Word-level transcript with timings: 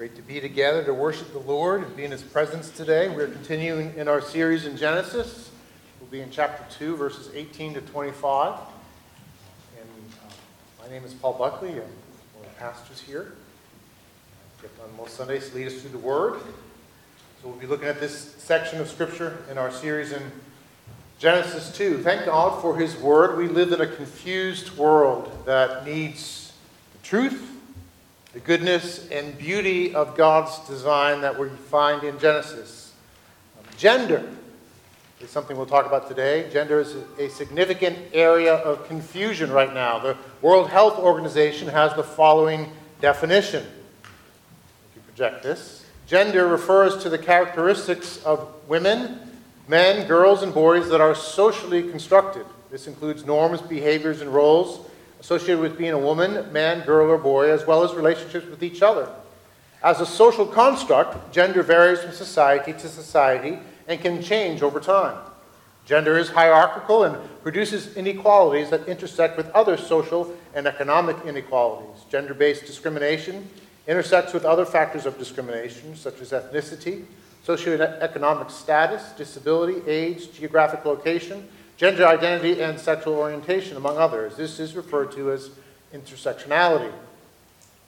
Great 0.00 0.16
to 0.16 0.22
be 0.22 0.40
together 0.40 0.82
to 0.82 0.94
worship 0.94 1.30
the 1.34 1.40
Lord 1.40 1.82
and 1.82 1.94
be 1.94 2.04
in 2.04 2.10
His 2.10 2.22
presence 2.22 2.70
today. 2.70 3.10
We're 3.10 3.26
continuing 3.26 3.92
in 3.98 4.08
our 4.08 4.22
series 4.22 4.64
in 4.64 4.78
Genesis. 4.78 5.50
We'll 6.00 6.08
be 6.08 6.22
in 6.22 6.30
chapter 6.30 6.64
2, 6.78 6.96
verses 6.96 7.28
18 7.34 7.74
to 7.74 7.82
25. 7.82 8.60
And 9.78 9.88
uh, 10.24 10.82
my 10.82 10.88
name 10.88 11.04
is 11.04 11.12
Paul 11.12 11.34
Buckley. 11.34 11.72
I'm 11.72 11.80
one 11.80 11.84
of 12.44 12.44
the 12.44 12.58
pastors 12.58 13.02
here. 13.02 13.34
I 14.58 14.62
get 14.62 14.70
on 14.82 14.96
most 14.96 15.16
Sundays 15.16 15.50
to 15.50 15.56
lead 15.56 15.66
us 15.66 15.82
through 15.82 15.90
the 15.90 15.98
Word. 15.98 16.40
So 17.42 17.48
we'll 17.48 17.58
be 17.58 17.66
looking 17.66 17.88
at 17.88 18.00
this 18.00 18.36
section 18.38 18.80
of 18.80 18.88
Scripture 18.88 19.44
in 19.50 19.58
our 19.58 19.70
series 19.70 20.12
in 20.12 20.22
Genesis 21.18 21.76
2. 21.76 22.02
Thank 22.02 22.24
God 22.24 22.62
for 22.62 22.74
His 22.74 22.96
Word. 22.96 23.36
We 23.36 23.48
live 23.48 23.70
in 23.72 23.82
a 23.82 23.86
confused 23.86 24.78
world 24.78 25.30
that 25.44 25.84
needs 25.84 26.54
the 26.94 27.06
truth 27.06 27.49
the 28.32 28.40
goodness 28.40 29.08
and 29.10 29.36
beauty 29.36 29.92
of 29.94 30.16
God's 30.16 30.56
design 30.68 31.20
that 31.22 31.36
we 31.36 31.48
find 31.48 32.04
in 32.04 32.18
Genesis. 32.18 32.92
Gender 33.76 34.24
is 35.20 35.30
something 35.30 35.56
we'll 35.56 35.66
talk 35.66 35.86
about 35.86 36.06
today. 36.06 36.48
Gender 36.52 36.78
is 36.78 36.94
a 37.18 37.28
significant 37.28 37.98
area 38.12 38.54
of 38.54 38.86
confusion 38.86 39.50
right 39.50 39.74
now. 39.74 39.98
The 39.98 40.16
World 40.42 40.70
Health 40.70 40.98
Organization 40.98 41.66
has 41.68 41.92
the 41.94 42.04
following 42.04 42.70
definition. 43.00 43.64
If 43.64 44.96
you 44.96 45.02
project 45.02 45.42
this, 45.42 45.84
gender 46.06 46.46
refers 46.46 47.02
to 47.02 47.08
the 47.08 47.18
characteristics 47.18 48.22
of 48.22 48.48
women, 48.68 49.18
men, 49.66 50.06
girls, 50.06 50.44
and 50.44 50.54
boys 50.54 50.88
that 50.90 51.00
are 51.00 51.16
socially 51.16 51.90
constructed. 51.90 52.46
This 52.70 52.86
includes 52.86 53.24
norms, 53.24 53.60
behaviors, 53.60 54.20
and 54.20 54.32
roles 54.32 54.86
associated 55.20 55.60
with 55.60 55.78
being 55.78 55.92
a 55.92 55.98
woman, 55.98 56.50
man, 56.52 56.84
girl, 56.84 57.10
or 57.10 57.18
boy, 57.18 57.50
as 57.50 57.66
well 57.66 57.84
as 57.84 57.94
relationships 57.94 58.46
with 58.46 58.62
each 58.62 58.82
other. 58.82 59.08
As 59.82 60.00
a 60.00 60.06
social 60.06 60.46
construct, 60.46 61.32
gender 61.32 61.62
varies 61.62 62.00
from 62.00 62.12
society 62.12 62.72
to 62.72 62.88
society 62.88 63.58
and 63.86 64.00
can 64.00 64.22
change 64.22 64.62
over 64.62 64.80
time. 64.80 65.16
Gender 65.86 66.18
is 66.18 66.30
hierarchical 66.30 67.04
and 67.04 67.16
produces 67.42 67.96
inequalities 67.96 68.70
that 68.70 68.86
intersect 68.86 69.36
with 69.36 69.50
other 69.50 69.76
social 69.76 70.34
and 70.54 70.66
economic 70.66 71.16
inequalities. 71.24 72.04
Gender 72.10 72.34
based 72.34 72.66
discrimination 72.66 73.48
intersects 73.86 74.32
with 74.32 74.44
other 74.44 74.64
factors 74.64 75.06
of 75.06 75.18
discrimination, 75.18 75.96
such 75.96 76.20
as 76.20 76.30
ethnicity, 76.30 77.04
socioeconomic 77.46 78.50
status, 78.50 79.10
disability, 79.16 79.82
age, 79.90 80.32
geographic 80.32 80.84
location, 80.84 81.48
gender 81.80 82.06
identity 82.06 82.60
and 82.60 82.78
sexual 82.78 83.14
orientation, 83.14 83.74
among 83.74 83.96
others. 83.96 84.36
This 84.36 84.60
is 84.60 84.76
referred 84.76 85.10
to 85.12 85.32
as 85.32 85.48
intersectionality. 85.94 86.92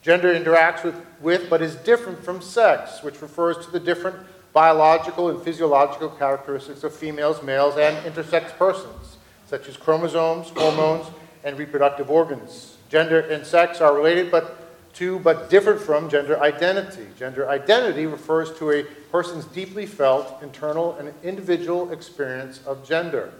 Gender 0.01 0.33
interacts 0.33 0.83
with, 0.83 0.95
with, 1.21 1.47
but 1.47 1.61
is 1.61 1.75
different 1.75 2.25
from 2.25 2.41
sex, 2.41 3.03
which 3.03 3.21
refers 3.21 3.63
to 3.63 3.71
the 3.71 3.79
different 3.79 4.15
biological 4.51 5.29
and 5.29 5.39
physiological 5.43 6.09
characteristics 6.09 6.83
of 6.83 6.91
females, 6.91 7.43
males, 7.43 7.77
and 7.77 7.95
intersex 8.03 8.49
persons, 8.57 9.17
such 9.45 9.69
as 9.69 9.77
chromosomes, 9.77 10.49
hormones, 10.49 11.05
and 11.43 11.59
reproductive 11.59 12.09
organs. 12.09 12.77
Gender 12.89 13.19
and 13.19 13.45
sex 13.45 13.79
are 13.79 13.93
related 13.93 14.31
but 14.31 14.57
to 14.95 15.19
but 15.19 15.51
different 15.51 15.79
from 15.79 16.09
gender 16.09 16.41
identity. 16.41 17.05
Gender 17.19 17.47
identity 17.47 18.07
refers 18.07 18.57
to 18.57 18.71
a 18.71 18.85
person's 19.11 19.45
deeply 19.45 19.85
felt 19.85 20.41
internal 20.41 20.93
and 20.93 21.13
individual 21.23 21.91
experience 21.91 22.59
of 22.65 22.83
gender 22.83 23.31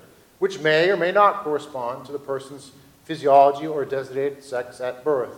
which 0.43 0.59
may 0.59 0.89
or 0.89 0.97
may 0.97 1.09
not 1.09 1.41
correspond 1.41 2.05
to 2.05 2.11
the 2.11 2.19
person's 2.19 2.71
physiology 3.05 3.65
or 3.65 3.85
designated 3.85 4.43
sex 4.43 4.81
at 4.81 5.01
birth. 5.01 5.37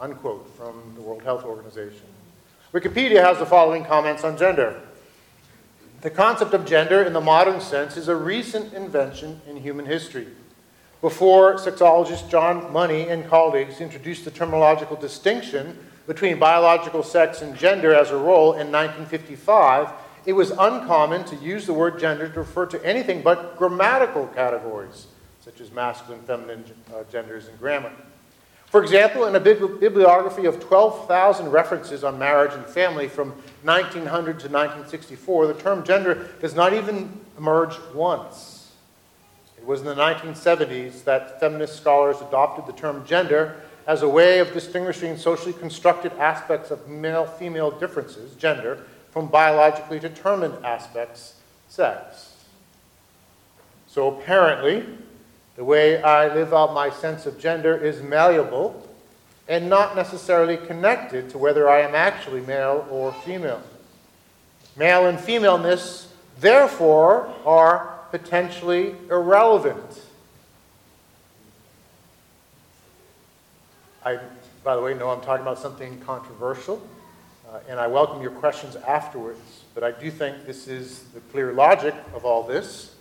Unquote 0.00 0.50
from 0.56 0.82
the 0.96 1.00
World 1.00 1.22
Health 1.22 1.44
Organization. 1.44 2.08
Wikipedia 2.74 3.22
has 3.22 3.38
the 3.38 3.46
following 3.46 3.84
comments 3.84 4.24
on 4.24 4.36
gender. 4.36 4.80
The 6.00 6.10
concept 6.10 6.54
of 6.54 6.66
gender 6.66 7.04
in 7.04 7.12
the 7.12 7.20
modern 7.20 7.60
sense 7.60 7.96
is 7.96 8.08
a 8.08 8.16
recent 8.16 8.74
invention 8.74 9.40
in 9.48 9.58
human 9.58 9.86
history. 9.86 10.26
Before 11.00 11.54
sexologist 11.54 12.28
John 12.28 12.72
Money 12.72 13.08
and 13.08 13.28
colleagues 13.28 13.80
introduced 13.80 14.24
the 14.24 14.32
terminological 14.32 15.00
distinction 15.00 15.78
between 16.08 16.40
biological 16.40 17.04
sex 17.04 17.42
and 17.42 17.56
gender 17.56 17.94
as 17.94 18.10
a 18.10 18.16
role 18.16 18.54
in 18.54 18.72
1955, 18.72 19.92
it 20.26 20.32
was 20.32 20.50
uncommon 20.50 21.24
to 21.24 21.36
use 21.36 21.66
the 21.66 21.72
word 21.72 22.00
gender 22.00 22.28
to 22.28 22.40
refer 22.40 22.66
to 22.66 22.84
anything 22.84 23.22
but 23.22 23.56
grammatical 23.56 24.26
categories, 24.26 25.06
such 25.40 25.60
as 25.60 25.70
masculine, 25.70 26.20
feminine 26.22 26.64
uh, 26.92 27.04
genders, 27.10 27.46
and 27.46 27.58
grammar. 27.60 27.92
For 28.66 28.82
example, 28.82 29.26
in 29.26 29.36
a 29.36 29.40
bibliography 29.40 30.46
of 30.46 30.58
12,000 30.58 31.50
references 31.50 32.02
on 32.02 32.18
marriage 32.18 32.52
and 32.52 32.66
family 32.66 33.06
from 33.06 33.30
1900 33.62 34.40
to 34.40 34.48
1964, 34.48 35.46
the 35.46 35.54
term 35.54 35.84
gender 35.84 36.28
does 36.40 36.56
not 36.56 36.74
even 36.74 37.20
emerge 37.38 37.78
once. 37.94 38.72
It 39.56 39.64
was 39.64 39.80
in 39.80 39.86
the 39.86 39.94
1970s 39.94 41.04
that 41.04 41.38
feminist 41.38 41.76
scholars 41.76 42.16
adopted 42.20 42.66
the 42.66 42.78
term 42.78 43.06
gender 43.06 43.56
as 43.86 44.02
a 44.02 44.08
way 44.08 44.40
of 44.40 44.52
distinguishing 44.52 45.16
socially 45.16 45.52
constructed 45.52 46.12
aspects 46.14 46.72
of 46.72 46.88
male 46.88 47.24
female 47.24 47.70
differences, 47.70 48.34
gender, 48.34 48.82
from 49.16 49.28
biologically 49.28 49.98
determined 49.98 50.62
aspects, 50.62 51.36
sex. 51.70 52.34
So 53.88 54.14
apparently, 54.14 54.84
the 55.56 55.64
way 55.64 56.02
I 56.02 56.34
live 56.34 56.52
out 56.52 56.74
my 56.74 56.90
sense 56.90 57.24
of 57.24 57.38
gender 57.38 57.74
is 57.74 58.02
malleable 58.02 58.86
and 59.48 59.70
not 59.70 59.96
necessarily 59.96 60.58
connected 60.58 61.30
to 61.30 61.38
whether 61.38 61.66
I 61.66 61.80
am 61.80 61.94
actually 61.94 62.42
male 62.42 62.86
or 62.90 63.14
female. 63.24 63.62
Male 64.76 65.06
and 65.06 65.18
femaleness, 65.18 66.12
therefore, 66.40 67.34
are 67.46 68.00
potentially 68.10 68.96
irrelevant. 69.08 70.02
I, 74.04 74.18
by 74.62 74.76
the 74.76 74.82
way, 74.82 74.92
know 74.92 75.08
I'm 75.08 75.22
talking 75.22 75.40
about 75.40 75.58
something 75.58 76.02
controversial. 76.02 76.86
Uh, 77.56 77.60
and 77.70 77.80
I 77.80 77.86
welcome 77.86 78.20
your 78.20 78.32
questions 78.32 78.76
afterwards. 78.76 79.40
But 79.74 79.82
I 79.82 79.90
do 79.90 80.10
think 80.10 80.44
this 80.44 80.68
is 80.68 81.04
the 81.14 81.20
clear 81.20 81.54
logic 81.54 81.94
of 82.14 82.26
all 82.26 82.42
this. 82.42 82.94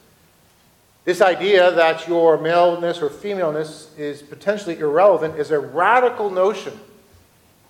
This 1.03 1.21
idea 1.21 1.71
that 1.71 2.07
your 2.07 2.38
maleness 2.38 3.01
or 3.01 3.09
femaleness 3.09 3.93
is 3.97 4.21
potentially 4.21 4.79
irrelevant 4.79 5.38
is 5.38 5.51
a 5.51 5.59
radical 5.59 6.29
notion 6.29 6.79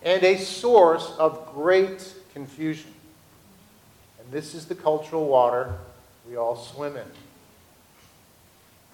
and 0.03 0.23
a 0.23 0.38
source 0.38 1.12
of 1.18 1.51
great 1.56 2.13
confusion. 2.34 2.94
And 4.19 4.31
this 4.31 4.53
is 4.53 4.67
the 4.67 4.75
cultural 4.75 5.25
water 5.25 5.73
we 6.29 6.35
all 6.35 6.56
swim 6.56 6.97
in. 6.97 7.07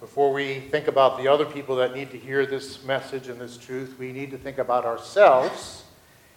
Before 0.00 0.32
we 0.32 0.60
think 0.60 0.88
about 0.88 1.18
the 1.18 1.28
other 1.28 1.44
people 1.44 1.76
that 1.76 1.94
need 1.94 2.10
to 2.12 2.18
hear 2.18 2.46
this 2.46 2.82
message 2.84 3.28
and 3.28 3.38
this 3.38 3.58
truth, 3.58 3.96
we 3.98 4.12
need 4.12 4.30
to 4.30 4.38
think 4.38 4.56
about 4.56 4.86
ourselves 4.86 5.84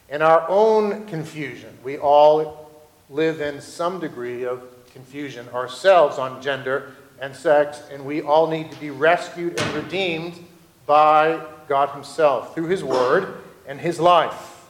in 0.08 0.22
our 0.22 0.48
own 0.48 1.06
confusion. 1.06 1.76
We 1.82 1.98
all 1.98 2.70
live 3.10 3.40
in 3.40 3.60
some 3.60 4.00
degree 4.00 4.44
of 4.44 4.62
confusion 4.92 5.48
ourselves 5.50 6.18
on 6.18 6.40
gender 6.40 6.92
and 7.20 7.34
sex, 7.34 7.82
and 7.90 8.04
we 8.04 8.22
all 8.22 8.48
need 8.48 8.70
to 8.72 8.80
be 8.80 8.90
rescued 8.90 9.58
and 9.58 9.74
redeemed 9.74 10.38
by 10.86 11.40
God 11.68 11.90
Himself 11.90 12.54
through 12.54 12.68
His 12.68 12.84
Word 12.84 13.42
and 13.66 13.80
His 13.80 13.98
life. 13.98 14.68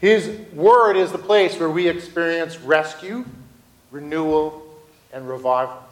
His 0.00 0.40
Word 0.52 0.96
is 0.96 1.12
the 1.12 1.18
place 1.18 1.58
where 1.58 1.70
we 1.70 1.88
experience 1.88 2.58
rescue, 2.58 3.24
renewal, 3.90 4.64
and 5.12 5.28
revival. 5.28 5.82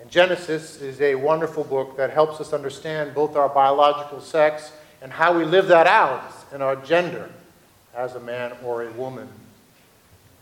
And 0.00 0.10
Genesis 0.10 0.80
is 0.80 1.00
a 1.00 1.14
wonderful 1.14 1.64
book 1.64 1.96
that 1.96 2.10
helps 2.10 2.40
us 2.40 2.52
understand 2.52 3.14
both 3.14 3.36
our 3.36 3.48
biological 3.48 4.20
sex 4.20 4.72
and 5.00 5.12
how 5.12 5.36
we 5.36 5.44
live 5.44 5.68
that 5.68 5.86
out 5.86 6.32
in 6.52 6.60
our 6.60 6.76
gender 6.76 7.30
as 7.94 8.14
a 8.14 8.20
man 8.20 8.52
or 8.64 8.82
a 8.82 8.90
woman. 8.92 9.28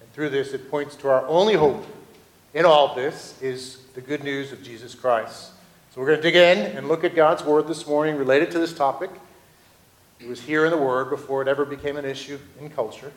And 0.00 0.12
through 0.12 0.30
this, 0.30 0.52
it 0.52 0.70
points 0.70 0.96
to 0.96 1.08
our 1.08 1.26
only 1.26 1.54
hope 1.54 1.84
in 2.54 2.64
all 2.64 2.94
this 2.94 3.40
is 3.40 3.78
the 3.94 4.00
good 4.00 4.24
news 4.24 4.52
of 4.52 4.62
Jesus 4.62 4.94
Christ. 4.94 5.52
So 5.92 6.00
we're 6.00 6.08
going 6.08 6.18
to 6.18 6.22
dig 6.22 6.36
in 6.36 6.76
and 6.76 6.88
look 6.88 7.04
at 7.04 7.14
God's 7.14 7.44
Word 7.44 7.66
this 7.66 7.86
morning 7.86 8.16
related 8.16 8.50
to 8.52 8.58
this 8.58 8.72
topic. 8.72 9.10
It 10.20 10.28
was 10.28 10.40
here 10.40 10.64
in 10.64 10.70
the 10.70 10.78
Word 10.78 11.10
before 11.10 11.42
it 11.42 11.48
ever 11.48 11.64
became 11.64 11.96
an 11.96 12.04
issue 12.04 12.38
in 12.60 12.70
culture. 12.70 13.12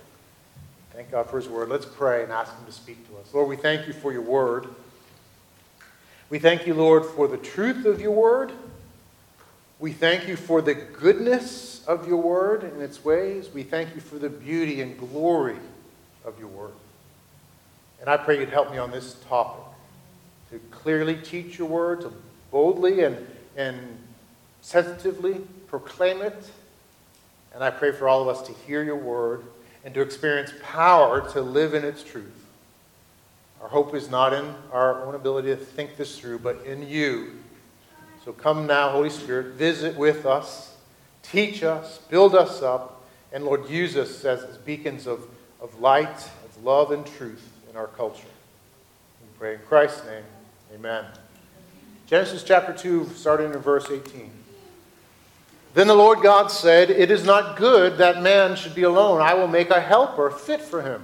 Thank 0.93 1.11
God 1.11 1.29
for 1.29 1.37
His 1.37 1.49
Word. 1.49 1.69
Let's 1.69 1.85
pray 1.85 2.23
and 2.23 2.31
ask 2.31 2.55
Him 2.57 2.65
to 2.65 2.71
speak 2.71 3.07
to 3.09 3.17
us. 3.17 3.33
Lord, 3.33 3.49
we 3.49 3.55
thank 3.55 3.87
you 3.87 3.93
for 3.93 4.11
your 4.11 4.21
Word. 4.21 4.67
We 6.29 6.39
thank 6.39 6.65
you, 6.65 6.73
Lord, 6.73 7.05
for 7.05 7.27
the 7.27 7.37
truth 7.37 7.85
of 7.85 8.01
your 8.01 8.11
Word. 8.11 8.51
We 9.83 9.91
thank 9.91 10.29
you 10.29 10.37
for 10.37 10.61
the 10.61 10.75
goodness 10.75 11.83
of 11.87 12.07
your 12.07 12.21
word 12.21 12.63
and 12.63 12.81
its 12.81 13.03
ways. 13.03 13.49
We 13.53 13.63
thank 13.63 13.93
you 13.93 13.99
for 13.99 14.17
the 14.17 14.29
beauty 14.29 14.79
and 14.81 14.97
glory 14.97 15.57
of 16.23 16.39
your 16.39 16.47
word. 16.47 16.71
And 17.99 18.09
I 18.09 18.15
pray 18.15 18.39
you'd 18.39 18.47
help 18.47 18.71
me 18.71 18.77
on 18.77 18.91
this 18.91 19.15
topic 19.27 19.61
to 20.51 20.59
clearly 20.71 21.17
teach 21.17 21.57
your 21.57 21.67
word, 21.67 21.99
to 21.99 22.13
boldly 22.49 23.03
and, 23.03 23.27
and 23.57 23.77
sensitively 24.61 25.41
proclaim 25.67 26.21
it. 26.21 26.49
And 27.53 27.61
I 27.61 27.69
pray 27.69 27.91
for 27.91 28.07
all 28.07 28.21
of 28.21 28.29
us 28.29 28.41
to 28.47 28.53
hear 28.65 28.85
your 28.85 28.95
word 28.95 29.43
and 29.83 29.93
to 29.95 30.01
experience 30.01 30.53
power 30.61 31.29
to 31.33 31.41
live 31.41 31.73
in 31.73 31.83
its 31.83 32.05
truth. 32.05 32.45
Our 33.61 33.67
hope 33.67 33.93
is 33.93 34.09
not 34.09 34.31
in 34.31 34.55
our 34.71 35.03
own 35.03 35.13
ability 35.13 35.49
to 35.49 35.57
think 35.57 35.97
this 35.97 36.17
through, 36.17 36.39
but 36.39 36.63
in 36.65 36.87
you. 36.87 37.42
So 38.23 38.31
come 38.31 38.65
now, 38.65 38.89
Holy 38.89 39.09
Spirit, 39.09 39.55
visit 39.55 39.97
with 39.97 40.25
us, 40.25 40.75
teach 41.23 41.61
us, 41.61 41.97
build 42.09 42.35
us 42.35 42.61
up, 42.61 43.03
and 43.33 43.43
Lord, 43.43 43.69
use 43.69 43.97
us 43.97 44.23
as, 44.23 44.43
beacons 44.59 45.07
of, 45.07 45.27
of 45.59 45.79
light, 45.81 46.29
of 46.45 46.63
love 46.63 46.91
and 46.91 47.05
truth 47.05 47.51
in 47.69 47.75
our 47.75 47.87
culture. 47.87 48.23
We 49.21 49.37
pray 49.37 49.53
in 49.55 49.59
Christ's 49.61 50.05
name. 50.05 50.23
Amen. 50.73 51.05
Genesis 52.07 52.43
chapter 52.43 52.71
2, 52.71 53.09
starting 53.15 53.53
in 53.53 53.59
verse 53.59 53.89
18. 53.89 54.29
Then 55.73 55.87
the 55.87 55.95
Lord 55.95 56.21
God 56.21 56.47
said, 56.47 56.91
It 56.91 57.09
is 57.09 57.25
not 57.25 57.57
good 57.57 57.97
that 57.97 58.21
man 58.21 58.55
should 58.55 58.75
be 58.75 58.83
alone. 58.83 59.21
I 59.21 59.33
will 59.33 59.47
make 59.47 59.69
a 59.69 59.81
helper 59.81 60.29
fit 60.29 60.61
for 60.61 60.81
him. 60.81 61.03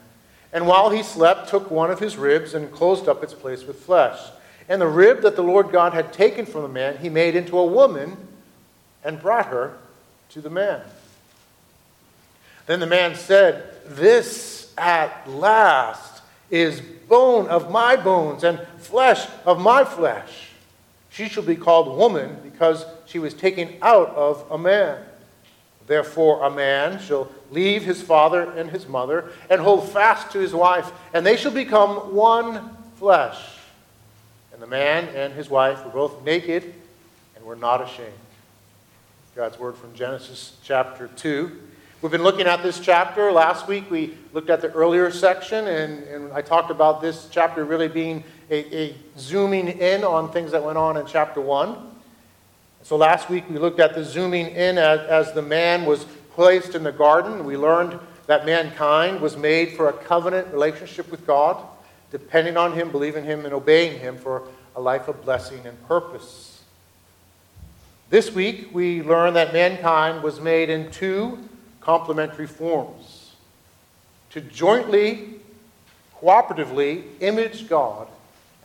And 0.53 0.67
while 0.67 0.89
he 0.89 1.03
slept, 1.03 1.49
took 1.49 1.71
one 1.71 1.91
of 1.91 1.99
his 1.99 2.17
ribs 2.17 2.53
and 2.53 2.71
closed 2.71 3.07
up 3.07 3.23
its 3.23 3.33
place 3.33 3.63
with 3.63 3.79
flesh. 3.79 4.19
And 4.67 4.81
the 4.81 4.87
rib 4.87 5.21
that 5.21 5.35
the 5.35 5.43
Lord 5.43 5.71
God 5.71 5.93
had 5.93 6.13
taken 6.13 6.45
from 6.45 6.63
the 6.63 6.69
man, 6.69 6.97
he 6.97 7.09
made 7.09 7.35
into 7.35 7.57
a 7.57 7.65
woman 7.65 8.17
and 9.03 9.21
brought 9.21 9.47
her 9.47 9.77
to 10.29 10.41
the 10.41 10.49
man. 10.49 10.81
Then 12.65 12.79
the 12.79 12.85
man 12.85 13.15
said, 13.15 13.63
This 13.85 14.73
at 14.77 15.29
last 15.29 16.21
is 16.49 16.81
bone 16.81 17.47
of 17.47 17.71
my 17.71 17.95
bones 17.95 18.43
and 18.43 18.59
flesh 18.77 19.27
of 19.45 19.59
my 19.59 19.83
flesh. 19.83 20.49
She 21.09 21.27
shall 21.27 21.43
be 21.43 21.55
called 21.55 21.97
woman 21.97 22.37
because 22.43 22.85
she 23.05 23.19
was 23.19 23.33
taken 23.33 23.75
out 23.81 24.09
of 24.09 24.45
a 24.49 24.57
man. 24.57 25.03
Therefore, 25.91 26.45
a 26.45 26.49
man 26.49 27.01
shall 27.01 27.29
leave 27.51 27.83
his 27.83 28.01
father 28.01 28.49
and 28.53 28.69
his 28.69 28.87
mother 28.87 29.29
and 29.49 29.59
hold 29.59 29.89
fast 29.89 30.31
to 30.31 30.39
his 30.39 30.53
wife, 30.53 30.89
and 31.13 31.25
they 31.25 31.35
shall 31.35 31.51
become 31.51 32.15
one 32.15 32.77
flesh. 32.95 33.37
And 34.53 34.61
the 34.61 34.67
man 34.67 35.09
and 35.13 35.33
his 35.33 35.49
wife 35.49 35.83
were 35.83 35.91
both 35.91 36.23
naked 36.23 36.73
and 37.35 37.43
were 37.43 37.57
not 37.57 37.81
ashamed. 37.81 38.13
God's 39.35 39.59
word 39.59 39.75
from 39.75 39.93
Genesis 39.93 40.55
chapter 40.63 41.09
2. 41.17 41.59
We've 42.01 42.09
been 42.09 42.23
looking 42.23 42.47
at 42.47 42.63
this 42.63 42.79
chapter. 42.79 43.29
Last 43.29 43.67
week 43.67 43.91
we 43.91 44.13
looked 44.31 44.49
at 44.49 44.61
the 44.61 44.71
earlier 44.71 45.11
section, 45.11 45.67
and, 45.67 46.03
and 46.03 46.31
I 46.31 46.41
talked 46.41 46.71
about 46.71 47.01
this 47.01 47.27
chapter 47.29 47.65
really 47.65 47.89
being 47.89 48.23
a, 48.49 48.73
a 48.73 48.95
zooming 49.17 49.67
in 49.67 50.05
on 50.05 50.31
things 50.31 50.51
that 50.53 50.63
went 50.63 50.77
on 50.77 50.95
in 50.95 51.05
chapter 51.05 51.41
1. 51.41 51.90
So 52.83 52.97
last 52.97 53.29
week 53.29 53.43
we 53.49 53.57
looked 53.57 53.79
at 53.79 53.93
the 53.93 54.03
zooming 54.03 54.47
in 54.47 54.77
as, 54.77 54.99
as 55.01 55.33
the 55.33 55.41
man 55.41 55.85
was 55.85 56.05
placed 56.33 56.75
in 56.75 56.83
the 56.83 56.91
garden. 56.91 57.45
We 57.45 57.55
learned 57.55 57.99
that 58.27 58.45
mankind 58.45 59.21
was 59.21 59.37
made 59.37 59.73
for 59.73 59.89
a 59.89 59.93
covenant 59.93 60.47
relationship 60.51 61.11
with 61.11 61.27
God, 61.27 61.63
depending 62.11 62.57
on 62.57 62.73
Him, 62.73 62.91
believing 62.91 63.23
Him, 63.23 63.45
and 63.45 63.53
obeying 63.53 63.99
Him 63.99 64.17
for 64.17 64.43
a 64.75 64.81
life 64.81 65.07
of 65.07 65.21
blessing 65.23 65.65
and 65.65 65.87
purpose. 65.87 66.63
This 68.09 68.31
week 68.31 68.73
we 68.73 69.03
learned 69.03 69.35
that 69.35 69.53
mankind 69.53 70.23
was 70.23 70.39
made 70.39 70.69
in 70.69 70.91
two 70.91 71.39
complementary 71.81 72.47
forms 72.47 73.33
to 74.31 74.41
jointly, 74.41 75.35
cooperatively 76.21 77.03
image 77.19 77.69
God 77.69 78.07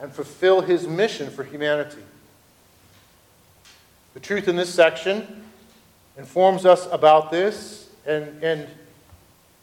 and 0.00 0.12
fulfill 0.12 0.62
His 0.62 0.86
mission 0.86 1.30
for 1.30 1.44
humanity. 1.44 2.02
The 4.16 4.20
truth 4.20 4.48
in 4.48 4.56
this 4.56 4.72
section 4.72 5.44
informs 6.16 6.64
us 6.64 6.88
about 6.90 7.30
this 7.30 7.90
and, 8.06 8.42
and 8.42 8.66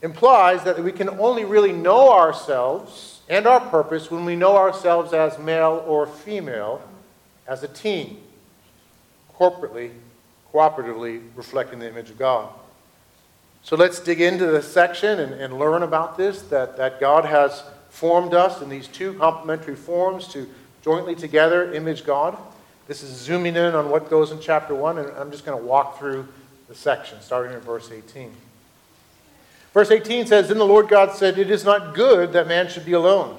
implies 0.04 0.64
that 0.66 0.78
we 0.78 0.92
can 0.92 1.10
only 1.10 1.44
really 1.44 1.72
know 1.72 2.14
ourselves 2.14 3.22
and 3.28 3.48
our 3.48 3.60
purpose 3.60 4.12
when 4.12 4.26
we 4.26 4.36
know 4.36 4.56
ourselves 4.56 5.12
as 5.12 5.40
male 5.40 5.84
or 5.88 6.06
female 6.06 6.88
as 7.48 7.64
a 7.64 7.68
team, 7.68 8.20
corporately, 9.40 9.90
cooperatively 10.54 11.24
reflecting 11.36 11.80
the 11.80 11.90
image 11.90 12.12
of 12.12 12.20
God. 12.20 12.48
So 13.64 13.76
let's 13.76 14.00
dig 14.00 14.22
into 14.22 14.46
this 14.46 14.72
section 14.72 15.20
and, 15.20 15.34
and 15.34 15.58
learn 15.58 15.82
about 15.82 16.16
this 16.16 16.44
that, 16.44 16.78
that 16.78 17.00
God 17.00 17.26
has 17.26 17.64
formed 17.90 18.36
us 18.36 18.62
in 18.62 18.70
these 18.70 18.88
two 18.88 19.14
complementary 19.14 19.76
forms 19.76 20.28
to 20.28 20.48
jointly 20.84 21.16
together 21.16 21.74
image 21.74 22.06
God. 22.06 22.38
This 22.88 23.02
is 23.02 23.12
zooming 23.12 23.56
in 23.56 23.76
on 23.76 23.90
what 23.90 24.10
goes 24.10 24.32
in 24.32 24.40
chapter 24.40 24.76
1, 24.76 24.98
and 24.98 25.10
I'm 25.18 25.32
just 25.32 25.46
going 25.46 25.58
to 25.58 25.66
walk 25.66 25.98
through 25.98 26.28
the 26.68 26.76
section, 26.76 27.22
starting 27.22 27.54
in 27.54 27.60
verse 27.62 27.92
18. 27.92 28.34
Verse 29.74 29.90
18 29.90 30.28
says, 30.28 30.50
Then 30.50 30.58
the 30.58 30.66
Lord 30.66 30.88
God 30.88 31.16
said, 31.16 31.38
It 31.38 31.50
is 31.50 31.64
not 31.64 31.96
good 31.96 32.34
that 32.34 32.48
man 32.48 32.68
should 32.68 32.86
be 32.86 32.94
alone. 32.94 33.38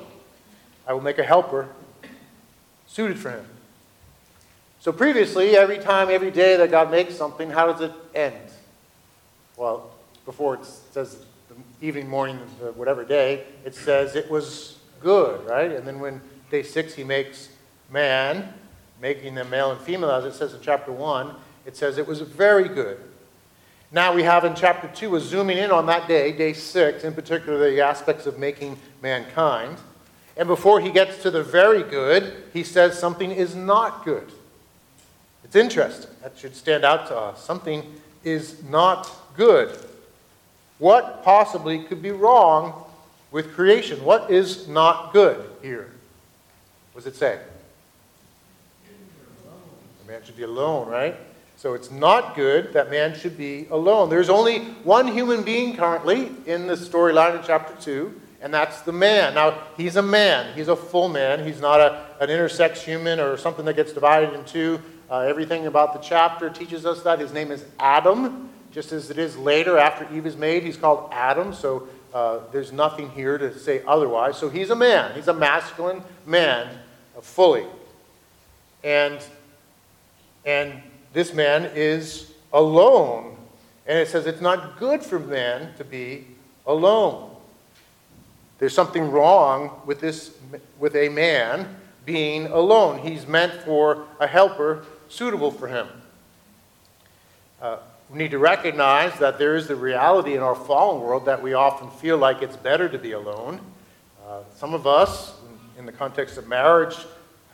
I 0.87 0.93
will 0.93 1.01
make 1.01 1.19
a 1.19 1.25
helper 1.25 1.69
suited 2.87 3.19
for 3.19 3.31
him. 3.31 3.47
So 4.81 4.93
previously, 4.93 5.57
every 5.57 5.79
time, 5.79 6.11
every 6.11 6.31
day 6.31 6.57
that 6.57 6.71
God 6.71 6.91
makes 6.91 7.15
something, 7.15 7.51
how 7.51 7.73
does 7.73 7.81
it 7.81 7.93
end? 8.15 8.37
Well, 9.57 9.91
before 10.25 10.57
it 10.57 10.65
says 10.65 11.25
the 11.49 11.87
evening, 11.87 12.09
morning, 12.09 12.37
whatever 12.75 13.05
day, 13.05 13.45
it 13.65 13.75
says 13.75 14.15
it 14.15 14.31
was 14.31 14.79
good, 15.01 15.47
right? 15.47 15.71
And 15.71 15.87
then 15.87 16.01
when 16.01 16.21
day 16.51 16.63
six, 16.63 16.95
he 16.95 17.05
makes 17.05 17.49
man, 17.91 18.53
making 19.01 19.35
them 19.35 19.51
male 19.51 19.71
and 19.71 19.81
female, 19.81 20.11
as 20.11 20.25
it 20.25 20.35
says 20.35 20.55
in 20.55 20.61
chapter 20.61 20.93
1, 20.93 21.35
it 21.67 21.77
says 21.77 21.99
it 21.99 22.07
was 22.07 22.21
very 22.21 22.69
good. 22.69 22.99
Now 23.93 24.13
we 24.13 24.25
have 24.25 24.45
in 24.45 24.55
chapter 24.55 24.89
2 24.89 25.17
a 25.17 25.21
zooming 25.21 25.59
in 25.59 25.71
on 25.71 25.87
that 25.87 26.09
day, 26.09 26.33
day 26.33 26.53
6, 26.53 27.05
in 27.05 27.15
particular 27.15 27.71
the 27.71 27.81
aspects 27.81 28.27
of 28.27 28.39
making 28.39 28.77
mankind. 29.03 29.77
And 30.37 30.49
before 30.49 30.81
he 30.81 30.91
gets 30.91 31.23
to 31.23 31.31
the 31.31 31.45
very 31.45 31.83
good, 31.83 32.45
he 32.53 32.65
says 32.65 32.99
something 32.99 33.31
is 33.31 33.55
not 33.55 34.05
good. 34.05 34.33
It's 35.45 35.55
interesting. 35.55 36.11
That 36.23 36.37
should 36.37 36.57
stand 36.57 36.85
out 36.85 37.07
to 37.09 37.17
us. 37.17 37.45
Something 37.45 37.85
is 38.25 38.65
not 38.65 39.09
good. 39.37 39.79
What 40.79 41.23
possibly 41.23 41.85
could 41.85 42.03
be 42.03 42.11
wrong 42.11 42.85
with 43.31 43.55
creation? 43.55 44.05
What 44.05 44.31
is 44.31 44.67
not 44.67 45.13
good 45.13 45.49
here? 45.63 45.91
What 46.93 47.05
does 47.05 47.13
it 47.13 47.17
say? 47.17 47.39
Man 50.07 50.23
should 50.23 50.37
be 50.37 50.43
alone, 50.43 50.89
right? 50.89 51.17
So 51.57 51.75
it's 51.75 51.91
not 51.91 52.35
good 52.35 52.73
that 52.73 52.91
man 52.91 53.17
should 53.17 53.39
be 53.39 53.67
alone. 53.71 54.11
There's 54.11 54.29
only 54.29 54.61
one 54.83 55.07
human 55.07 55.43
being 55.43 55.77
currently 55.77 56.31
in 56.47 56.67
the 56.67 56.75
storyline 56.75 57.39
in 57.39 57.45
chapter 57.45 57.75
2, 57.81 58.21
and 58.43 58.53
that's 58.53 58.83
the 58.83 58.93
man. 58.93 59.35
Now, 59.35 59.63
he's 59.77 59.97
a 59.97 60.03
man. 60.03 60.55
He's 60.55 60.69
a 60.69 60.77
full 60.77 61.09
man. 61.09 61.47
He's 61.47 61.61
not 61.61 61.81
a, 61.81 62.05
an 62.21 62.29
intersex 62.29 62.79
human 62.79 63.19
or 63.19 63.39
something 63.39 63.65
that 63.65 63.77
gets 63.77 63.93
divided 63.93 64.35
in 64.35 64.45
two. 64.45 64.81
Uh, 65.11 65.21
everything 65.21 65.67
about 65.67 65.95
the 65.95 66.01
chapter 66.01 66.51
teaches 66.51 66.85
us 66.85 67.03
that. 67.03 67.19
His 67.19 67.33
name 67.33 67.51
is 67.51 67.65
Adam, 67.79 68.51
just 68.73 68.93
as 68.93 69.09
it 69.11 69.19
is 69.19 69.37
later 69.37 69.79
after 69.79 70.07
Eve 70.15 70.27
is 70.27 70.37
made. 70.37 70.65
He's 70.65 70.77
called 70.77 71.09
Adam, 71.13 71.55
so 71.55 71.89
uh, 72.13 72.41
there's 72.53 72.73
nothing 72.73 73.11
here 73.11 73.39
to 73.39 73.59
say 73.59 73.83
otherwise. 73.87 74.37
So 74.37 74.51
he's 74.51 74.71
a 74.71 74.77
man. 74.77 75.15
He's 75.15 75.29
a 75.29 75.35
masculine 75.35 76.03
man, 76.27 76.69
uh, 77.17 77.21
fully. 77.21 77.67
And 78.83 79.19
and 80.45 80.83
this 81.13 81.33
man 81.33 81.71
is 81.75 82.33
alone. 82.53 83.37
And 83.87 83.99
it 83.99 84.09
says 84.09 84.27
it's 84.27 84.41
not 84.41 84.79
good 84.79 85.03
for 85.03 85.19
man 85.19 85.75
to 85.77 85.85
be 85.85 86.27
alone. 86.67 87.31
There's 88.59 88.75
something 88.75 89.11
wrong 89.11 89.83
with 89.85 90.01
this 90.01 90.37
with 90.79 90.95
a 90.97 91.09
man 91.09 91.77
being 92.07 92.47
alone. 92.47 92.99
He's 92.99 93.27
meant 93.27 93.53
for 93.63 94.07
a 94.21 94.27
helper 94.27 94.85
suitable 95.09 95.51
for 95.51 95.69
him. 95.69 95.89
Uh, 97.61 97.79
we 98.11 98.19
need 98.19 98.31
to 98.31 98.39
recognize 98.39 99.19
that 99.19 99.39
there 99.39 99.57
is 99.57 99.67
the 99.67 99.77
reality 99.77 100.35
in 100.35 100.41
our 100.41 100.55
fallen 100.55 101.01
world 101.03 101.25
that 101.27 101.43
we 101.43 101.55
often 101.55 101.91
feel 101.91 102.19
like 102.19 102.43
it's 102.43 102.57
better 102.57 102.89
to 102.89 102.99
be 102.99 103.13
alone. 103.13 103.61
Uh, 104.27 104.41
some 104.55 104.75
of 104.75 104.87
us, 104.87 105.35
in 105.79 105.87
the 105.87 105.93
context 105.93 106.37
of 106.37 106.47
marriage, 106.47 106.97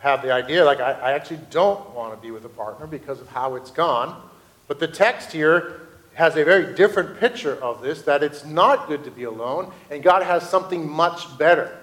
have 0.00 0.22
the 0.22 0.32
idea 0.32 0.64
like, 0.64 0.80
I, 0.80 0.92
I 0.92 1.12
actually 1.12 1.40
don't 1.50 1.94
want 1.94 2.14
to 2.14 2.20
be 2.20 2.30
with 2.30 2.44
a 2.44 2.48
partner 2.48 2.86
because 2.86 3.20
of 3.20 3.28
how 3.28 3.54
it's 3.54 3.70
gone. 3.70 4.20
But 4.66 4.80
the 4.80 4.88
text 4.88 5.32
here 5.32 5.88
has 6.14 6.36
a 6.36 6.44
very 6.44 6.74
different 6.74 7.20
picture 7.20 7.54
of 7.62 7.82
this 7.82 8.02
that 8.02 8.22
it's 8.22 8.44
not 8.44 8.88
good 8.88 9.04
to 9.04 9.10
be 9.10 9.24
alone, 9.24 9.72
and 9.90 10.02
God 10.02 10.22
has 10.22 10.48
something 10.48 10.88
much 10.88 11.38
better. 11.38 11.78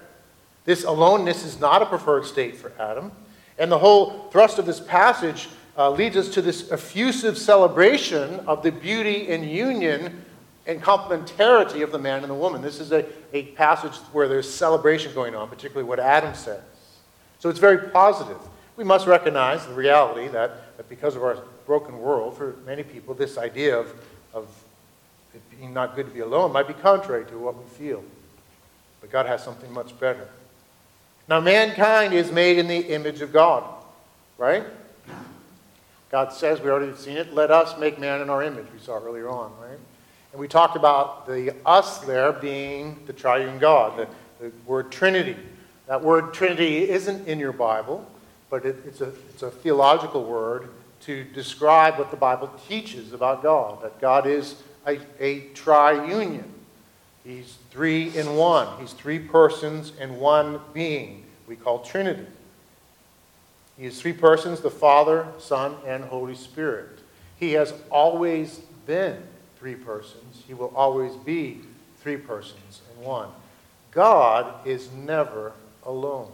This 0.66 0.84
aloneness 0.84 1.46
is 1.46 1.60
not 1.60 1.82
a 1.82 1.86
preferred 1.86 2.26
state 2.26 2.58
for 2.58 2.72
Adam. 2.80 3.12
And 3.58 3.72
the 3.72 3.80
whole 3.80 4.28
thrust 4.32 4.60
of 4.60 4.66
this 4.66 4.80
passage 4.80 5.50
uh, 5.78 5.90
leads 5.92 6.18
us 6.18 6.30
to 6.30 6.42
this 6.42 6.72
effusive 6.72 7.38
celebration 7.38 8.42
of 8.42 8.64
the 8.64 8.72
beauty 8.72 9.32
and 9.32 9.50
union 9.50 10.26
and 10.66 10.82
complementarity 10.82 11.84
of 11.84 11.92
the 11.92 12.00
man 12.00 12.22
and 12.22 12.30
the 12.30 12.36
woman. 12.36 12.62
This 12.62 12.80
is 12.80 12.92
a, 12.92 13.06
a 13.34 13.44
passage 13.54 13.96
where 14.12 14.28
there's 14.28 14.52
celebration 14.52 15.14
going 15.14 15.36
on, 15.36 15.48
particularly 15.48 15.88
what 15.88 16.00
Adam 16.00 16.34
says. 16.36 16.62
So 17.40 17.50
it's 17.50 17.60
very 17.60 17.90
positive. 17.90 18.38
We 18.76 18.84
must 18.84 19.08
recognize 19.08 19.66
the 19.66 19.74
reality 19.74 20.28
that, 20.30 20.78
that 20.78 20.90
because 20.90 21.16
of 21.16 21.24
our 21.24 21.38
broken 21.66 22.00
world, 22.00 22.38
for 22.38 22.56
many 22.66 22.84
people, 22.84 23.14
this 23.14 23.38
idea 23.38 23.78
of, 23.78 23.94
of 24.34 24.48
it 25.34 25.42
being 25.58 25.74
not 25.74 25.96
good 25.96 26.08
to 26.08 26.12
be 26.12 26.20
alone 26.20 26.52
might 26.52 26.68
be 26.68 26.74
contrary 26.74 27.26
to 27.26 27.38
what 27.38 27.58
we 27.58 27.70
feel. 27.72 28.04
But 29.02 29.12
God 29.12 29.26
has 29.26 29.44
something 29.44 29.72
much 29.72 29.98
better. 30.00 30.28
Now, 31.28 31.40
mankind 31.42 32.14
is 32.14 32.32
made 32.32 32.58
in 32.58 32.68
the 32.68 32.80
image 32.80 33.22
of 33.22 33.34
God, 33.34 33.64
right? 34.38 34.64
God 36.10 36.32
says, 36.32 36.62
we 36.62 36.70
already 36.70 36.96
seen 36.96 37.18
it, 37.18 37.34
let 37.34 37.52
us 37.52 37.78
make 37.78 38.00
man 38.00 38.22
in 38.22 38.30
our 38.30 38.42
image, 38.42 38.66
we 38.74 38.80
saw 38.80 38.98
earlier 38.98 39.30
on, 39.30 39.52
right? 39.62 39.78
And 40.32 40.40
we 40.40 40.48
talked 40.48 40.78
about 40.78 41.28
the 41.28 41.54
us 41.66 42.00
there 42.00 42.32
being 42.32 42.98
the 43.08 43.14
triune 43.14 43.60
God, 43.60 43.98
the, 43.98 44.08
the 44.46 44.52
word 44.66 44.92
Trinity. 44.92 45.36
That 45.88 46.04
word 46.04 46.34
Trinity 46.34 46.90
isn't 46.90 47.28
in 47.28 47.40
your 47.40 47.54
Bible, 47.54 48.06
but 48.50 48.66
it, 48.66 48.78
it's, 48.86 49.02
a, 49.02 49.12
it's 49.30 49.42
a 49.42 49.50
theological 49.50 50.24
word 50.24 50.70
to 51.02 51.24
describe 51.24 51.98
what 51.98 52.12
the 52.12 52.18
Bible 52.18 52.52
teaches 52.68 53.14
about 53.14 53.42
God, 53.42 53.82
that 53.82 54.00
God 54.02 54.28
is 54.28 54.62
a, 54.86 55.00
a 55.20 55.42
triunion. 55.54 56.44
He's 57.24 57.58
three 57.72 58.16
in 58.18 58.36
one. 58.36 58.68
He's 58.80 58.94
three 58.94 59.20
persons 59.20 59.92
in 60.00 60.18
one 60.18 60.60
being. 60.74 61.24
We 61.48 61.56
call 61.56 61.80
Trinity. 61.80 62.26
He 63.78 63.86
is 63.86 64.02
three 64.02 64.14
persons 64.14 64.62
the 64.62 64.72
Father, 64.72 65.28
Son, 65.40 65.76
and 65.86 66.04
Holy 66.06 66.36
Spirit. 66.36 67.00
He 67.38 67.54
has 67.54 67.74
always 67.92 68.62
been 68.86 69.22
three 69.60 69.76
persons. 69.76 70.44
He 70.48 70.54
will 70.54 70.74
always 70.76 71.14
be 71.16 71.62
three 72.02 72.18
persons 72.18 72.82
in 72.96 73.06
one. 73.06 73.30
God 73.92 74.66
is 74.66 74.92
never 74.92 75.54
alone. 75.88 76.30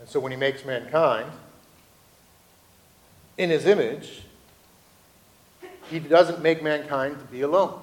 And 0.00 0.08
so 0.08 0.18
when 0.18 0.32
he 0.32 0.38
makes 0.38 0.64
mankind 0.64 1.30
in 3.38 3.50
his 3.50 3.66
image, 3.66 4.22
he 5.90 5.98
doesn't 5.98 6.42
make 6.42 6.62
mankind 6.62 7.18
to 7.18 7.24
be 7.26 7.42
alone. 7.42 7.78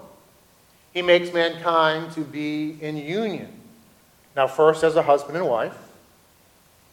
He 0.93 1.01
makes 1.01 1.31
mankind 1.31 2.11
to 2.13 2.21
be 2.21 2.77
in 2.81 2.97
union. 2.97 3.53
Now, 4.35 4.47
first 4.47 4.83
as 4.83 4.95
a 4.95 5.03
husband 5.03 5.37
and 5.37 5.47
wife, 5.47 5.77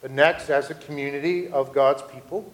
but 0.03 0.11
next 0.11 0.51
as 0.51 0.71
a 0.71 0.75
community 0.75 1.49
of 1.49 1.73
God's 1.73 2.03
people, 2.03 2.51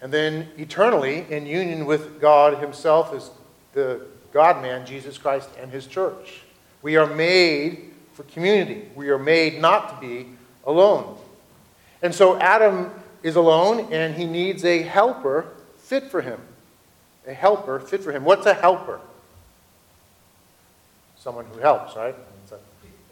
and 0.00 0.12
then 0.12 0.48
eternally 0.58 1.26
in 1.30 1.46
union 1.46 1.86
with 1.86 2.20
God 2.20 2.58
Himself 2.58 3.14
as 3.14 3.30
the 3.72 4.04
God 4.32 4.60
man, 4.60 4.84
Jesus 4.84 5.18
Christ, 5.18 5.48
and 5.60 5.70
His 5.70 5.86
church. 5.86 6.41
We 6.82 6.96
are 6.96 7.06
made 7.06 7.92
for 8.12 8.24
community. 8.24 8.88
We 8.94 9.08
are 9.08 9.18
made 9.18 9.60
not 9.60 9.94
to 9.94 10.06
be 10.06 10.28
alone. 10.66 11.16
And 12.02 12.14
so 12.14 12.38
Adam 12.38 12.90
is 13.22 13.36
alone 13.36 13.92
and 13.92 14.14
he 14.14 14.26
needs 14.26 14.64
a 14.64 14.82
helper 14.82 15.46
fit 15.78 16.10
for 16.10 16.20
him 16.20 16.40
a 17.26 17.34
helper 17.34 17.78
fit 17.78 18.02
for 18.02 18.12
him. 18.12 18.24
What's 18.24 18.46
a 18.46 18.54
helper? 18.54 19.00
Someone 21.16 21.44
who 21.46 21.60
helps, 21.60 21.96
right? 21.96 22.14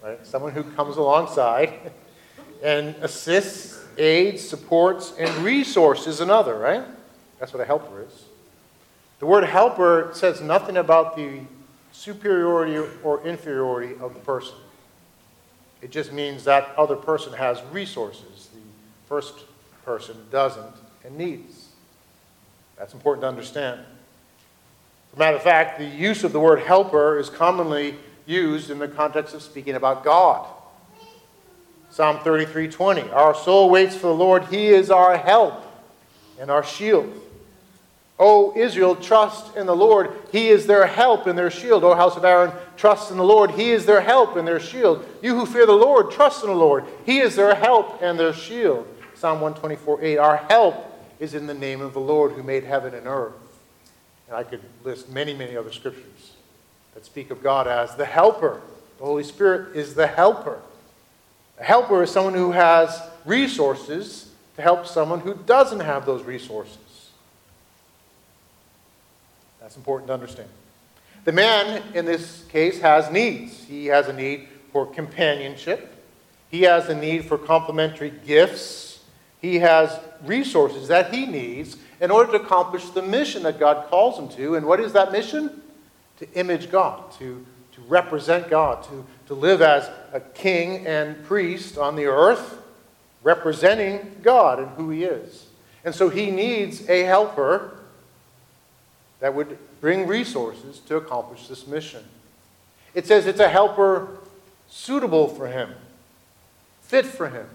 right? 0.02 0.26
Someone 0.26 0.52
who 0.52 0.64
comes 0.64 0.96
alongside 0.96 1.92
and 2.62 2.96
assists, 2.96 3.78
aids, 3.98 4.46
supports, 4.46 5.12
and 5.18 5.30
resources 5.44 6.20
another, 6.20 6.58
right? 6.58 6.84
That's 7.38 7.52
what 7.52 7.62
a 7.62 7.64
helper 7.64 8.02
is. 8.02 8.24
The 9.20 9.26
word 9.26 9.44
helper 9.44 10.10
says 10.14 10.40
nothing 10.40 10.76
about 10.76 11.14
the 11.14 11.40
superiority 11.92 12.76
or 13.02 13.22
inferiority 13.26 13.94
of 14.00 14.14
the 14.14 14.20
person. 14.20 14.54
It 15.82 15.90
just 15.90 16.12
means 16.12 16.44
that 16.44 16.74
other 16.76 16.96
person 16.96 17.32
has 17.32 17.62
resources. 17.72 18.48
The 18.52 18.60
first 19.08 19.34
person 19.84 20.16
doesn't 20.30 20.74
and 21.04 21.16
needs. 21.16 21.68
That's 22.78 22.94
important 22.94 23.22
to 23.22 23.28
understand. 23.28 23.80
As 25.12 25.16
a 25.16 25.18
matter 25.18 25.36
of 25.36 25.42
fact, 25.42 25.78
the 25.78 25.86
use 25.86 26.22
of 26.22 26.32
the 26.32 26.40
word 26.40 26.60
helper 26.60 27.18
is 27.18 27.28
commonly 27.30 27.96
used 28.26 28.70
in 28.70 28.78
the 28.78 28.88
context 28.88 29.34
of 29.34 29.42
speaking 29.42 29.74
about 29.74 30.04
God. 30.04 30.46
Psalm 31.90 32.18
33:20. 32.18 33.10
Our 33.12 33.34
soul 33.34 33.68
waits 33.70 33.96
for 33.96 34.06
the 34.06 34.14
Lord, 34.14 34.44
he 34.44 34.68
is 34.68 34.90
our 34.90 35.16
help 35.16 35.64
and 36.38 36.50
our 36.50 36.62
shield. 36.62 37.12
O 38.20 38.52
Israel, 38.54 38.94
trust 38.94 39.56
in 39.56 39.64
the 39.64 39.74
Lord. 39.74 40.10
He 40.30 40.48
is 40.48 40.66
their 40.66 40.86
help 40.86 41.26
and 41.26 41.38
their 41.38 41.50
shield. 41.50 41.82
O 41.82 41.94
house 41.94 42.16
of 42.16 42.24
Aaron, 42.24 42.52
trust 42.76 43.10
in 43.10 43.16
the 43.16 43.24
Lord. 43.24 43.52
He 43.52 43.70
is 43.70 43.86
their 43.86 44.02
help 44.02 44.36
and 44.36 44.46
their 44.46 44.60
shield. 44.60 45.06
You 45.22 45.34
who 45.34 45.46
fear 45.46 45.64
the 45.64 45.72
Lord, 45.72 46.10
trust 46.10 46.44
in 46.44 46.50
the 46.50 46.56
Lord. 46.56 46.84
He 47.06 47.20
is 47.20 47.34
their 47.34 47.54
help 47.54 48.02
and 48.02 48.20
their 48.20 48.34
shield. 48.34 48.86
Psalm 49.14 49.40
124 49.40 50.04
8. 50.04 50.18
Our 50.18 50.36
help 50.36 50.86
is 51.18 51.32
in 51.32 51.46
the 51.46 51.54
name 51.54 51.80
of 51.80 51.94
the 51.94 52.00
Lord 52.00 52.32
who 52.32 52.42
made 52.42 52.64
heaven 52.64 52.92
and 52.92 53.06
earth. 53.06 53.32
And 54.28 54.36
I 54.36 54.44
could 54.44 54.60
list 54.84 55.08
many, 55.08 55.32
many 55.32 55.56
other 55.56 55.72
scriptures 55.72 56.32
that 56.94 57.06
speak 57.06 57.30
of 57.30 57.42
God 57.42 57.66
as 57.66 57.96
the 57.96 58.04
helper. 58.04 58.60
The 58.98 59.04
Holy 59.06 59.24
Spirit 59.24 59.74
is 59.74 59.94
the 59.94 60.06
helper. 60.06 60.60
A 61.58 61.64
helper 61.64 62.02
is 62.02 62.10
someone 62.10 62.34
who 62.34 62.52
has 62.52 63.02
resources 63.24 64.30
to 64.56 64.62
help 64.62 64.86
someone 64.86 65.20
who 65.20 65.32
doesn't 65.34 65.80
have 65.80 66.04
those 66.04 66.22
resources. 66.22 66.76
That's 69.60 69.76
important 69.76 70.08
to 70.08 70.14
understand. 70.14 70.48
The 71.24 71.32
man, 71.32 71.82
in 71.94 72.06
this 72.06 72.44
case, 72.48 72.80
has 72.80 73.10
needs. 73.10 73.64
He 73.64 73.86
has 73.86 74.08
a 74.08 74.12
need 74.12 74.48
for 74.72 74.86
companionship, 74.86 75.92
he 76.50 76.62
has 76.62 76.88
a 76.88 76.94
need 76.94 77.24
for 77.24 77.36
complementary 77.36 78.12
gifts, 78.24 79.00
he 79.40 79.58
has 79.58 79.98
resources 80.24 80.88
that 80.88 81.12
he 81.12 81.26
needs 81.26 81.76
in 82.00 82.10
order 82.10 82.32
to 82.32 82.44
accomplish 82.44 82.88
the 82.90 83.02
mission 83.02 83.42
that 83.42 83.58
God 83.58 83.88
calls 83.88 84.18
him 84.18 84.28
to. 84.36 84.54
And 84.54 84.66
what 84.66 84.80
is 84.80 84.92
that 84.92 85.12
mission? 85.12 85.62
To 86.18 86.32
image 86.34 86.70
God, 86.70 87.10
to, 87.18 87.44
to 87.72 87.80
represent 87.88 88.48
God, 88.48 88.84
to, 88.84 89.04
to 89.26 89.34
live 89.34 89.62
as 89.62 89.90
a 90.12 90.20
king 90.20 90.86
and 90.86 91.22
priest 91.24 91.78
on 91.78 91.96
the 91.96 92.06
earth, 92.06 92.58
representing 93.22 94.16
God 94.22 94.58
and 94.58 94.68
who 94.70 94.90
he 94.90 95.04
is. 95.04 95.46
And 95.84 95.94
so 95.94 96.08
he 96.10 96.30
needs 96.30 96.88
a 96.88 97.02
helper 97.04 97.79
that 99.20 99.34
would 99.34 99.58
bring 99.80 100.06
resources 100.06 100.78
to 100.80 100.96
accomplish 100.96 101.46
this 101.46 101.66
mission. 101.66 102.02
It 102.94 103.06
says 103.06 103.26
it's 103.26 103.40
a 103.40 103.48
helper 103.48 104.18
suitable 104.68 105.28
for 105.28 105.46
him, 105.46 105.74
fit 106.82 107.06
for 107.06 107.28
him. 107.28 107.46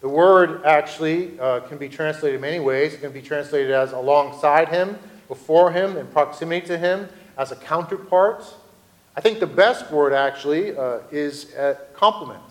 The 0.00 0.08
word 0.08 0.64
actually 0.64 1.38
uh, 1.38 1.60
can 1.60 1.76
be 1.76 1.88
translated 1.88 2.36
in 2.36 2.40
many 2.40 2.58
ways. 2.58 2.94
It 2.94 3.00
can 3.00 3.12
be 3.12 3.20
translated 3.20 3.70
as 3.70 3.92
alongside 3.92 4.68
him, 4.68 4.98
before 5.28 5.70
him, 5.70 5.96
in 5.96 6.06
proximity 6.06 6.66
to 6.68 6.78
him, 6.78 7.08
as 7.36 7.52
a 7.52 7.56
counterpart. 7.56 8.44
I 9.14 9.20
think 9.20 9.40
the 9.40 9.46
best 9.46 9.90
word 9.90 10.14
actually 10.14 10.76
uh, 10.76 11.00
is 11.10 11.52
a 11.54 11.76
complement. 11.92 12.42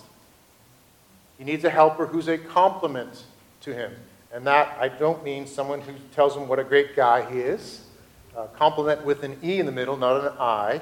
He 1.39 1.43
needs 1.43 1.63
a 1.63 1.69
helper 1.69 2.05
who's 2.05 2.27
a 2.27 2.37
complement 2.37 3.23
to 3.61 3.73
him. 3.73 3.95
And 4.31 4.45
that 4.45 4.77
I 4.79 4.89
don't 4.89 5.23
mean 5.23 5.47
someone 5.47 5.81
who 5.81 5.93
tells 6.13 6.35
him 6.35 6.47
what 6.47 6.59
a 6.59 6.63
great 6.63 6.95
guy 6.95 7.29
he 7.31 7.39
is. 7.39 7.81
Uh, 8.39 8.47
complement 8.57 9.03
with 9.03 9.23
an 9.23 9.37
E 9.43 9.59
in 9.59 9.65
the 9.65 9.71
middle, 9.71 9.97
not 9.97 10.23
an 10.23 10.31
I, 10.39 10.79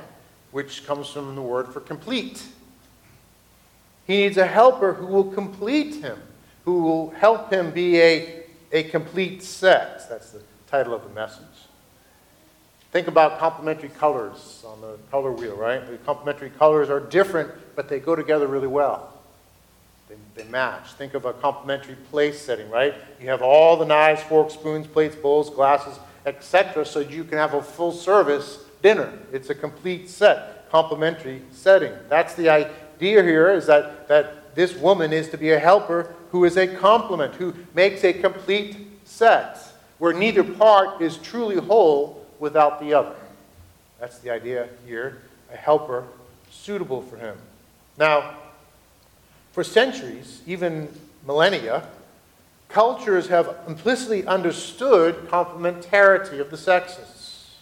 which 0.51 0.85
comes 0.85 1.09
from 1.09 1.33
the 1.33 1.41
word 1.41 1.73
for 1.73 1.79
complete. 1.79 2.43
He 4.05 4.17
needs 4.17 4.37
a 4.37 4.45
helper 4.45 4.93
who 4.93 5.07
will 5.07 5.31
complete 5.31 5.95
him 5.95 6.21
who 6.67 6.81
will 6.81 7.11
help 7.11 7.49
him 7.49 7.71
be 7.71 7.97
a, 8.01 8.43
a 8.73 8.83
complete 8.83 9.41
set. 9.41 10.07
That's 10.09 10.31
the 10.31 10.41
title 10.69 10.93
of 10.93 11.01
the 11.01 11.09
message. 11.11 11.45
Think 12.91 13.07
about 13.07 13.39
complementary 13.39 13.87
colors 13.87 14.65
on 14.67 14.81
the 14.81 14.97
color 15.09 15.31
wheel, 15.31 15.55
right? 15.55 15.89
The 15.89 15.95
complementary 15.99 16.49
colors 16.49 16.89
are 16.89 16.99
different, 16.99 17.49
but 17.77 17.87
they 17.87 18.01
go 18.01 18.17
together 18.17 18.47
really 18.47 18.67
well. 18.67 19.13
They, 20.09 20.15
they 20.35 20.49
match. 20.49 20.91
Think 20.91 21.13
of 21.13 21.23
a 21.23 21.31
complementary 21.31 21.95
place 22.11 22.41
setting, 22.41 22.69
right? 22.69 22.93
You 23.21 23.29
have 23.29 23.41
all 23.41 23.77
the 23.77 23.85
knives, 23.85 24.21
forks, 24.23 24.55
spoons, 24.55 24.87
plates, 24.87 25.15
bowls, 25.15 25.49
glasses, 25.49 25.97
etc., 26.27 26.85
so 26.85 26.99
you 26.99 27.23
can 27.23 27.37
have 27.37 27.53
a 27.53 27.61
full 27.63 27.91
service 27.91 28.59
dinner. 28.83 29.11
It's 29.31 29.49
a 29.49 29.55
complete 29.55 30.09
set, 30.09 30.69
complementary 30.69 31.41
setting. 31.51 31.93
That's 32.09 32.35
the 32.35 32.49
idea 32.49 33.23
here 33.23 33.49
is 33.49 33.65
that, 33.67 34.07
that 34.09 34.53
this 34.53 34.75
woman 34.75 35.13
is 35.13 35.29
to 35.29 35.37
be 35.37 35.51
a 35.51 35.59
helper 35.59 36.13
who 36.31 36.43
is 36.43 36.57
a 36.57 36.67
complement, 36.67 37.33
who 37.35 37.55
makes 37.73 38.03
a 38.03 38.11
complete 38.11 38.75
set. 39.05 39.57
where 39.97 40.13
neither 40.13 40.43
part 40.43 41.01
is 41.01 41.17
truly 41.17 41.55
whole 41.55 42.23
without 42.39 42.79
the 42.79 42.93
other. 42.93 43.15
That's 43.99 44.19
the 44.19 44.29
idea 44.29 44.67
here 44.85 45.21
a 45.51 45.57
helper 45.57 46.03
suitable 46.51 47.01
for 47.01 47.17
him. 47.17 47.35
Now, 47.97 48.35
for 49.53 49.63
centuries, 49.63 50.41
even 50.45 50.87
millennia, 51.25 51.87
cultures 52.69 53.27
have 53.27 53.55
implicitly 53.67 54.25
understood 54.25 55.15
complementarity 55.29 56.39
of 56.39 56.51
the 56.51 56.57
sexes. 56.57 57.55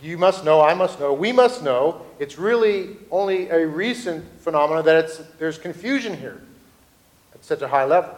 You 0.00 0.16
must 0.16 0.44
know, 0.44 0.60
I 0.60 0.74
must 0.74 1.00
know, 1.00 1.12
we 1.12 1.32
must 1.32 1.62
know. 1.62 2.02
It's 2.18 2.38
really 2.38 2.96
only 3.10 3.48
a 3.50 3.66
recent 3.66 4.24
phenomenon 4.40 4.84
that 4.84 5.38
there's 5.38 5.58
confusion 5.58 6.16
here 6.16 6.40
at 7.34 7.44
such 7.44 7.62
a 7.62 7.68
high 7.68 7.84
level. 7.84 8.16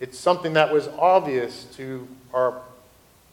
It's 0.00 0.18
something 0.18 0.54
that 0.54 0.72
was 0.72 0.88
obvious 0.88 1.64
to 1.76 2.08
our, 2.32 2.62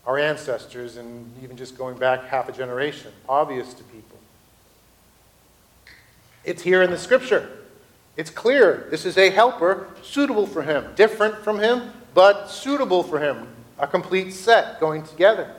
our 0.06 0.20
ancestors 0.20 0.98
and 0.98 1.34
even 1.42 1.58
just 1.58 1.78
going 1.78 1.98
back 1.98 2.26
half 2.26 2.50
a 2.50 2.52
generation, 2.52 3.12
obvious 3.28 3.74
to 3.74 3.84
people. 3.86 4.18
It's 6.44 6.62
here 6.62 6.84
in 6.84 6.92
the 6.92 6.98
scripture. 6.98 7.50
It's 8.18 8.32
clear 8.32 8.88
this 8.90 9.06
is 9.06 9.18
a 9.18 9.30
helper 9.30 9.88
suitable 10.02 10.48
for 10.48 10.64
him, 10.64 10.86
different 10.96 11.38
from 11.44 11.60
him, 11.60 11.94
but 12.16 12.48
suitable 12.48 13.04
for 13.04 13.20
him. 13.20 13.48
A 13.78 13.86
complete 13.86 14.32
set 14.34 14.80
going 14.80 15.04
together. 15.04 15.54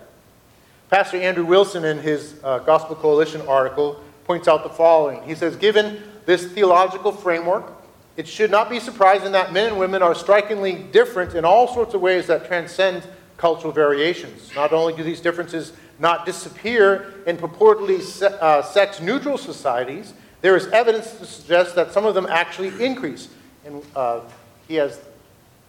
Pastor 0.90 1.18
Andrew 1.18 1.44
Wilson, 1.44 1.84
in 1.84 1.98
his 1.98 2.34
uh, 2.42 2.58
Gospel 2.58 2.96
Coalition 2.96 3.40
article, 3.42 4.02
points 4.24 4.48
out 4.48 4.64
the 4.64 4.70
following. 4.70 5.22
He 5.22 5.36
says, 5.36 5.54
Given 5.54 6.02
this 6.26 6.46
theological 6.46 7.12
framework, 7.12 7.72
it 8.16 8.26
should 8.26 8.50
not 8.50 8.68
be 8.68 8.80
surprising 8.80 9.30
that 9.32 9.52
men 9.52 9.68
and 9.68 9.78
women 9.78 10.02
are 10.02 10.14
strikingly 10.14 10.74
different 10.74 11.34
in 11.34 11.44
all 11.44 11.72
sorts 11.72 11.94
of 11.94 12.00
ways 12.00 12.26
that 12.26 12.46
transcend 12.46 13.06
cultural 13.36 13.72
variations. 13.72 14.50
Not 14.56 14.72
only 14.72 14.94
do 14.94 15.04
these 15.04 15.20
differences 15.20 15.72
not 16.00 16.26
disappear 16.26 17.14
in 17.26 17.36
purportedly 17.36 18.00
se- 18.00 18.36
uh, 18.40 18.62
sex 18.62 19.00
neutral 19.00 19.38
societies, 19.38 20.12
there 20.40 20.56
is 20.56 20.66
evidence 20.68 21.12
to 21.18 21.26
suggest 21.26 21.74
that 21.74 21.92
some 21.92 22.06
of 22.06 22.14
them 22.14 22.26
actually 22.26 22.84
increase. 22.84 23.28
And 23.64 23.82
uh, 23.94 24.20
he 24.66 24.76
has 24.76 25.00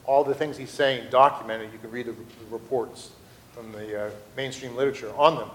all 0.06 0.24
the 0.24 0.34
things 0.34 0.58
he's 0.58 0.70
saying 0.70 1.10
documented. 1.10 1.72
You 1.74 1.80
can 1.80 1.92
read 1.92 2.06
the, 2.08 2.16
reports 2.50 3.12
from 3.54 3.72
the 3.72 4.06
uh, 4.06 4.10
mainstream 4.36 4.76
literature 4.76 5.12
on 5.18 5.36
them 5.36 5.50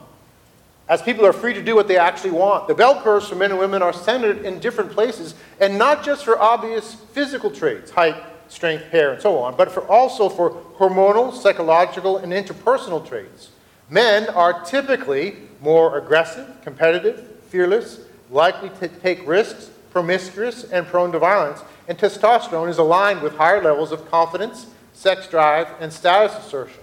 as 0.88 1.00
people 1.00 1.24
are 1.24 1.32
free 1.32 1.54
to 1.54 1.62
do 1.62 1.74
what 1.74 1.88
they 1.88 1.96
actually 1.96 2.30
want. 2.30 2.68
The 2.68 2.74
bell 2.74 3.00
curves 3.00 3.28
for 3.28 3.36
men 3.36 3.50
and 3.50 3.58
women 3.58 3.82
are 3.82 3.92
centered 3.92 4.44
in 4.44 4.60
different 4.60 4.92
places, 4.92 5.34
and 5.60 5.78
not 5.78 6.04
just 6.04 6.24
for 6.24 6.38
obvious 6.38 6.94
physical 6.94 7.50
traits, 7.50 7.90
height, 7.90 8.16
strength, 8.48 8.84
hair, 8.88 9.12
and 9.12 9.22
so 9.22 9.38
on, 9.38 9.56
but 9.56 9.72
for 9.72 9.86
also 9.88 10.28
for 10.28 10.50
hormonal, 10.76 11.32
psychological, 11.32 12.18
and 12.18 12.32
interpersonal 12.32 13.06
traits. 13.06 13.50
Men 13.88 14.28
are 14.30 14.62
typically 14.64 15.36
more 15.60 15.98
aggressive, 15.98 16.54
competitive, 16.62 17.40
fearless, 17.48 18.00
likely 18.30 18.70
to 18.80 18.88
take 18.88 19.26
risks, 19.26 19.70
promiscuous, 19.90 20.64
and 20.64 20.86
prone 20.86 21.12
to 21.12 21.18
violence, 21.18 21.62
and 21.88 21.98
testosterone 21.98 22.68
is 22.68 22.78
aligned 22.78 23.22
with 23.22 23.36
higher 23.36 23.62
levels 23.62 23.92
of 23.92 24.10
confidence, 24.10 24.66
sex 24.92 25.28
drive, 25.28 25.68
and 25.80 25.92
status 25.92 26.36
assertion. 26.38 26.80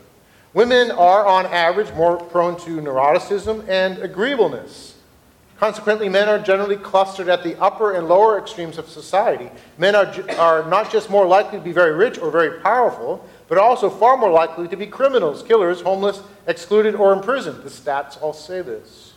Women 0.53 0.91
are, 0.91 1.25
on 1.25 1.45
average, 1.45 1.93
more 1.93 2.17
prone 2.17 2.59
to 2.61 2.81
neuroticism 2.81 3.67
and 3.69 3.97
agreeableness. 3.99 4.95
Consequently, 5.57 6.09
men 6.09 6.27
are 6.27 6.39
generally 6.39 6.75
clustered 6.75 7.29
at 7.29 7.43
the 7.43 7.55
upper 7.61 7.93
and 7.93 8.07
lower 8.07 8.39
extremes 8.39 8.77
of 8.77 8.89
society. 8.89 9.49
Men 9.77 9.95
are, 9.95 10.11
are 10.39 10.67
not 10.67 10.91
just 10.91 11.09
more 11.09 11.25
likely 11.25 11.59
to 11.59 11.63
be 11.63 11.71
very 11.71 11.93
rich 11.93 12.17
or 12.17 12.31
very 12.31 12.59
powerful, 12.61 13.23
but 13.47 13.59
also 13.59 13.89
far 13.89 14.17
more 14.17 14.31
likely 14.31 14.67
to 14.67 14.75
be 14.75 14.87
criminals, 14.87 15.43
killers, 15.43 15.81
homeless, 15.81 16.21
excluded, 16.47 16.95
or 16.95 17.13
imprisoned. 17.13 17.63
The 17.63 17.69
stats 17.69 18.19
all 18.21 18.33
say 18.33 18.61
this. 18.61 19.10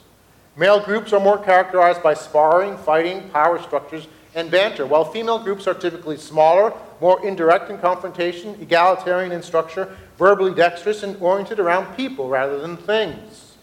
Male 0.56 0.80
groups 0.80 1.12
are 1.12 1.20
more 1.20 1.38
characterized 1.38 2.02
by 2.02 2.14
sparring, 2.14 2.76
fighting, 2.78 3.28
power 3.30 3.60
structures, 3.60 4.06
and 4.34 4.50
banter, 4.50 4.86
while 4.86 5.04
female 5.04 5.38
groups 5.38 5.66
are 5.66 5.74
typically 5.74 6.16
smaller, 6.16 6.72
more 7.00 7.24
indirect 7.26 7.70
in 7.70 7.78
confrontation, 7.78 8.56
egalitarian 8.60 9.32
in 9.32 9.42
structure, 9.42 9.96
verbally 10.18 10.54
dexterous, 10.54 11.02
and 11.02 11.20
oriented 11.20 11.58
around 11.58 11.94
people 11.96 12.28
rather 12.28 12.58
than 12.60 12.76
things. 12.76 13.54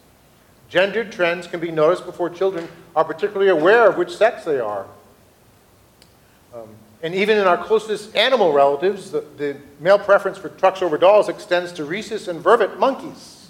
Gendered 0.70 1.12
trends 1.12 1.48
can 1.48 1.60
be 1.60 1.72
noticed 1.72 2.06
before 2.06 2.30
children 2.30 2.68
are 2.96 3.04
particularly 3.04 3.50
aware 3.50 3.90
of 3.90 3.98
which 3.98 4.16
sex 4.16 4.46
they 4.46 4.60
are. 4.60 4.86
Um, 6.54 6.70
and 7.04 7.14
even 7.16 7.38
in 7.38 7.46
our 7.46 7.58
closest 7.58 8.16
animal 8.16 8.54
relatives, 8.54 9.12
the, 9.12 9.26
the, 9.38 9.58
male 9.80 10.00
preference 10.00 10.38
for 10.38 10.50
trucks 10.50 10.82
over 10.82 10.98
dolls 10.98 11.28
extends 11.28 11.72
to 11.74 11.84
rhesus 11.84 12.28
and 12.28 12.42
vervet 12.42 12.78
monkeys. 12.78 13.50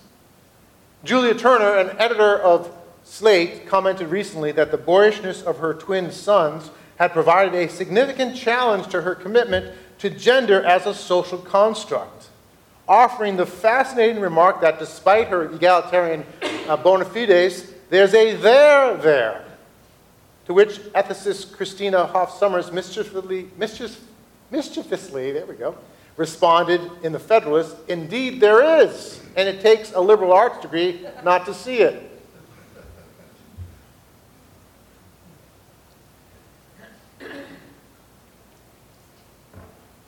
Julia 1.03 1.35
Turner, 1.35 1.77
an 1.77 1.95
editor 1.99 2.39
of 2.39 2.73
Slate, 3.03 3.67
commented 3.67 4.07
recently 4.07 4.51
that 4.53 4.71
the 4.71 4.77
boyishness 4.77 5.41
of 5.41 5.57
her 5.57 5.73
twin 5.73 6.11
sons 6.11 6.69
had 6.97 7.13
provided 7.13 7.55
a 7.55 7.67
significant 7.67 8.35
challenge 8.35 8.87
to 8.89 9.01
her 9.01 9.15
commitment 9.15 9.75
to 9.99 10.09
gender 10.09 10.63
as 10.63 10.85
a 10.85 10.93
social 10.93 11.37
construct, 11.37 12.29
offering 12.87 13.37
the 13.37 13.45
fascinating 13.45 14.21
remark 14.21 14.61
that 14.61 14.79
despite 14.79 15.27
her 15.27 15.51
egalitarian 15.51 16.25
uh, 16.67 16.77
bona 16.77 17.05
fides, 17.05 17.71
there's 17.89 18.13
a 18.13 18.35
there 18.35 18.97
there. 18.97 19.45
To 20.45 20.53
which 20.53 20.79
ethicist 20.93 21.55
Christina 21.55 22.05
Hoff 22.05 22.37
Sommers 22.39 22.71
mischievously, 22.71 23.49
mischief, 23.57 23.99
mischievously, 24.49 25.31
there 25.31 25.45
we 25.45 25.55
go, 25.55 25.75
responded 26.17 26.81
in 27.03 27.11
The 27.11 27.19
Federalist, 27.19 27.77
Indeed, 27.87 28.41
there 28.41 28.83
is, 28.83 29.21
and 29.35 29.47
it 29.47 29.61
takes 29.61 29.93
a 29.93 29.99
liberal 29.99 30.33
arts 30.33 30.61
degree 30.61 31.05
not 31.23 31.45
to 31.45 31.53
see 31.53 31.77
it. 31.77 32.10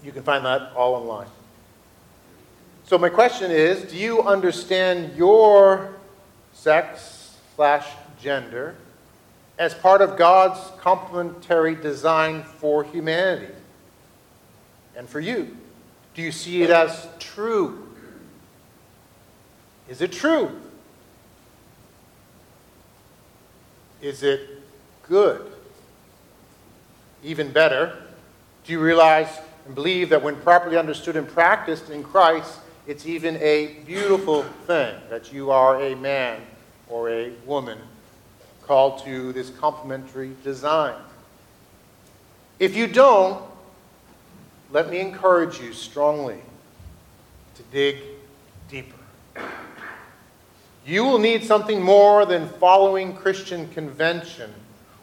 You 0.04 0.12
can 0.12 0.24
find 0.24 0.46
that 0.46 0.74
all 0.76 0.96
online. 0.96 1.28
So, 2.84 2.98
my 2.98 3.10
question 3.10 3.50
is 3.50 3.84
do 3.90 3.98
you 3.98 4.22
understand 4.24 5.16
your 5.16 5.94
sex 6.52 7.38
slash 7.56 7.88
gender 8.22 8.76
as 9.58 9.74
part 9.74 10.02
of 10.02 10.18
God's 10.18 10.60
complementary 10.80 11.76
design 11.76 12.44
for 12.44 12.84
humanity 12.84 13.54
and 14.96 15.08
for 15.08 15.20
you? 15.20 15.56
Do 16.14 16.22
you 16.22 16.32
see 16.32 16.62
it 16.64 16.70
as 16.70 17.08
true? 17.20 17.88
Is 19.88 20.02
it 20.02 20.12
true? 20.12 20.60
Is 24.02 24.22
it 24.24 24.62
good? 25.08 25.50
Even 27.24 27.52
better, 27.52 27.98
do 28.66 28.74
you 28.74 28.80
realize 28.80 29.30
and 29.66 29.76
believe 29.76 30.10
that 30.10 30.22
when 30.22 30.36
properly 30.38 30.78
understood 30.78 31.16
and 31.16 31.28
practiced 31.28 31.90
in 31.90 32.04
Christ, 32.04 32.60
it's 32.86 33.06
even 33.06 33.38
a 33.38 33.78
beautiful 33.86 34.44
thing 34.68 34.96
that 35.10 35.32
you 35.32 35.52
are 35.52 35.82
a 35.82 35.96
man 35.96 36.42
or 36.90 37.10
a 37.10 37.32
woman 37.46 37.78
called 38.64 39.04
to 39.06 39.32
this 39.34 39.50
complementary 39.50 40.32
design. 40.44 40.96
If 42.60 42.76
you 42.76 42.88
don't, 42.88 43.42
let 44.72 44.90
me 44.90 45.00
encourage 45.00 45.60
you 45.60 45.74
strongly 45.74 46.40
to 47.56 47.64
dig 47.72 47.98
deeper. 48.70 48.96
You 50.86 51.06
will 51.06 51.20
need 51.20 51.44
something 51.44 51.82
more 51.82 52.26
than 52.26 52.50
following 52.50 53.16
Christian 53.16 53.70
convention 53.70 54.54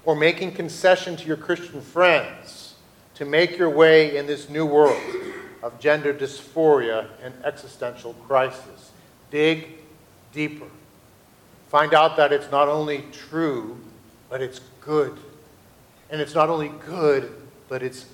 or 0.04 0.14
making 0.14 0.52
concession 0.52 1.16
to 1.16 1.26
your 1.26 1.36
Christian 1.36 1.80
friends 1.80 2.59
to 3.20 3.26
make 3.26 3.58
your 3.58 3.68
way 3.68 4.16
in 4.16 4.26
this 4.26 4.48
new 4.48 4.64
world 4.64 4.98
of 5.62 5.78
gender 5.78 6.14
dysphoria 6.14 7.06
and 7.22 7.34
existential 7.44 8.14
crisis. 8.26 8.92
Dig 9.30 9.68
deeper. 10.32 10.64
Find 11.68 11.92
out 11.92 12.16
that 12.16 12.32
it's 12.32 12.50
not 12.50 12.66
only 12.66 13.04
true, 13.12 13.78
but 14.30 14.40
it's 14.40 14.62
good. 14.80 15.18
And 16.08 16.18
it's 16.18 16.34
not 16.34 16.48
only 16.48 16.72
good, 16.86 17.30
but 17.68 17.82
it's 17.82 18.06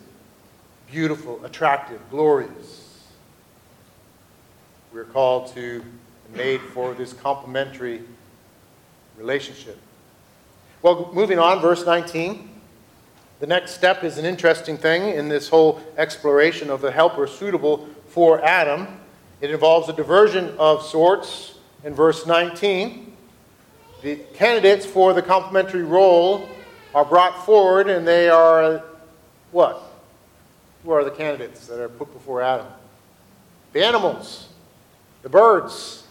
beautiful, 0.90 1.44
attractive, 1.44 2.00
glorious. 2.10 3.06
We're 4.92 5.04
called 5.04 5.54
to, 5.54 5.84
made 6.34 6.60
for 6.60 6.94
this 6.94 7.12
complementary 7.12 8.02
relationship. 9.16 9.78
Well, 10.82 11.12
moving 11.14 11.38
on, 11.38 11.60
verse 11.60 11.86
19. 11.86 12.55
The 13.40 13.46
next 13.46 13.72
step 13.72 14.02
is 14.02 14.18
an 14.18 14.24
interesting 14.24 14.76
thing 14.76 15.14
in 15.14 15.28
this 15.28 15.48
whole 15.48 15.80
exploration 15.96 16.70
of 16.70 16.80
the 16.80 16.90
helper 16.90 17.26
suitable 17.26 17.88
for 18.08 18.42
Adam. 18.44 18.86
It 19.40 19.50
involves 19.50 19.88
a 19.88 19.92
diversion 19.92 20.54
of 20.58 20.82
sorts 20.82 21.58
in 21.84 21.94
verse 21.94 22.26
19. 22.26 23.14
The 24.02 24.16
candidates 24.34 24.86
for 24.86 25.12
the 25.12 25.22
complementary 25.22 25.82
role 25.82 26.48
are 26.94 27.04
brought 27.04 27.44
forward, 27.44 27.88
and 27.88 28.06
they 28.06 28.28
are 28.28 28.82
what? 29.52 29.82
Who 30.84 30.92
are 30.92 31.04
the 31.04 31.10
candidates 31.10 31.66
that 31.66 31.80
are 31.80 31.88
put 31.88 32.12
before 32.12 32.40
Adam? 32.40 32.66
the 33.76 33.84
animals, 33.84 34.48
the 35.20 35.28
birds. 35.28 36.04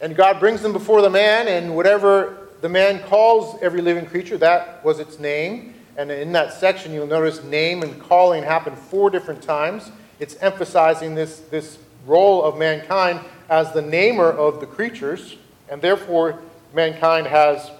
And 0.00 0.14
God 0.14 0.38
brings 0.38 0.60
them 0.60 0.74
before 0.74 1.00
the 1.00 1.08
man, 1.08 1.48
and 1.48 1.74
whatever 1.74 2.48
the 2.60 2.68
man 2.68 3.02
calls 3.04 3.58
every 3.62 3.80
living 3.80 4.04
creature, 4.04 4.36
that 4.36 4.84
was 4.84 4.98
its 4.98 5.18
name. 5.18 5.74
And 5.98 6.12
in 6.12 6.30
that 6.32 6.52
section, 6.52 6.92
you'll 6.92 7.08
notice 7.08 7.42
name 7.42 7.82
and 7.82 8.00
calling 8.00 8.44
happen 8.44 8.76
four 8.76 9.10
different 9.10 9.42
times. 9.42 9.90
It's 10.20 10.36
emphasizing 10.40 11.16
this, 11.16 11.40
this 11.40 11.76
role 12.06 12.44
of 12.44 12.56
mankind 12.56 13.20
as 13.50 13.72
the 13.72 13.82
namer 13.82 14.30
of 14.30 14.60
the 14.60 14.66
creatures, 14.66 15.34
and 15.68 15.82
therefore 15.82 16.38
mankind 16.72 17.26
has 17.26 17.72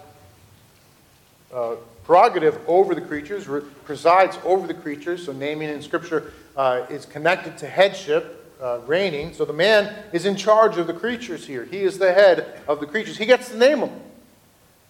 uh, 1.54 1.76
prerogative 2.02 2.58
over 2.66 2.92
the 2.92 3.00
creatures, 3.00 3.46
re- 3.46 3.62
presides 3.84 4.36
over 4.44 4.66
the 4.66 4.74
creatures. 4.74 5.24
So 5.24 5.32
naming 5.32 5.68
in 5.68 5.80
Scripture 5.80 6.32
uh, 6.56 6.86
is 6.90 7.06
connected 7.06 7.56
to 7.58 7.68
headship, 7.68 8.52
uh, 8.60 8.80
reigning. 8.84 9.32
So 9.32 9.44
the 9.44 9.52
man 9.52 9.94
is 10.12 10.26
in 10.26 10.34
charge 10.34 10.76
of 10.76 10.88
the 10.88 10.94
creatures 10.94 11.46
here. 11.46 11.64
He 11.64 11.78
is 11.82 11.98
the 11.98 12.12
head 12.12 12.62
of 12.66 12.80
the 12.80 12.86
creatures. 12.86 13.16
He 13.16 13.26
gets 13.26 13.50
to 13.50 13.56
name 13.56 13.78
them. 13.78 13.92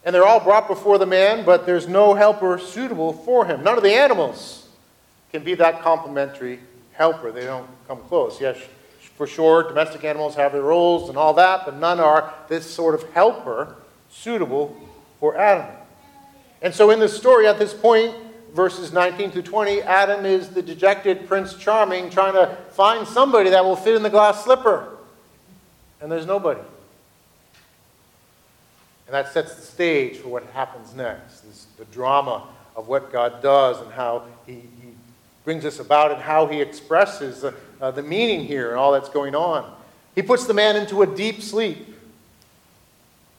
And 0.08 0.14
they're 0.14 0.26
all 0.26 0.40
brought 0.40 0.68
before 0.68 0.96
the 0.96 1.04
man, 1.04 1.44
but 1.44 1.66
there's 1.66 1.86
no 1.86 2.14
helper 2.14 2.58
suitable 2.58 3.12
for 3.12 3.44
him. 3.44 3.62
None 3.62 3.76
of 3.76 3.82
the 3.82 3.92
animals 3.92 4.66
can 5.32 5.44
be 5.44 5.52
that 5.56 5.82
complementary 5.82 6.60
helper. 6.92 7.30
They 7.30 7.44
don't 7.44 7.68
come 7.86 7.98
close. 8.08 8.40
Yes, 8.40 8.56
for 9.18 9.26
sure, 9.26 9.64
domestic 9.64 10.04
animals 10.04 10.34
have 10.36 10.52
their 10.52 10.62
roles 10.62 11.10
and 11.10 11.18
all 11.18 11.34
that, 11.34 11.66
but 11.66 11.76
none 11.76 12.00
are 12.00 12.32
this 12.48 12.64
sort 12.64 12.94
of 12.94 13.02
helper 13.12 13.76
suitable 14.08 14.74
for 15.20 15.36
Adam. 15.36 15.76
And 16.62 16.74
so 16.74 16.90
in 16.90 17.00
this 17.00 17.14
story, 17.14 17.46
at 17.46 17.58
this 17.58 17.74
point, 17.74 18.16
verses 18.54 18.94
19 18.94 19.30
through 19.30 19.42
20, 19.42 19.82
Adam 19.82 20.24
is 20.24 20.48
the 20.48 20.62
dejected 20.62 21.28
Prince 21.28 21.52
Charming 21.52 22.08
trying 22.08 22.32
to 22.32 22.56
find 22.70 23.06
somebody 23.06 23.50
that 23.50 23.62
will 23.62 23.76
fit 23.76 23.94
in 23.94 24.02
the 24.02 24.08
glass 24.08 24.42
slipper. 24.42 24.88
And 26.00 26.10
there's 26.10 26.24
nobody. 26.24 26.62
And 29.08 29.14
that 29.14 29.32
sets 29.32 29.54
the 29.54 29.62
stage 29.62 30.18
for 30.18 30.28
what 30.28 30.44
happens 30.50 30.94
next 30.94 31.40
this, 31.40 31.66
the 31.78 31.86
drama 31.86 32.46
of 32.76 32.88
what 32.88 33.10
God 33.10 33.42
does 33.42 33.80
and 33.80 33.90
how 33.90 34.24
He, 34.44 34.52
he 34.52 34.92
brings 35.44 35.64
us 35.64 35.80
about 35.80 36.12
and 36.12 36.20
how 36.20 36.46
He 36.46 36.60
expresses 36.60 37.40
the, 37.40 37.54
uh, 37.80 37.90
the 37.90 38.02
meaning 38.02 38.44
here 38.44 38.68
and 38.68 38.78
all 38.78 38.92
that's 38.92 39.08
going 39.08 39.34
on. 39.34 39.74
He 40.14 40.20
puts 40.20 40.46
the 40.46 40.52
man 40.52 40.76
into 40.76 41.00
a 41.00 41.06
deep 41.06 41.40
sleep, 41.40 41.96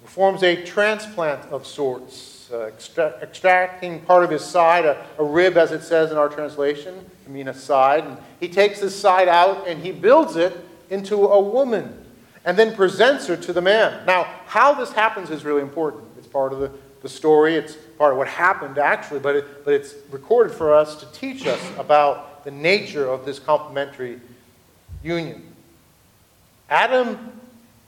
performs 0.01 0.41
a 0.41 0.63
transplant 0.65 1.45
of 1.51 1.67
sorts, 1.67 2.49
uh, 2.51 2.61
extra- 2.61 3.19
extracting 3.21 4.01
part 4.01 4.23
of 4.23 4.31
his 4.31 4.43
side, 4.43 4.85
a, 4.85 5.05
a 5.19 5.23
rib, 5.23 5.55
as 5.55 5.71
it 5.71 5.83
says 5.83 6.09
in 6.09 6.17
our 6.17 6.29
translation, 6.29 7.05
I 7.27 7.29
mean 7.29 7.47
a 7.47 7.53
side. 7.53 8.05
And 8.05 8.17
he 8.39 8.47
takes 8.47 8.79
this 8.79 8.99
side 8.99 9.27
out 9.27 9.67
and 9.67 9.83
he 9.83 9.91
builds 9.91 10.35
it 10.35 10.57
into 10.89 11.27
a 11.27 11.39
woman 11.39 11.93
and 12.45 12.57
then 12.57 12.75
presents 12.75 13.27
her 13.27 13.35
to 13.35 13.53
the 13.53 13.61
man. 13.61 14.05
Now, 14.05 14.23
how 14.45 14.73
this 14.73 14.91
happens 14.91 15.29
is 15.29 15.43
really 15.43 15.61
important. 15.61 16.03
It's 16.17 16.27
part 16.27 16.53
of 16.53 16.59
the, 16.59 16.71
the 17.01 17.09
story, 17.09 17.55
it's 17.55 17.75
part 17.97 18.13
of 18.13 18.17
what 18.17 18.27
happened 18.27 18.77
actually, 18.77 19.19
but, 19.19 19.35
it, 19.35 19.65
but 19.65 19.73
it's 19.73 19.93
recorded 20.09 20.53
for 20.53 20.73
us 20.73 20.95
to 21.01 21.05
teach 21.11 21.45
us 21.45 21.61
about 21.77 22.43
the 22.43 22.51
nature 22.51 23.07
of 23.07 23.25
this 23.25 23.39
complementary 23.39 24.19
union. 25.03 25.53
Adam 26.69 27.39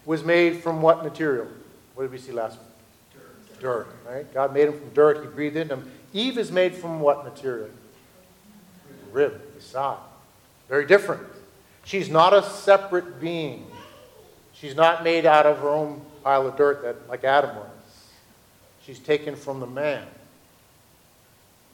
was 0.06 0.24
made 0.24 0.62
from 0.62 0.82
what 0.82 1.04
material? 1.04 1.48
What 1.96 2.04
did 2.04 2.12
we 2.12 2.18
see 2.18 2.32
last 2.32 2.58
week? 2.58 2.68
Dirt. 3.14 3.60
Dirt, 3.60 3.88
right? 4.10 4.34
God 4.34 4.54
made 4.54 4.68
him 4.68 4.80
from 4.80 4.90
dirt, 4.90 5.22
he 5.22 5.28
breathed 5.28 5.56
into 5.56 5.76
him. 5.76 5.92
Eve 6.14 6.38
is 6.38 6.52
made 6.52 6.76
from 6.76 7.00
what 7.00 7.24
material? 7.24 7.70
Rib, 9.12 9.42
the 9.56 9.62
side. 9.62 9.98
Very 10.68 10.86
different. 10.86 11.24
She's 11.84 12.10
not 12.10 12.34
a 12.34 12.44
separate 12.44 13.20
being. 13.20 13.66
She's 14.62 14.76
not 14.76 15.04
made 15.04 15.26
out 15.26 15.48
of 15.48 15.58
her 15.58 15.70
own 15.70 16.02
pile 16.24 16.46
of 16.46 16.56
dirt 16.56 16.84
that, 16.84 17.10
like 17.10 17.24
Adam 17.24 17.56
was. 17.56 17.66
She's 18.86 19.00
taken 19.00 19.36
from 19.36 19.60
the 19.60 19.66
man. 19.66 20.06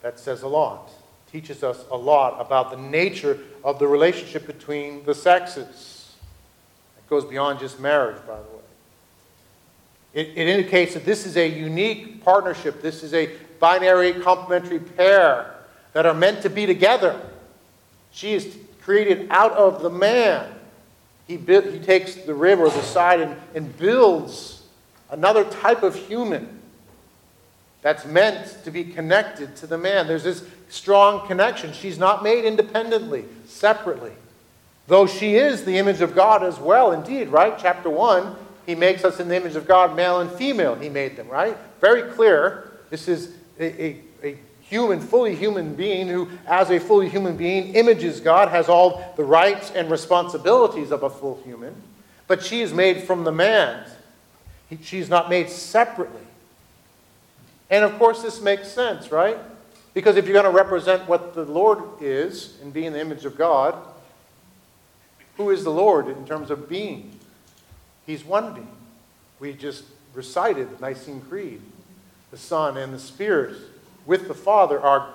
That 0.02 0.18
says 0.18 0.44
a 0.44 0.48
lot. 0.48 0.90
Teaches 1.30 1.66
us 1.66 1.84
a 1.92 1.98
lot 1.98 2.40
about 2.40 2.72
the 2.72 2.78
nature 2.78 3.40
of 3.62 3.78
the 3.78 3.88
relationship 3.88 4.48
between 4.48 5.04
the 5.04 5.14
sexes. 5.14 6.16
It 6.98 7.10
goes 7.10 7.26
beyond 7.26 7.60
just 7.60 7.78
marriage, 7.78 8.26
by 8.26 8.38
the 8.38 8.42
way. 8.42 8.64
It, 10.14 10.28
it 10.38 10.48
indicates 10.48 10.94
that 10.94 11.04
this 11.04 11.26
is 11.26 11.36
a 11.36 11.46
unique 11.46 12.24
partnership. 12.24 12.82
This 12.82 13.04
is 13.04 13.14
a 13.14 13.32
binary 13.60 14.14
complementary 14.14 14.80
pair 14.80 15.56
that 15.92 16.06
are 16.06 16.14
meant 16.14 16.42
to 16.44 16.50
be 16.50 16.66
together. 16.66 17.20
She 18.12 18.34
is 18.34 18.58
created 18.82 19.28
out 19.30 19.52
of 19.52 19.82
the 19.82 19.90
man 19.90 20.54
he, 21.28 21.38
he 21.38 21.80
takes 21.80 22.16
the 22.16 22.34
rib 22.34 22.60
or 22.60 22.70
the 22.70 22.82
side 22.82 23.22
and, 23.22 23.36
and 23.54 23.78
builds 23.78 24.64
another 25.10 25.44
type 25.44 25.84
of 25.84 25.96
human 25.96 26.62
that's 27.82 28.06
meant 28.06 28.64
to 28.64 28.72
be 28.72 28.84
connected 28.84 29.56
to 29.58 29.68
the 29.68 29.78
man. 29.78 30.08
There's 30.08 30.24
this 30.24 30.44
strong 30.70 31.28
connection. 31.28 31.74
She's 31.74 31.98
not 31.98 32.24
made 32.24 32.46
independently, 32.46 33.26
separately. 33.46 34.14
Though 34.88 35.06
she 35.06 35.36
is 35.36 35.64
the 35.64 35.78
image 35.78 36.02
of 36.02 36.16
God 36.16 36.44
as 36.44 36.60
well, 36.60 36.92
indeed, 36.92 37.28
right? 37.28 37.58
Chapter 37.60 37.90
1, 37.90 38.36
he 38.66 38.76
makes 38.76 39.04
us 39.04 39.20
in 39.20 39.28
the 39.28 39.36
image 39.36 39.56
of 39.56 39.68
God, 39.68 39.96
male 39.96 40.22
and 40.22 40.32
female, 40.32 40.76
he 40.76 40.90
made 40.90 41.16
them, 41.16 41.28
right? 41.28 41.58
Very 41.82 42.12
clear. 42.14 42.72
This 42.90 43.08
is 43.08 43.34
a, 43.60 43.84
a 43.84 44.02
human, 44.70 45.00
fully 45.00 45.36
human 45.36 45.76
being 45.76 46.08
who, 46.08 46.30
as 46.46 46.70
a 46.70 46.80
fully 46.80 47.10
human 47.10 47.38
being, 47.38 47.74
images 47.76 48.20
God, 48.20 48.50
has 48.50 48.68
all 48.68 49.14
the 49.16 49.24
rights 49.24 49.72
and 49.72 49.90
responsibilities 49.90 50.92
of 50.92 51.04
a 51.04 51.10
full 51.10 51.42
human, 51.44 51.74
but 52.28 52.44
she 52.44 52.62
is 52.62 52.74
made 52.74 53.04
from 53.04 53.24
the 53.24 53.32
man. 53.32 53.86
She's 54.82 55.10
not 55.10 55.30
made 55.30 55.50
separately. 55.50 56.22
And 57.70 57.86
of 57.86 57.98
course, 57.98 58.22
this 58.22 58.42
makes 58.42 58.68
sense, 58.68 59.12
right? 59.12 59.38
Because 59.94 60.18
if 60.18 60.26
you're 60.26 60.34
going 60.34 60.46
to 60.46 60.52
represent 60.52 61.08
what 61.08 61.34
the 61.34 61.46
Lord 61.46 61.82
is 62.02 62.58
and 62.62 62.74
be 62.74 62.86
in 62.86 62.94
the 62.94 63.00
image 63.00 63.26
of 63.26 63.38
God, 63.38 63.76
who 65.38 65.50
is 65.50 65.64
the 65.64 65.72
Lord 65.72 66.08
in 66.08 66.26
terms 66.26 66.52
of 66.52 66.68
being? 66.68 67.18
He's 68.06 68.24
one 68.24 68.54
being. 68.54 68.78
We 69.40 69.54
just 69.54 69.84
recited 70.14 70.78
the 70.78 70.82
Nicene 70.82 71.22
Creed. 71.22 71.62
The 72.32 72.38
Son 72.38 72.76
and 72.76 72.94
the 72.94 73.00
Spirit 73.00 73.58
with 74.08 74.28
the 74.28 74.34
Father 74.34 74.80
are 74.80 75.10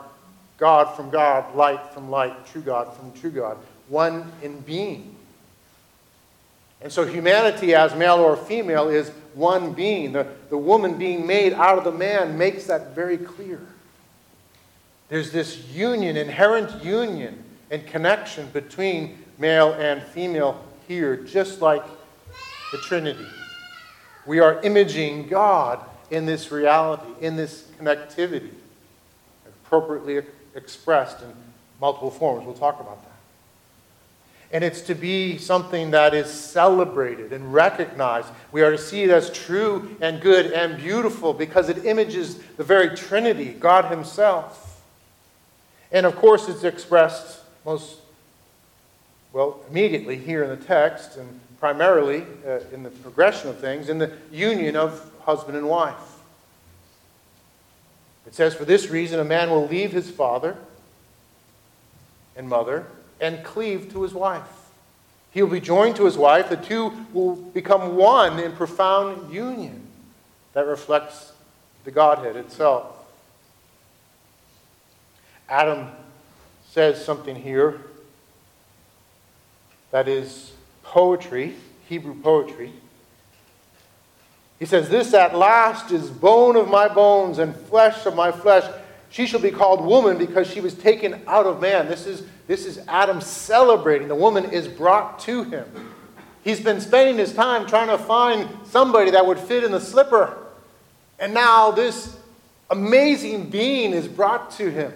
God 0.58 0.94
from 0.94 1.10
God, 1.10 1.56
light 1.56 1.92
from 1.92 2.10
light, 2.10 2.46
true 2.46 2.60
God 2.60 2.94
from 2.94 3.10
true 3.12 3.30
God, 3.30 3.56
one 3.88 4.30
in 4.42 4.60
being. 4.60 5.16
And 6.82 6.92
so 6.92 7.04
humanity, 7.04 7.74
as 7.74 7.94
male 7.94 8.18
or 8.18 8.36
female, 8.36 8.88
is 8.88 9.08
one 9.34 9.72
being. 9.72 10.12
The, 10.12 10.26
the 10.50 10.58
woman 10.58 10.98
being 10.98 11.26
made 11.26 11.52
out 11.54 11.78
of 11.78 11.84
the 11.84 11.92
man 11.92 12.36
makes 12.36 12.66
that 12.66 12.94
very 12.94 13.16
clear. 13.16 13.60
There's 15.08 15.32
this 15.32 15.66
union, 15.68 16.16
inherent 16.16 16.84
union 16.84 17.42
and 17.70 17.86
connection 17.86 18.48
between 18.52 19.18
male 19.38 19.72
and 19.72 20.02
female 20.02 20.62
here, 20.86 21.16
just 21.16 21.60
like 21.60 21.84
the 22.72 22.78
Trinity. 22.78 23.26
We 24.26 24.40
are 24.40 24.60
imaging 24.62 25.28
God 25.28 25.84
in 26.10 26.26
this 26.26 26.52
reality, 26.52 27.10
in 27.20 27.36
this 27.36 27.68
connectivity 27.80 28.50
appropriately 29.72 30.22
expressed 30.54 31.22
in 31.22 31.32
multiple 31.80 32.10
forms. 32.10 32.44
We'll 32.44 32.54
talk 32.54 32.78
about 32.78 33.02
that. 33.04 33.08
And 34.52 34.62
it's 34.62 34.82
to 34.82 34.94
be 34.94 35.38
something 35.38 35.92
that 35.92 36.12
is 36.12 36.30
celebrated 36.30 37.32
and 37.32 37.54
recognized. 37.54 38.28
We 38.52 38.60
are 38.60 38.70
to 38.70 38.76
see 38.76 39.02
it 39.02 39.08
as 39.08 39.32
true 39.32 39.96
and 40.02 40.20
good 40.20 40.52
and 40.52 40.76
beautiful 40.76 41.32
because 41.32 41.70
it 41.70 41.86
images 41.86 42.36
the 42.58 42.64
very 42.64 42.94
Trinity, 42.94 43.54
God 43.58 43.86
Himself. 43.86 44.82
And 45.90 46.04
of 46.04 46.16
course, 46.16 46.50
it's 46.50 46.64
expressed 46.64 47.40
most, 47.64 47.96
well, 49.32 49.60
immediately 49.70 50.18
here 50.18 50.44
in 50.44 50.50
the 50.50 50.62
text 50.66 51.16
and 51.16 51.40
primarily 51.58 52.26
uh, 52.46 52.58
in 52.74 52.82
the 52.82 52.90
progression 52.90 53.48
of 53.48 53.58
things 53.58 53.88
in 53.88 53.96
the 53.96 54.12
union 54.30 54.76
of 54.76 55.10
husband 55.20 55.56
and 55.56 55.66
wife. 55.66 56.11
It 58.26 58.34
says, 58.34 58.54
For 58.54 58.64
this 58.64 58.88
reason, 58.88 59.20
a 59.20 59.24
man 59.24 59.50
will 59.50 59.66
leave 59.66 59.92
his 59.92 60.10
father 60.10 60.56
and 62.36 62.48
mother 62.48 62.86
and 63.20 63.44
cleave 63.44 63.92
to 63.92 64.02
his 64.02 64.14
wife. 64.14 64.48
He 65.30 65.42
will 65.42 65.50
be 65.50 65.60
joined 65.60 65.96
to 65.96 66.04
his 66.04 66.18
wife. 66.18 66.48
The 66.48 66.56
two 66.56 66.92
will 67.12 67.36
become 67.36 67.96
one 67.96 68.38
in 68.38 68.52
profound 68.52 69.32
union 69.32 69.86
that 70.52 70.66
reflects 70.66 71.32
the 71.84 71.90
Godhead 71.90 72.36
itself. 72.36 72.96
Adam 75.48 75.88
says 76.70 77.04
something 77.04 77.36
here 77.36 77.80
that 79.90 80.08
is 80.08 80.52
poetry, 80.82 81.54
Hebrew 81.88 82.14
poetry. 82.14 82.72
He 84.62 84.66
says, 84.66 84.88
This 84.88 85.12
at 85.12 85.36
last 85.36 85.90
is 85.90 86.08
bone 86.08 86.54
of 86.54 86.68
my 86.68 86.86
bones 86.86 87.40
and 87.40 87.52
flesh 87.52 88.06
of 88.06 88.14
my 88.14 88.30
flesh. 88.30 88.62
She 89.10 89.26
shall 89.26 89.40
be 89.40 89.50
called 89.50 89.84
woman 89.84 90.18
because 90.18 90.48
she 90.48 90.60
was 90.60 90.72
taken 90.72 91.20
out 91.26 91.46
of 91.46 91.60
man. 91.60 91.88
This 91.88 92.06
is, 92.06 92.22
this 92.46 92.64
is 92.64 92.78
Adam 92.86 93.20
celebrating. 93.20 94.06
The 94.06 94.14
woman 94.14 94.44
is 94.52 94.68
brought 94.68 95.18
to 95.22 95.42
him. 95.42 95.66
He's 96.44 96.60
been 96.60 96.80
spending 96.80 97.18
his 97.18 97.34
time 97.34 97.66
trying 97.66 97.88
to 97.88 97.98
find 97.98 98.48
somebody 98.64 99.10
that 99.10 99.26
would 99.26 99.40
fit 99.40 99.64
in 99.64 99.72
the 99.72 99.80
slipper. 99.80 100.38
And 101.18 101.34
now 101.34 101.72
this 101.72 102.16
amazing 102.70 103.50
being 103.50 103.92
is 103.92 104.06
brought 104.06 104.52
to 104.58 104.70
him. 104.70 104.92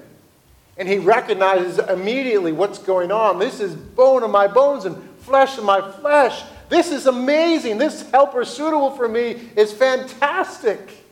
And 0.78 0.88
he 0.88 0.98
recognizes 0.98 1.80
immediately 1.80 2.52
what's 2.52 2.78
going 2.78 3.10
on. 3.10 3.40
This 3.40 3.58
is 3.58 3.74
bone 3.74 4.22
of 4.22 4.30
my 4.30 4.46
bones 4.46 4.84
and 4.84 4.96
flesh 5.22 5.58
of 5.58 5.64
my 5.64 5.80
flesh. 5.90 6.44
This 6.68 6.90
is 6.90 7.06
amazing. 7.06 7.78
This 7.78 8.10
helper 8.10 8.44
suitable 8.44 8.90
for 8.90 9.08
me 9.08 9.50
is 9.56 9.72
fantastic. 9.72 11.04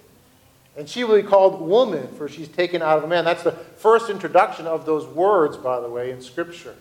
And 0.76 0.88
she 0.88 1.04
will 1.04 1.20
be 1.20 1.26
called 1.26 1.60
woman, 1.60 2.08
for 2.16 2.28
she's 2.28 2.48
taken 2.48 2.82
out 2.82 2.98
of 2.98 3.04
a 3.04 3.06
man. 3.06 3.24
That's 3.24 3.44
the 3.44 3.52
first 3.52 4.10
introduction 4.10 4.66
of 4.66 4.84
those 4.84 5.06
words, 5.06 5.56
by 5.56 5.80
the 5.80 5.88
way, 5.88 6.10
in 6.10 6.20
Scripture. 6.20 6.74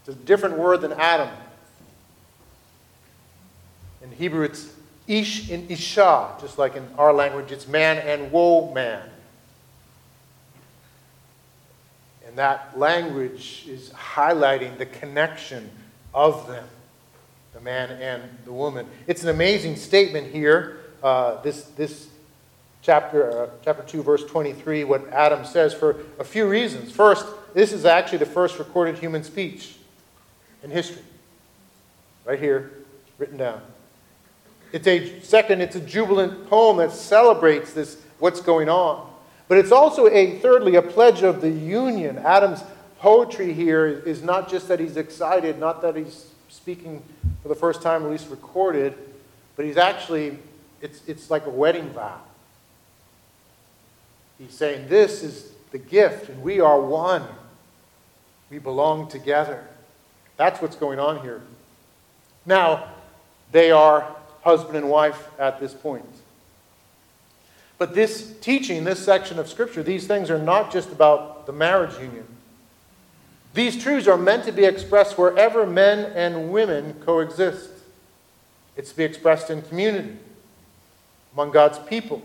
It's 0.00 0.16
a 0.16 0.18
different 0.18 0.56
word 0.56 0.80
than 0.80 0.92
Adam. 0.92 1.28
In 4.02 4.10
Hebrew, 4.12 4.44
it's 4.44 4.72
ish 5.06 5.50
and 5.50 5.70
isha, 5.70 6.36
just 6.40 6.58
like 6.58 6.76
in 6.76 6.86
our 6.96 7.12
language, 7.12 7.52
it's 7.52 7.68
man 7.68 7.98
and 7.98 8.32
woe 8.32 8.72
man. 8.72 9.02
And 12.26 12.36
that 12.38 12.78
language 12.78 13.64
is 13.68 13.90
highlighting 13.90 14.78
the 14.78 14.86
connection 14.86 15.70
of 16.14 16.46
them, 16.48 16.66
the 17.56 17.62
man 17.62 17.90
and 18.02 18.22
the 18.44 18.52
woman. 18.52 18.86
It's 19.06 19.22
an 19.22 19.30
amazing 19.30 19.76
statement 19.76 20.30
here. 20.30 20.80
Uh, 21.02 21.40
this, 21.40 21.62
this 21.68 22.08
chapter, 22.82 23.44
uh, 23.44 23.48
chapter 23.64 23.82
2, 23.82 24.02
verse 24.02 24.26
23, 24.26 24.84
what 24.84 25.08
Adam 25.08 25.42
says 25.42 25.72
for 25.72 25.96
a 26.18 26.24
few 26.24 26.46
reasons. 26.46 26.92
First, 26.92 27.24
this 27.54 27.72
is 27.72 27.86
actually 27.86 28.18
the 28.18 28.26
first 28.26 28.58
recorded 28.58 28.98
human 28.98 29.24
speech 29.24 29.76
in 30.62 30.70
history. 30.70 31.02
Right 32.26 32.38
here, 32.38 32.72
written 33.16 33.38
down. 33.38 33.62
It's 34.72 34.86
a 34.86 35.20
second, 35.22 35.62
it's 35.62 35.76
a 35.76 35.80
jubilant 35.80 36.50
poem 36.50 36.76
that 36.76 36.92
celebrates 36.92 37.72
this 37.72 38.02
what's 38.18 38.42
going 38.42 38.68
on. 38.68 39.10
But 39.48 39.56
it's 39.56 39.72
also 39.72 40.08
a 40.08 40.38
thirdly 40.40 40.74
a 40.74 40.82
pledge 40.82 41.22
of 41.22 41.40
the 41.40 41.50
union. 41.50 42.18
Adam's 42.18 42.62
poetry 42.98 43.54
here 43.54 43.86
is 43.86 44.22
not 44.22 44.50
just 44.50 44.68
that 44.68 44.78
he's 44.78 44.98
excited, 44.98 45.58
not 45.58 45.80
that 45.80 45.96
he's 45.96 46.32
speaking 46.66 47.00
for 47.44 47.48
the 47.48 47.54
first 47.54 47.80
time, 47.80 48.02
at 48.02 48.10
least 48.10 48.28
recorded, 48.28 48.92
but 49.54 49.64
he's 49.64 49.76
actually 49.76 50.36
it's 50.80 51.00
it's 51.06 51.30
like 51.30 51.46
a 51.46 51.50
wedding 51.50 51.88
vow. 51.90 52.18
He's 54.36 54.52
saying, 54.52 54.88
This 54.88 55.22
is 55.22 55.52
the 55.70 55.78
gift, 55.78 56.28
and 56.28 56.42
we 56.42 56.58
are 56.58 56.80
one. 56.80 57.22
We 58.50 58.58
belong 58.58 59.06
together. 59.06 59.64
That's 60.36 60.60
what's 60.60 60.74
going 60.74 60.98
on 60.98 61.22
here. 61.22 61.40
Now, 62.44 62.88
they 63.52 63.70
are 63.70 64.16
husband 64.42 64.76
and 64.76 64.88
wife 64.88 65.28
at 65.38 65.60
this 65.60 65.72
point. 65.72 66.04
But 67.78 67.94
this 67.94 68.34
teaching, 68.40 68.82
this 68.82 69.04
section 69.04 69.38
of 69.38 69.48
Scripture, 69.48 69.84
these 69.84 70.08
things 70.08 70.30
are 70.30 70.38
not 70.40 70.72
just 70.72 70.90
about 70.90 71.46
the 71.46 71.52
marriage 71.52 71.94
union. 72.00 72.26
These 73.56 73.82
truths 73.82 74.06
are 74.06 74.18
meant 74.18 74.44
to 74.44 74.52
be 74.52 74.66
expressed 74.66 75.16
wherever 75.16 75.64
men 75.64 76.12
and 76.14 76.52
women 76.52 76.92
coexist. 77.00 77.70
It's 78.76 78.90
to 78.90 78.96
be 78.98 79.04
expressed 79.04 79.48
in 79.48 79.62
community, 79.62 80.14
among 81.32 81.52
God's 81.52 81.78
people. 81.78 82.20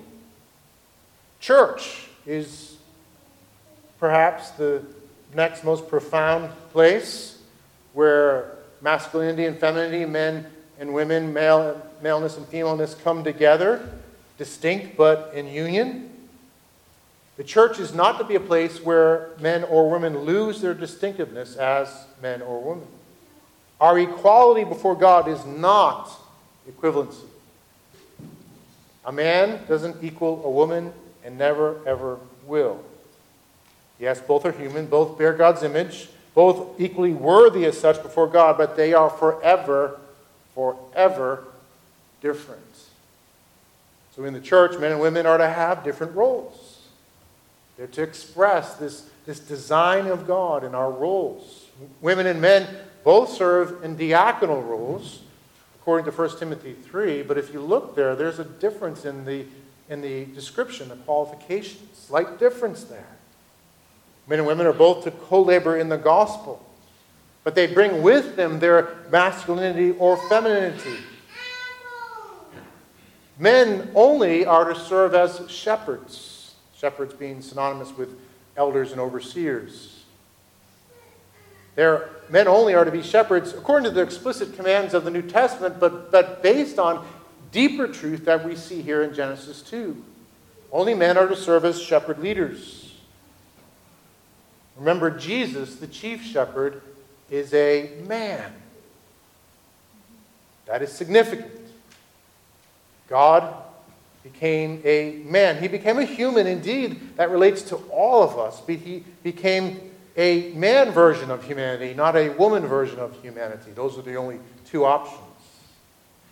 Church 1.39 2.09
is 2.25 2.75
perhaps 3.97 4.49
the 4.51 4.83
next 5.33 5.63
most 5.63 5.87
profound 5.87 6.51
place 6.73 7.41
where 7.93 8.51
masculinity 8.81 9.45
and 9.45 9.57
femininity, 9.57 10.03
men 10.03 10.45
and 10.79 10.93
women, 10.93 11.31
male, 11.31 11.81
maleness 12.01 12.35
and 12.35 12.45
femaleness 12.47 12.93
come 12.93 13.23
together, 13.23 13.89
distinct 14.37 14.97
but 14.97 15.31
in 15.33 15.47
union. 15.47 16.10
The 17.41 17.47
church 17.47 17.79
is 17.79 17.91
not 17.91 18.19
to 18.19 18.23
be 18.23 18.35
a 18.35 18.39
place 18.39 18.83
where 18.83 19.29
men 19.39 19.63
or 19.63 19.89
women 19.89 20.25
lose 20.25 20.61
their 20.61 20.75
distinctiveness 20.75 21.55
as 21.55 22.05
men 22.21 22.43
or 22.43 22.61
women. 22.61 22.85
Our 23.79 23.97
equality 23.97 24.63
before 24.63 24.95
God 24.95 25.27
is 25.27 25.43
not 25.43 26.11
equivalency. 26.69 27.25
A 29.03 29.11
man 29.11 29.59
doesn't 29.67 30.03
equal 30.03 30.45
a 30.45 30.51
woman 30.51 30.93
and 31.25 31.39
never, 31.39 31.79
ever 31.87 32.19
will. 32.45 32.83
Yes, 33.97 34.21
both 34.21 34.45
are 34.45 34.51
human, 34.51 34.85
both 34.85 35.17
bear 35.17 35.33
God's 35.33 35.63
image, 35.63 36.09
both 36.35 36.79
equally 36.79 37.13
worthy 37.13 37.65
as 37.65 37.75
such 37.75 38.03
before 38.03 38.27
God, 38.27 38.55
but 38.55 38.77
they 38.77 38.93
are 38.93 39.09
forever, 39.09 39.99
forever 40.53 41.45
different. 42.21 42.61
So 44.15 44.25
in 44.25 44.35
the 44.35 44.39
church, 44.39 44.77
men 44.77 44.91
and 44.91 45.01
women 45.01 45.25
are 45.25 45.39
to 45.39 45.49
have 45.49 45.83
different 45.83 46.15
roles. 46.15 46.60
They're 47.81 47.87
to 47.87 48.03
express 48.03 48.75
this, 48.75 49.09
this 49.25 49.39
design 49.39 50.05
of 50.05 50.27
God 50.27 50.63
in 50.63 50.75
our 50.75 50.91
roles. 50.91 51.65
Women 51.99 52.27
and 52.27 52.39
men 52.39 52.67
both 53.03 53.31
serve 53.31 53.83
in 53.83 53.97
diaconal 53.97 54.63
roles, 54.63 55.21
according 55.79 56.05
to 56.05 56.11
1 56.11 56.37
Timothy 56.37 56.73
3, 56.73 57.23
but 57.23 57.39
if 57.39 57.51
you 57.51 57.59
look 57.59 57.95
there, 57.95 58.15
there's 58.15 58.37
a 58.37 58.43
difference 58.43 59.03
in 59.03 59.25
the 59.25 59.47
in 59.89 60.01
the 60.01 60.25
description, 60.25 60.89
the 60.89 60.95
qualifications. 60.95 61.97
Slight 61.97 62.37
difference 62.37 62.83
there. 62.83 63.17
Men 64.27 64.37
and 64.37 64.47
women 64.47 64.67
are 64.67 64.73
both 64.73 65.03
to 65.05 65.09
co 65.09 65.41
labor 65.41 65.75
in 65.75 65.89
the 65.89 65.97
gospel, 65.97 66.63
but 67.43 67.55
they 67.55 67.65
bring 67.65 68.03
with 68.03 68.35
them 68.35 68.59
their 68.59 68.95
masculinity 69.09 69.97
or 69.97 70.17
femininity. 70.29 70.97
Men 73.39 73.89
only 73.95 74.45
are 74.45 74.71
to 74.71 74.79
serve 74.79 75.15
as 75.15 75.49
shepherds, 75.49 76.30
shepherds 76.81 77.13
being 77.13 77.43
synonymous 77.43 77.95
with 77.95 78.19
elders 78.57 78.91
and 78.91 78.99
overseers. 78.99 80.03
Men 81.77 82.47
only 82.47 82.73
are 82.73 82.83
to 82.83 82.91
be 82.91 83.03
shepherds 83.03 83.53
according 83.53 83.83
to 83.85 83.91
the 83.91 84.01
explicit 84.01 84.55
commands 84.55 84.95
of 84.95 85.03
the 85.03 85.11
New 85.11 85.21
Testament, 85.21 85.79
but, 85.79 86.11
but 86.11 86.41
based 86.41 86.79
on 86.79 87.07
deeper 87.51 87.87
truth 87.87 88.25
that 88.25 88.43
we 88.43 88.55
see 88.55 88.81
here 88.81 89.03
in 89.03 89.13
Genesis 89.13 89.61
2. 89.61 90.03
Only 90.71 90.95
men 90.95 91.17
are 91.17 91.27
to 91.27 91.35
serve 91.35 91.65
as 91.65 91.79
shepherd 91.79 92.17
leaders. 92.17 92.95
Remember, 94.75 95.11
Jesus, 95.11 95.75
the 95.75 95.87
chief 95.87 96.23
shepherd, 96.23 96.81
is 97.29 97.53
a 97.53 97.91
man. 98.07 98.53
That 100.65 100.81
is 100.81 100.91
significant. 100.91 101.51
God 103.07 103.53
became 104.23 104.81
a 104.85 105.21
man. 105.25 105.61
He 105.61 105.67
became 105.67 105.97
a 105.97 106.05
human 106.05 106.47
indeed. 106.47 107.17
That 107.17 107.31
relates 107.31 107.61
to 107.63 107.75
all 107.91 108.23
of 108.23 108.37
us. 108.37 108.61
But 108.61 108.75
he 108.75 109.03
became 109.23 109.91
a 110.17 110.51
man 110.53 110.91
version 110.91 111.31
of 111.31 111.43
humanity, 111.43 111.93
not 111.93 112.15
a 112.15 112.29
woman 112.29 112.65
version 112.65 112.99
of 112.99 113.19
humanity. 113.21 113.71
Those 113.71 113.97
are 113.97 114.01
the 114.01 114.15
only 114.15 114.39
two 114.65 114.85
options. 114.85 115.19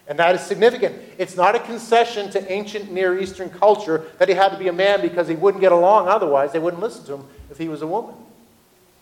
And 0.07 0.17
that 0.17 0.33
is 0.33 0.41
significant. 0.41 0.99
It's 1.19 1.35
not 1.35 1.55
a 1.55 1.59
concession 1.59 2.31
to 2.31 2.51
ancient 2.51 2.91
Near 2.91 3.19
Eastern 3.19 3.49
culture 3.49 4.07
that 4.17 4.27
he 4.27 4.33
had 4.33 4.49
to 4.49 4.57
be 4.57 4.67
a 4.67 4.73
man 4.73 5.01
because 5.01 5.27
he 5.27 5.35
wouldn't 5.35 5.61
get 5.61 5.71
along 5.71 6.07
otherwise. 6.07 6.51
They 6.51 6.59
wouldn't 6.59 6.81
listen 6.81 7.05
to 7.05 7.13
him 7.15 7.25
if 7.51 7.59
he 7.59 7.69
was 7.69 7.83
a 7.83 7.87
woman. 7.87 8.15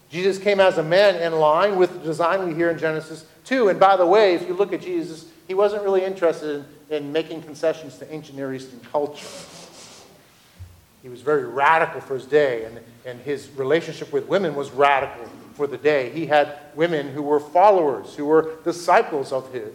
Jesus 0.10 0.38
came 0.38 0.60
as 0.60 0.78
a 0.78 0.84
man 0.84 1.15
in 1.15 1.39
line 1.39 1.78
with 1.78 1.93
the 1.93 2.00
design 2.00 2.47
we 2.47 2.54
hear 2.54 2.69
in 2.69 2.78
Genesis 2.78 3.26
2. 3.45 3.69
And 3.69 3.80
by 3.80 3.95
the 3.95 4.06
way, 4.06 4.36
if 4.36 4.47
you 4.47 4.54
look 4.54 4.73
at 4.73 4.82
Jesus, 4.82 5.32
he 5.48 5.54
wasn't 5.54 5.84
really 5.84 6.04
interested 6.04 6.66
in, 6.90 6.96
in 6.96 7.12
making 7.12 7.42
concessions 7.42 7.98
to 7.98 8.14
ancient 8.14 8.38
Near 8.38 8.54
Eastern 8.54 8.80
culture. 8.92 9.28
He 11.02 11.10
was 11.10 11.22
very 11.22 11.46
radical 11.46 12.02
for 12.02 12.16
his 12.16 12.26
day, 12.26 12.66
and, 12.66 12.80
and 13.06 13.22
his 13.22 13.50
relationship 13.52 14.12
with 14.12 14.28
women 14.28 14.56
was 14.56 14.72
radical 14.72 15.26
for 15.54 15.66
the 15.66 15.78
day. 15.78 16.10
He 16.10 16.26
had 16.26 16.58
women 16.76 17.08
who 17.10 17.22
were 17.24 17.40
followers, 17.40 18.16
who 18.16 18.26
were 18.26 18.56
disciples 18.64 19.32
of 19.32 19.52
his. 19.54 19.72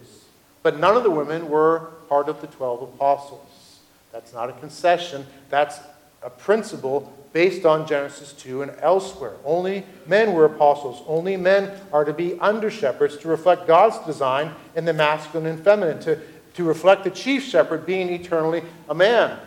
But 0.63 0.79
none 0.79 0.97
of 0.97 1.03
the 1.03 1.11
women 1.11 1.49
were 1.49 1.91
part 2.09 2.29
of 2.29 2.41
the 2.41 2.47
12 2.49 2.83
apostles. 2.83 3.81
That's 4.13 4.33
not 4.33 4.51
a 4.51 4.53
concession, 4.53 5.27
that's 5.49 5.79
a 6.23 6.31
principle 6.31 7.13
based 7.33 7.65
on 7.65 7.87
Genesis 7.87 8.33
2 8.35 8.63
and 8.63 8.73
elsewhere. 8.81 9.35
Only 9.45 9.85
men 10.07 10.33
were 10.33 10.45
apostles. 10.45 11.03
Only 11.07 11.37
men 11.37 11.71
are 11.93 12.05
to 12.05 12.13
be 12.13 12.39
under 12.41 12.71
shepherds 12.71 13.17
to 13.19 13.29
reflect 13.29 13.67
God's 13.67 13.99
design 14.07 14.55
in 14.77 14.85
the 14.85 14.93
masculine 14.93 15.47
and 15.47 15.63
feminine, 15.63 16.01
to, 16.01 16.19
to 16.55 16.65
reflect 16.65 17.05
the 17.05 17.11
chief 17.11 17.45
shepherd 17.45 17.87
being 17.87 18.09
eternally 18.11 18.63
a 18.89 18.95
man. 18.95 19.39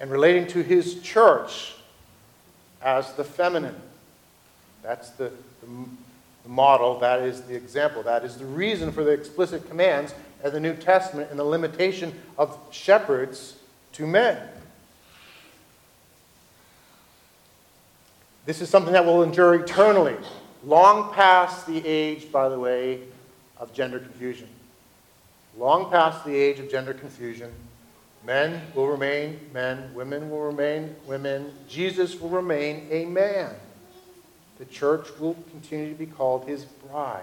And 0.00 0.10
relating 0.10 0.46
to 0.48 0.62
his 0.62 1.00
church 1.02 1.74
as 2.82 3.12
the 3.12 3.24
feminine. 3.24 3.76
That's 4.82 5.10
the, 5.10 5.30
the 5.60 5.68
the 6.42 6.48
model, 6.48 6.98
that 6.98 7.20
is 7.20 7.42
the 7.42 7.54
example, 7.54 8.02
that 8.02 8.24
is 8.24 8.36
the 8.36 8.44
reason 8.44 8.90
for 8.90 9.04
the 9.04 9.12
explicit 9.12 9.68
commands 9.68 10.14
of 10.42 10.52
the 10.52 10.60
New 10.60 10.74
Testament 10.74 11.30
and 11.30 11.38
the 11.38 11.44
limitation 11.44 12.12
of 12.36 12.58
shepherds 12.72 13.56
to 13.92 14.06
men. 14.06 14.48
This 18.44 18.60
is 18.60 18.68
something 18.68 18.92
that 18.92 19.04
will 19.04 19.22
endure 19.22 19.54
eternally, 19.54 20.16
long 20.64 21.12
past 21.12 21.66
the 21.66 21.86
age, 21.86 22.32
by 22.32 22.48
the 22.48 22.58
way, 22.58 23.00
of 23.56 23.72
gender 23.72 24.00
confusion. 24.00 24.48
Long 25.56 25.90
past 25.90 26.24
the 26.24 26.34
age 26.34 26.58
of 26.58 26.70
gender 26.70 26.92
confusion, 26.92 27.52
men 28.24 28.62
will 28.74 28.88
remain 28.88 29.38
men, 29.52 29.94
women 29.94 30.30
will 30.30 30.40
remain 30.40 30.96
women, 31.06 31.52
Jesus 31.68 32.20
will 32.20 32.30
remain 32.30 32.88
a 32.90 33.04
man. 33.04 33.54
The 34.58 34.64
church 34.64 35.08
will 35.20 35.34
continue 35.50 35.90
to 35.90 35.98
be 35.98 36.06
called 36.06 36.46
his 36.46 36.64
bride. 36.64 37.22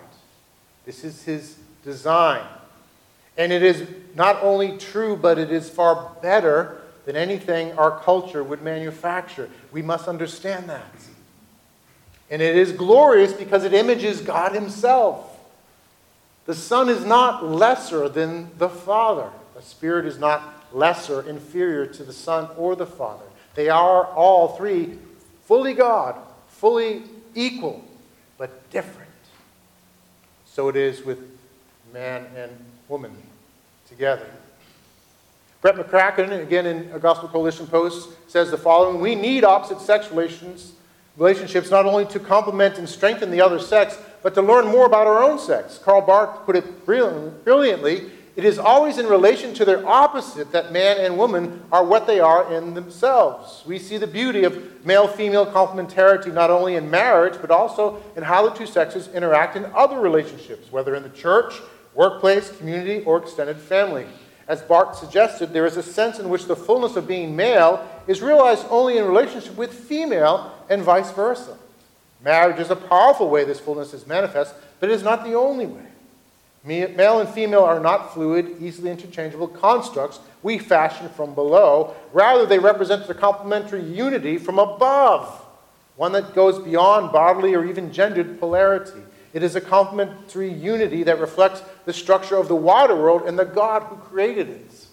This 0.85 1.03
is 1.03 1.23
his 1.23 1.57
design. 1.83 2.45
And 3.37 3.51
it 3.51 3.63
is 3.63 3.87
not 4.15 4.41
only 4.41 4.77
true, 4.77 5.15
but 5.15 5.37
it 5.37 5.51
is 5.51 5.69
far 5.69 6.11
better 6.21 6.81
than 7.09 7.15
anything 7.15 7.75
our 7.75 7.99
culture 8.01 8.43
would 8.43 8.61
manufacture. 8.61 9.49
We 9.71 9.81
must 9.81 10.07
understand 10.07 10.69
that. 10.69 10.93
And 12.29 12.39
it 12.39 12.55
is 12.55 12.71
glorious 12.71 13.33
because 13.33 13.63
it 13.63 13.73
images 13.73 14.21
God 14.21 14.53
Himself. 14.53 15.35
The 16.45 16.53
Son 16.53 16.87
is 16.87 17.03
not 17.03 17.43
lesser 17.43 18.09
than 18.09 18.51
the 18.59 18.69
Father. 18.69 19.31
The 19.55 19.63
Spirit 19.63 20.05
is 20.05 20.19
not 20.19 20.67
lesser, 20.71 21.27
inferior 21.27 21.87
to 21.87 22.03
the 22.03 22.13
Son 22.13 22.47
or 22.55 22.75
the 22.75 22.85
Father. 22.85 23.25
They 23.55 23.69
are 23.69 24.05
all 24.05 24.49
three 24.49 24.99
fully 25.45 25.73
God, 25.73 26.15
fully 26.49 27.01
equal, 27.33 27.83
but 28.37 28.69
different. 28.69 29.09
So 30.45 30.67
it 30.69 30.75
is 30.75 31.03
with 31.03 31.17
man 31.91 32.27
and 32.35 32.51
woman 32.87 33.17
together. 33.87 34.29
Brett 35.61 35.75
McCracken, 35.75 36.41
again 36.41 36.65
in 36.65 36.91
a 36.93 36.99
Gospel 36.99 37.27
Coalition 37.27 37.67
post, 37.67 38.09
says 38.27 38.49
the 38.49 38.57
following 38.57 39.01
We 39.01 39.15
need 39.15 39.43
opposite 39.43 39.81
sex 39.81 40.09
relations, 40.09 40.73
relationships 41.17 41.69
not 41.69 41.85
only 41.85 42.05
to 42.05 42.19
complement 42.19 42.77
and 42.77 42.87
strengthen 42.87 43.29
the 43.29 43.41
other 43.41 43.59
sex, 43.59 43.97
but 44.23 44.33
to 44.35 44.41
learn 44.41 44.67
more 44.67 44.85
about 44.85 45.07
our 45.07 45.21
own 45.21 45.37
sex. 45.37 45.77
Karl 45.77 46.01
Barth 46.01 46.45
put 46.45 46.55
it 46.55 46.85
brilliantly 46.85 48.11
it 48.39 48.45
is 48.45 48.57
always 48.57 48.97
in 48.99 49.07
relation 49.07 49.53
to 49.55 49.65
their 49.65 49.85
opposite 49.85 50.53
that 50.53 50.71
man 50.71 50.97
and 50.97 51.17
woman 51.17 51.61
are 51.73 51.83
what 51.83 52.07
they 52.07 52.21
are 52.21 52.53
in 52.53 52.73
themselves. 52.73 53.63
We 53.65 53.77
see 53.77 53.97
the 53.97 54.07
beauty 54.07 54.45
of 54.45 54.85
male 54.85 55.09
female 55.09 55.45
complementarity 55.45 56.33
not 56.33 56.49
only 56.49 56.75
in 56.75 56.89
marriage, 56.89 57.33
but 57.41 57.51
also 57.51 58.01
in 58.15 58.23
how 58.23 58.47
the 58.47 58.55
two 58.55 58.65
sexes 58.65 59.09
interact 59.09 59.57
in 59.57 59.65
other 59.75 59.99
relationships, 59.99 60.71
whether 60.71 60.95
in 60.95 61.03
the 61.03 61.09
church, 61.09 61.55
workplace, 61.93 62.55
community, 62.57 63.03
or 63.03 63.17
extended 63.17 63.57
family. 63.57 64.05
As 64.49 64.63
Barth 64.63 64.97
suggested, 64.97 65.53
there 65.53 65.67
is 65.67 65.77
a 65.77 65.83
sense 65.83 66.17
in 66.17 66.27
which 66.27 66.45
the 66.45 66.55
fullness 66.55 66.95
of 66.95 67.07
being 67.07 67.35
male 67.35 67.87
is 68.07 68.19
realized 68.19 68.65
only 68.71 68.97
in 68.97 69.05
relationship 69.05 69.55
with 69.55 69.71
female 69.71 70.51
and 70.69 70.81
vice 70.81 71.11
versa. 71.11 71.55
Marriage 72.25 72.59
is 72.59 72.71
a 72.71 72.75
powerful 72.75 73.29
way 73.29 73.45
this 73.45 73.59
fullness 73.59 73.93
is 73.93 74.07
manifest, 74.07 74.55
but 74.79 74.89
it 74.89 74.93
is 74.93 75.03
not 75.03 75.23
the 75.23 75.35
only 75.35 75.67
way. 75.67 75.85
Male 76.63 77.19
and 77.19 77.29
female 77.29 77.63
are 77.63 77.79
not 77.79 78.11
fluid, 78.11 78.57
easily 78.59 78.89
interchangeable 78.89 79.47
constructs 79.47 80.19
we 80.41 80.57
fashion 80.57 81.09
from 81.09 81.35
below. 81.35 81.95
Rather, 82.11 82.45
they 82.45 82.59
represent 82.59 83.07
the 83.07 83.13
complementary 83.13 83.83
unity 83.83 84.39
from 84.39 84.57
above, 84.57 85.45
one 85.95 86.11
that 86.13 86.33
goes 86.33 86.57
beyond 86.57 87.11
bodily 87.11 87.53
or 87.53 87.65
even 87.65 87.93
gendered 87.93 88.39
polarity. 88.39 89.01
It 89.31 89.43
is 89.43 89.55
a 89.55 89.61
complementary 89.61 90.51
unity 90.51 91.03
that 91.03 91.19
reflects 91.19 91.61
the 91.89 91.93
structure 91.93 92.35
of 92.35 92.47
the 92.47 92.55
wider 92.55 92.95
world 92.95 93.23
and 93.25 93.39
the 93.39 93.43
God 93.43 93.81
who 93.81 93.95
created 93.95 94.47
it. 94.47 94.85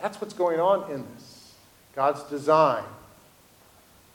That's 0.00 0.20
what's 0.20 0.32
going 0.32 0.60
on 0.60 0.88
in 0.92 1.04
this 1.12 1.54
God's 1.96 2.22
design. 2.30 2.84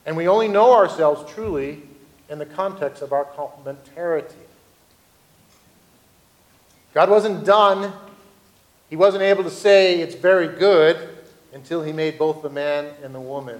And 0.05 0.15
we 0.15 0.29
only 0.29 0.47
know 0.47 0.73
ourselves 0.73 1.29
truly 1.33 1.83
in 2.29 2.39
the 2.39 2.45
context 2.45 3.01
of 3.01 3.11
our 3.11 3.25
complementarity. 3.25 4.31
God 6.93 7.09
wasn't 7.09 7.45
done. 7.45 7.91
He 8.89 8.95
wasn't 8.95 9.23
able 9.23 9.43
to 9.43 9.51
say 9.51 9.99
it's 9.99 10.15
very 10.15 10.47
good 10.57 11.09
until 11.51 11.83
he 11.83 11.91
made 11.91 12.17
both 12.17 12.41
the 12.41 12.49
man 12.49 12.93
and 13.03 13.13
the 13.13 13.19
woman 13.19 13.59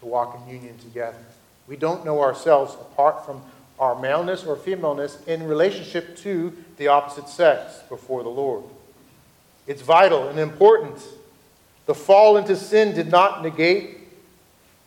to 0.00 0.04
walk 0.04 0.38
in 0.38 0.54
union 0.54 0.76
together. 0.76 1.24
We 1.66 1.76
don't 1.76 2.04
know 2.04 2.20
ourselves 2.20 2.74
apart 2.74 3.24
from 3.24 3.40
our 3.78 3.98
maleness 3.98 4.44
or 4.44 4.54
femaleness 4.54 5.24
in 5.26 5.44
relationship 5.44 6.14
to 6.18 6.52
the 6.78 6.88
opposite 6.88 7.28
sex 7.28 7.82
before 7.88 8.22
the 8.22 8.28
Lord. 8.28 8.64
It's 9.66 9.82
vital 9.82 10.28
and 10.28 10.38
important. 10.38 10.98
The 11.86 11.94
fall 11.94 12.36
into 12.36 12.56
sin 12.56 12.94
did 12.94 13.10
not 13.10 13.42
negate 13.42 13.98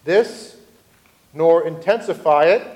this 0.03 0.57
nor 1.33 1.65
intensify 1.65 2.45
it, 2.45 2.67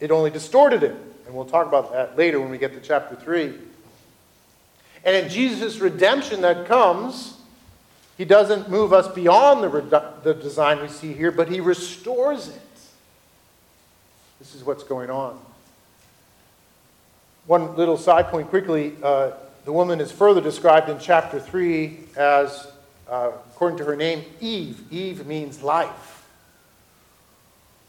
it 0.00 0.10
only 0.10 0.30
distorted 0.30 0.82
it. 0.82 0.96
And 1.26 1.34
we'll 1.34 1.44
talk 1.44 1.66
about 1.66 1.92
that 1.92 2.16
later 2.16 2.40
when 2.40 2.50
we 2.50 2.58
get 2.58 2.72
to 2.74 2.80
chapter 2.80 3.16
3. 3.16 3.52
And 5.04 5.16
in 5.16 5.28
Jesus' 5.28 5.78
redemption 5.80 6.40
that 6.42 6.66
comes, 6.66 7.38
he 8.16 8.24
doesn't 8.24 8.70
move 8.70 8.92
us 8.92 9.08
beyond 9.08 9.62
the, 9.62 10.12
the 10.22 10.34
design 10.34 10.80
we 10.80 10.88
see 10.88 11.12
here, 11.12 11.30
but 11.30 11.48
he 11.48 11.60
restores 11.60 12.48
it. 12.48 12.60
This 14.38 14.54
is 14.54 14.64
what's 14.64 14.84
going 14.84 15.10
on. 15.10 15.38
One 17.46 17.76
little 17.76 17.96
side 17.96 18.26
point 18.28 18.48
quickly 18.48 18.94
uh, 19.02 19.30
the 19.64 19.72
woman 19.72 20.00
is 20.00 20.10
further 20.10 20.40
described 20.40 20.88
in 20.88 20.98
chapter 20.98 21.38
3 21.40 21.98
as, 22.16 22.70
uh, 23.08 23.32
according 23.50 23.78
to 23.78 23.84
her 23.84 23.96
name, 23.96 24.24
Eve. 24.40 24.80
Eve 24.92 25.26
means 25.26 25.62
life. 25.62 26.24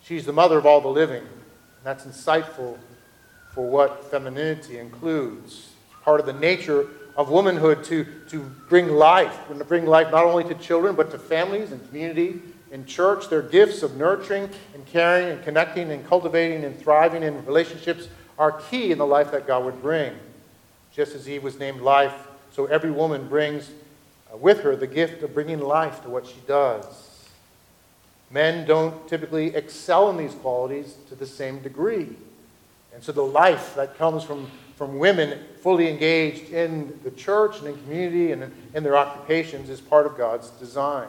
She's 0.03 0.25
the 0.25 0.33
mother 0.33 0.57
of 0.57 0.65
all 0.65 0.81
the 0.81 0.87
living. 0.87 1.23
And 1.23 1.83
that's 1.83 2.05
insightful 2.05 2.77
for 3.53 3.67
what 3.67 4.09
femininity 4.09 4.77
includes. 4.77 5.71
Part 6.03 6.19
of 6.19 6.25
the 6.25 6.33
nature 6.33 6.87
of 7.15 7.29
womanhood 7.29 7.83
to, 7.85 8.05
to 8.29 8.39
bring 8.69 8.89
life, 8.89 9.35
to 9.47 9.63
bring 9.65 9.85
life 9.85 10.11
not 10.11 10.23
only 10.23 10.43
to 10.45 10.55
children, 10.55 10.95
but 10.95 11.09
to 11.11 11.19
families 11.19 11.71
and 11.71 11.85
community 11.87 12.41
and 12.71 12.87
church. 12.87 13.27
Their 13.29 13.41
gifts 13.41 13.81
of 13.81 13.97
nurturing 13.97 14.49
and 14.75 14.85
caring 14.85 15.29
and 15.29 15.43
connecting 15.43 15.91
and 15.91 16.07
cultivating 16.07 16.63
and 16.63 16.79
thriving 16.79 17.23
in 17.23 17.43
relationships 17.45 18.07
are 18.37 18.51
key 18.51 18.91
in 18.91 18.97
the 18.97 19.05
life 19.05 19.31
that 19.31 19.47
God 19.47 19.65
would 19.65 19.81
bring. 19.81 20.13
Just 20.93 21.15
as 21.15 21.27
Eve 21.29 21.43
was 21.43 21.59
named 21.59 21.81
life, 21.81 22.27
so 22.51 22.65
every 22.65 22.91
woman 22.91 23.27
brings 23.27 23.69
uh, 24.33 24.37
with 24.37 24.61
her 24.61 24.75
the 24.75 24.87
gift 24.87 25.21
of 25.23 25.33
bringing 25.33 25.59
life 25.59 26.01
to 26.03 26.09
what 26.09 26.25
she 26.25 26.39
does. 26.47 26.85
Men 28.29 28.67
don't 28.67 29.07
typically 29.07 29.55
excel 29.55 30.09
in 30.09 30.17
these 30.17 30.33
qualities 30.33 30.95
to 31.09 31.15
the 31.15 31.25
same 31.25 31.59
degree. 31.59 32.09
And 32.93 33.03
so 33.03 33.11
the 33.11 33.21
life 33.21 33.75
that 33.75 33.97
comes 33.97 34.23
from, 34.23 34.49
from 34.75 34.97
women 34.97 35.39
fully 35.61 35.89
engaged 35.89 36.51
in 36.51 36.99
the 37.03 37.11
church 37.11 37.59
and 37.59 37.67
in 37.67 37.77
community 37.83 38.31
and 38.31 38.43
in, 38.43 38.53
in 38.73 38.83
their 38.83 38.97
occupations 38.97 39.69
is 39.69 39.79
part 39.79 40.05
of 40.05 40.17
God's 40.17 40.49
design. 40.51 41.07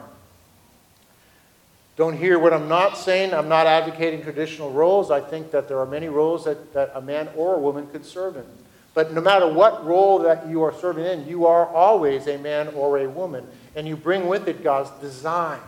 Don't 1.99 2.15
hear 2.15 2.39
what 2.39 2.53
I'm 2.53 2.69
not 2.69 2.97
saying. 2.97 3.33
I'm 3.33 3.49
not 3.49 3.67
advocating 3.67 4.23
traditional 4.23 4.71
roles. 4.71 5.11
I 5.11 5.19
think 5.19 5.51
that 5.51 5.67
there 5.67 5.79
are 5.79 5.85
many 5.85 6.07
roles 6.07 6.45
that, 6.45 6.71
that 6.71 6.93
a 6.95 7.01
man 7.01 7.27
or 7.35 7.55
a 7.55 7.59
woman 7.59 7.87
could 7.87 8.05
serve 8.05 8.37
in. 8.37 8.45
But 8.93 9.11
no 9.11 9.19
matter 9.19 9.45
what 9.45 9.85
role 9.85 10.19
that 10.19 10.47
you 10.47 10.63
are 10.63 10.71
serving 10.71 11.03
in, 11.03 11.27
you 11.27 11.45
are 11.45 11.67
always 11.67 12.27
a 12.27 12.37
man 12.37 12.69
or 12.69 12.99
a 12.99 13.09
woman. 13.09 13.45
And 13.75 13.85
you 13.85 13.97
bring 13.97 14.29
with 14.29 14.47
it 14.47 14.63
God's 14.63 14.89
design 15.01 15.59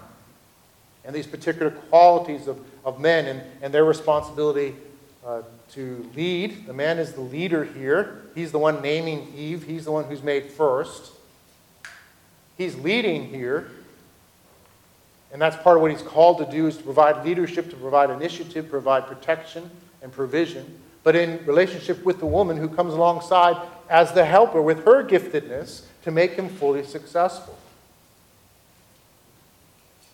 and 1.03 1.13
these 1.13 1.27
particular 1.27 1.71
qualities 1.71 2.47
of, 2.47 2.65
of 2.85 2.97
men 2.97 3.27
and, 3.27 3.41
and 3.61 3.73
their 3.73 3.83
responsibility 3.83 4.73
uh, 5.27 5.41
to 5.73 6.09
lead. 6.15 6.65
The 6.65 6.73
man 6.73 6.97
is 6.97 7.11
the 7.11 7.19
leader 7.19 7.65
here. 7.65 8.21
He's 8.35 8.53
the 8.53 8.59
one 8.59 8.81
naming 8.81 9.33
Eve, 9.35 9.63
he's 9.63 9.83
the 9.83 9.91
one 9.91 10.05
who's 10.05 10.23
made 10.23 10.45
first. 10.45 11.11
He's 12.57 12.77
leading 12.77 13.27
here. 13.27 13.69
And 15.31 15.41
that's 15.41 15.55
part 15.55 15.77
of 15.77 15.81
what 15.81 15.91
he's 15.91 16.01
called 16.01 16.39
to 16.39 16.45
do 16.45 16.67
is 16.67 16.77
to 16.77 16.83
provide 16.83 17.25
leadership, 17.25 17.69
to 17.69 17.75
provide 17.77 18.09
initiative, 18.09 18.69
provide 18.69 19.07
protection 19.07 19.69
and 20.01 20.11
provision. 20.11 20.79
But 21.03 21.15
in 21.15 21.43
relationship 21.45 22.03
with 22.03 22.19
the 22.19 22.25
woman 22.25 22.57
who 22.57 22.67
comes 22.67 22.93
alongside 22.93 23.55
as 23.89 24.11
the 24.11 24.25
helper 24.25 24.61
with 24.61 24.83
her 24.85 25.03
giftedness 25.03 25.83
to 26.03 26.11
make 26.11 26.33
him 26.33 26.49
fully 26.49 26.83
successful. 26.83 27.57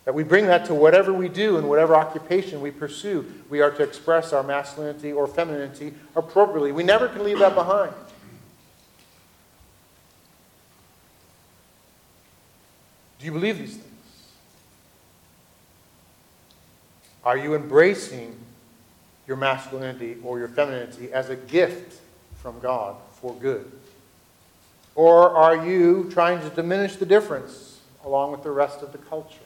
That 0.05 0.13
we 0.13 0.23
bring 0.23 0.45
that 0.45 0.65
to 0.65 0.73
whatever 0.73 1.11
we 1.11 1.27
do 1.27 1.57
and 1.57 1.67
whatever 1.67 1.95
occupation 1.95 2.61
we 2.61 2.71
pursue. 2.71 3.29
We 3.49 3.59
are 3.59 3.71
to 3.71 3.83
express 3.83 4.31
our 4.31 4.43
masculinity 4.43 5.11
or 5.11 5.27
femininity 5.27 5.93
appropriately. 6.15 6.71
We 6.71 6.83
never 6.83 7.09
can 7.09 7.23
leave 7.23 7.39
that 7.39 7.55
behind. 7.55 7.93
Do 13.19 13.25
you 13.25 13.31
believe 13.31 13.57
these 13.57 13.77
things? 13.77 13.96
Are 17.27 17.35
you 17.35 17.55
embracing 17.55 18.37
your 19.27 19.35
masculinity 19.35 20.15
or 20.23 20.39
your 20.39 20.47
femininity 20.47 21.11
as 21.11 21.29
a 21.29 21.35
gift 21.35 21.99
from 22.41 22.57
God 22.61 22.95
for 23.19 23.33
good? 23.33 23.69
Or 24.95 25.31
are 25.31 25.67
you 25.67 26.09
trying 26.09 26.39
to 26.39 26.49
diminish 26.55 26.95
the 26.95 27.05
difference 27.05 27.81
along 28.05 28.31
with 28.31 28.43
the 28.43 28.51
rest 28.51 28.81
of 28.81 28.93
the 28.93 28.97
culture? 28.97 29.41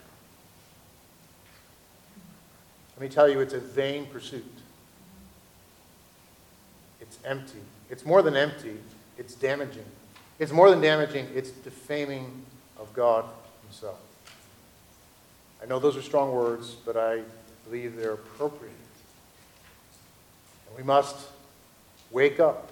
let 2.96 3.02
me 3.02 3.10
tell 3.10 3.28
you, 3.28 3.40
it's 3.40 3.56
a 3.56 3.60
vain 3.60 4.06
pursuit. 4.06 4.46
It's 7.00 7.18
empty. 7.26 7.62
It's 7.90 8.06
more 8.06 8.22
than 8.22 8.36
empty, 8.36 8.78
it's 9.18 9.34
damaging. 9.34 9.86
It's 10.38 10.52
more 10.52 10.70
than 10.70 10.82
damaging, 10.82 11.30
it's 11.34 11.50
defaming 11.50 12.46
of 12.78 12.94
God 12.94 13.26
Himself. 13.64 13.98
I 15.64 15.66
know 15.66 15.80
those 15.80 15.98
are 15.98 16.04
strong 16.04 16.32
words, 16.32 16.76
but 16.86 16.96
I 16.96 17.22
believe 17.72 17.96
they're 17.96 18.16
appropriate. 18.16 18.74
And 20.68 20.76
we 20.76 20.84
must 20.84 21.16
wake 22.12 22.38
up 22.38 22.70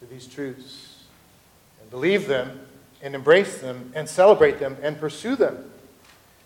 to 0.00 0.06
these 0.06 0.26
truths 0.26 1.04
and 1.80 1.90
believe 1.90 2.28
them 2.28 2.60
and 3.02 3.14
embrace 3.14 3.56
them 3.62 3.90
and 3.94 4.06
celebrate 4.06 4.58
them 4.58 4.76
and 4.82 5.00
pursue 5.00 5.34
them. 5.34 5.70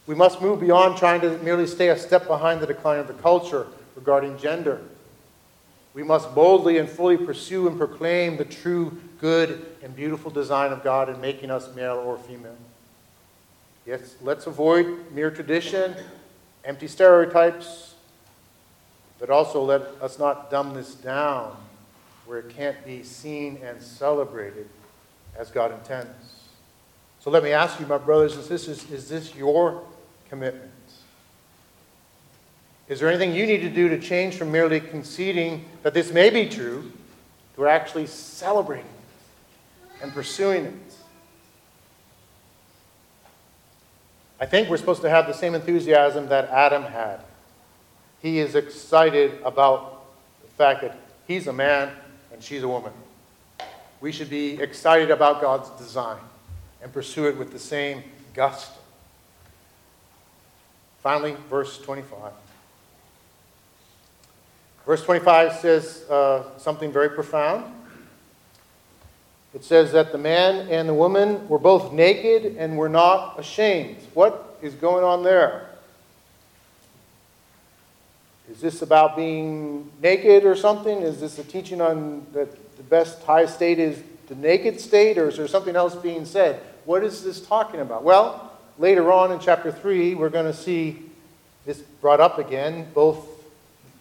We 0.06 0.14
must 0.14 0.40
move 0.40 0.60
beyond 0.60 0.96
trying 0.96 1.22
to 1.22 1.36
merely 1.38 1.66
stay 1.66 1.88
a 1.88 1.98
step 1.98 2.28
behind 2.28 2.60
the 2.60 2.68
decline 2.68 3.00
of 3.00 3.08
the 3.08 3.14
culture 3.14 3.66
regarding 3.96 4.38
gender. 4.38 4.80
We 5.92 6.04
must 6.04 6.32
boldly 6.36 6.78
and 6.78 6.88
fully 6.88 7.16
pursue 7.16 7.66
and 7.66 7.76
proclaim 7.76 8.36
the 8.36 8.44
true, 8.44 8.96
good, 9.20 9.66
and 9.82 9.94
beautiful 9.96 10.30
design 10.30 10.70
of 10.70 10.84
God 10.84 11.08
in 11.08 11.20
making 11.20 11.50
us 11.50 11.74
male 11.74 11.96
or 11.96 12.16
female. 12.16 12.56
Yes, 13.86 14.14
let's 14.22 14.46
avoid 14.46 15.12
mere 15.12 15.32
tradition, 15.32 15.96
empty 16.64 16.88
stereotypes, 16.88 17.94
but 19.18 19.30
also 19.30 19.62
let 19.62 19.82
us 20.00 20.18
not 20.18 20.50
dumb 20.50 20.74
this 20.74 20.94
down 20.94 21.56
where 22.26 22.38
it 22.38 22.48
can't 22.50 22.84
be 22.84 23.02
seen 23.02 23.58
and 23.62 23.80
celebrated 23.82 24.68
as 25.36 25.50
God 25.50 25.72
intends. 25.72 26.48
So 27.20 27.30
let 27.30 27.42
me 27.42 27.52
ask 27.52 27.78
you, 27.78 27.86
my 27.86 27.98
brothers 27.98 28.34
and 28.34 28.44
sisters, 28.44 28.90
is 28.90 29.08
this 29.08 29.34
your 29.34 29.82
commitment? 30.28 30.70
Is 32.88 33.00
there 33.00 33.08
anything 33.08 33.34
you 33.34 33.46
need 33.46 33.60
to 33.60 33.70
do 33.70 33.88
to 33.88 33.98
change 33.98 34.34
from 34.34 34.50
merely 34.50 34.80
conceding 34.80 35.64
that 35.82 35.94
this 35.94 36.12
may 36.12 36.30
be 36.30 36.48
true 36.48 36.90
to 37.56 37.66
actually 37.66 38.06
celebrating 38.06 38.86
it 38.86 40.02
and 40.02 40.12
pursuing 40.12 40.64
it? 40.64 40.94
I 44.42 44.44
think 44.44 44.68
we're 44.68 44.76
supposed 44.76 45.02
to 45.02 45.08
have 45.08 45.28
the 45.28 45.34
same 45.34 45.54
enthusiasm 45.54 46.26
that 46.30 46.50
Adam 46.50 46.82
had. 46.82 47.20
He 48.20 48.40
is 48.40 48.56
excited 48.56 49.40
about 49.44 50.04
the 50.42 50.48
fact 50.48 50.80
that 50.80 50.98
he's 51.28 51.46
a 51.46 51.52
man 51.52 51.92
and 52.32 52.42
she's 52.42 52.64
a 52.64 52.68
woman. 52.68 52.90
We 54.00 54.10
should 54.10 54.28
be 54.28 54.60
excited 54.60 55.12
about 55.12 55.40
God's 55.40 55.70
design 55.80 56.18
and 56.82 56.92
pursue 56.92 57.28
it 57.28 57.36
with 57.38 57.52
the 57.52 57.58
same 57.60 58.02
gusto. 58.34 58.80
Finally, 61.04 61.36
verse 61.48 61.78
25. 61.78 62.32
Verse 64.84 65.04
25 65.04 65.52
says 65.52 66.04
uh, 66.10 66.58
something 66.58 66.90
very 66.90 67.10
profound. 67.10 67.72
It 69.54 69.64
says 69.64 69.92
that 69.92 70.12
the 70.12 70.18
man 70.18 70.68
and 70.68 70.88
the 70.88 70.94
woman 70.94 71.46
were 71.48 71.58
both 71.58 71.92
naked 71.92 72.56
and 72.56 72.78
were 72.78 72.88
not 72.88 73.38
ashamed. 73.38 73.98
What 74.14 74.58
is 74.62 74.74
going 74.74 75.04
on 75.04 75.22
there? 75.22 75.68
Is 78.50 78.60
this 78.60 78.80
about 78.80 79.14
being 79.14 79.90
naked 80.00 80.44
or 80.44 80.56
something? 80.56 81.02
Is 81.02 81.20
this 81.20 81.38
a 81.38 81.44
teaching 81.44 81.80
on 81.80 82.26
that 82.32 82.76
the 82.76 82.82
best 82.82 83.22
high 83.24 83.46
state 83.46 83.78
is 83.78 84.02
the 84.28 84.34
naked 84.34 84.80
state, 84.80 85.18
or 85.18 85.28
is 85.28 85.36
there 85.36 85.48
something 85.48 85.76
else 85.76 85.94
being 85.94 86.24
said? 86.24 86.60
What 86.86 87.04
is 87.04 87.22
this 87.22 87.44
talking 87.44 87.80
about? 87.80 88.02
Well, 88.02 88.52
later 88.78 89.12
on 89.12 89.32
in 89.32 89.38
chapter 89.38 89.70
3, 89.70 90.14
we're 90.14 90.30
going 90.30 90.46
to 90.46 90.56
see 90.56 91.02
this 91.66 91.78
brought 91.78 92.20
up 92.20 92.38
again, 92.38 92.88
both 92.94 93.26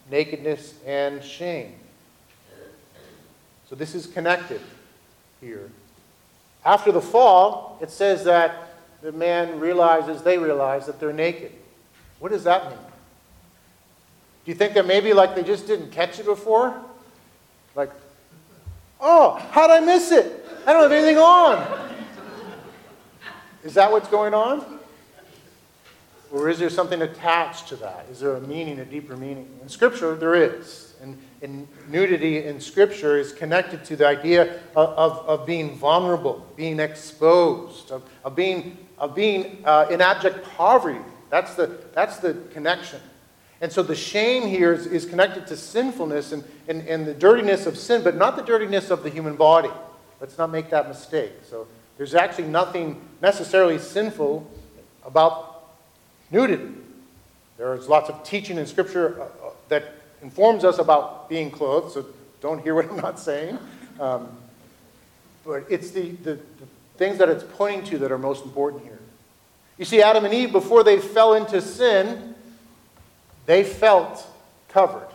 nakedness 0.10 0.76
and 0.86 1.24
shame. 1.24 1.76
So 3.70 3.76
this 3.76 3.93
is 3.95 4.08
connected 4.08 4.62
here. 5.42 5.70
After 6.64 6.92
the 6.92 7.02
fall, 7.02 7.78
it 7.82 7.89
says 7.89 8.24
that 8.26 8.76
the 9.02 9.12
man 9.12 9.60
realizes, 9.60 10.22
they 10.22 10.38
realize 10.38 10.86
that 10.86 11.00
they're 11.00 11.12
naked. 11.12 11.52
What 12.20 12.32
does 12.32 12.44
that 12.44 12.70
mean? 12.70 12.78
Do 14.46 14.52
you 14.52 14.56
think 14.56 14.76
that 14.76 14.86
maybe 14.86 15.14
like 15.14 15.36
they 15.36 15.44
just 15.44 15.68
didn't 15.68 15.92
catch 15.92 16.20
it 16.20 16.26
before? 16.26 16.80
Like, 17.76 17.89
oh, 19.00 19.44
how'd 19.52 19.72
I 19.72 19.80
miss 19.80 20.12
it? 20.12 20.46
I 20.66 20.74
don't 20.74 20.84
have 20.84 20.92
anything 20.92 21.18
on. 21.18 21.89
Is 23.64 23.74
that 23.74 23.92
what's 23.92 24.08
going 24.08 24.34
on? 24.34 24.80
Or 26.32 26.50
is 26.50 26.60
there 26.60 26.70
something 26.70 27.02
attached 27.02 27.68
to 27.70 27.76
that? 27.78 28.06
Is 28.12 28.20
there 28.20 28.36
a 28.36 28.42
meaning, 28.42 28.80
a 28.80 28.86
deeper 28.86 29.18
meaning? 29.18 29.48
In 29.62 29.70
Scripture, 29.70 30.16
there 30.16 30.36
is. 30.36 30.91
And, 31.02 31.18
and 31.41 31.68
nudity 31.89 32.45
in 32.45 32.62
Scripture 32.62 33.18
is 33.18 33.34
connected 33.34 33.84
to 33.86 33.95
the 33.95 34.08
idea 34.08 34.60
of, 34.76 34.89
of, 34.89 35.18
of 35.28 35.45
being 35.47 35.76
vulnerable, 35.76 36.45
being 36.56 36.80
exposed, 36.80 37.91
of, 37.91 38.04
of 38.24 38.36
being, 38.36 38.78
of 38.99 39.16
being 39.16 39.64
uh, 39.66 39.88
in 39.89 39.99
abject 39.99 40.45
poverty. 40.45 40.99
That's 41.32 41.56
the, 41.56 41.80
that's 41.93 42.18
the 42.18 42.36
connection. 42.54 42.99
And 43.62 43.72
so 43.72 43.84
the 43.84 43.95
shame 43.95 44.47
here 44.47 44.74
is, 44.74 44.86
is 44.88 45.06
connected 45.06 45.47
to 45.47 45.58
sinfulness 45.58 46.32
and, 46.32 46.43
and, 46.68 46.88
and 46.88 47.06
the 47.06 47.14
dirtiness 47.14 47.66
of 47.66 47.78
sin, 47.78 48.04
but 48.04 48.16
not 48.16 48.36
the 48.36 48.43
dirtiness 48.43 48.89
of 48.89 49.04
the 49.04 49.10
human 49.10 49.36
body. 49.36 49.70
Let's 50.20 50.38
not 50.38 50.52
make 50.52 50.70
that 50.72 50.88
mistake. 50.88 51.32
So 51.49 51.68
there's 51.97 52.16
actually 52.16 52.47
nothing 52.47 52.99
necessarily 53.22 53.78
sinful 53.78 54.49
about 55.06 55.70
nudity. 56.32 56.70
There's 57.58 57.88
lots 57.88 58.10
of 58.10 58.24
teaching 58.24 58.58
in 58.58 58.66
Scripture 58.66 59.22
uh, 59.22 59.24
uh, 59.24 59.52
that 59.70 59.93
informs 60.22 60.63
us 60.63 60.80
about 60.80 61.30
being 61.30 61.51
clothed, 61.51 61.93
so 61.93 62.05
don't 62.41 62.61
hear 62.61 62.76
what 62.76 62.89
I'm 62.89 62.97
not 62.97 63.19
saying. 63.19 63.57
Um, 63.99 64.28
but 65.45 65.65
it's 65.69 65.91
the, 65.91 66.11
the, 66.11 66.34
the 66.36 66.67
things 66.97 67.17
that 67.17 67.30
it's 67.30 67.43
pointing 67.55 67.84
to 67.91 67.97
that 67.99 68.11
are 68.11 68.17
most 68.17 68.43
important 68.43 68.84
here. 68.84 68.99
You 69.78 69.86
see, 69.86 70.01
Adam 70.01 70.26
and 70.26 70.34
Eve, 70.34 70.51
before 70.51 70.84
they 70.84 70.99
fell 70.99 71.34
into 71.34 71.61
sin, 71.61 72.36
they 73.45 73.63
felt 73.63 74.26
covered, 74.69 75.07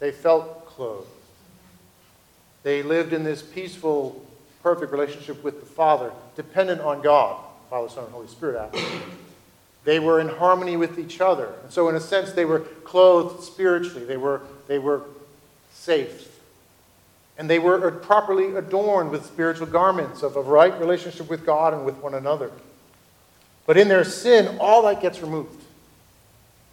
they 0.00 0.10
felt 0.10 0.66
clothed. 0.66 1.06
They 2.62 2.82
lived 2.82 3.12
in 3.12 3.24
this 3.24 3.42
peaceful, 3.42 4.24
perfect 4.62 4.92
relationship 4.92 5.42
with 5.42 5.60
the 5.60 5.66
Father, 5.66 6.12
dependent 6.36 6.80
on 6.80 7.00
God, 7.00 7.42
Father, 7.70 7.88
Son, 7.88 8.04
and 8.04 8.12
Holy 8.12 8.26
Spirit. 8.26 8.56
After. 8.56 8.80
They 9.84 9.98
were 9.98 10.20
in 10.20 10.28
harmony 10.28 10.76
with 10.76 10.98
each 10.98 11.20
other. 11.20 11.52
And 11.62 11.72
so, 11.72 11.88
in 11.88 11.94
a 11.94 12.00
sense, 12.00 12.32
they 12.32 12.44
were 12.44 12.60
clothed 12.60 13.42
spiritually, 13.42 14.04
they 14.04 14.16
were, 14.16 14.42
they 14.66 14.78
were 14.78 15.02
safe. 15.72 16.26
And 17.38 17.48
they 17.48 17.58
were 17.58 17.90
properly 17.90 18.54
adorned 18.54 19.10
with 19.10 19.24
spiritual 19.24 19.66
garments 19.66 20.22
of 20.22 20.36
a 20.36 20.42
right 20.42 20.78
relationship 20.78 21.30
with 21.30 21.46
God 21.46 21.72
and 21.72 21.86
with 21.86 21.96
one 21.96 22.14
another. 22.14 22.50
But 23.64 23.78
in 23.78 23.88
their 23.88 24.04
sin, 24.04 24.58
all 24.60 24.82
that 24.82 25.00
gets 25.00 25.20
removed. 25.20 25.62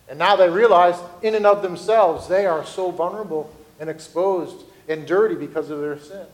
And 0.10 0.20
now 0.20 0.36
they 0.36 0.50
realize, 0.50 0.96
in 1.22 1.36
and 1.36 1.46
of 1.46 1.62
themselves, 1.62 2.28
they 2.28 2.46
are 2.46 2.66
so 2.66 2.92
vulnerable 2.92 3.54
and 3.80 3.90
exposed 3.90 4.66
and 4.90 5.06
dirty 5.06 5.36
because 5.36 5.70
of 5.70 5.80
their 5.80 6.00
sin. 6.00 6.26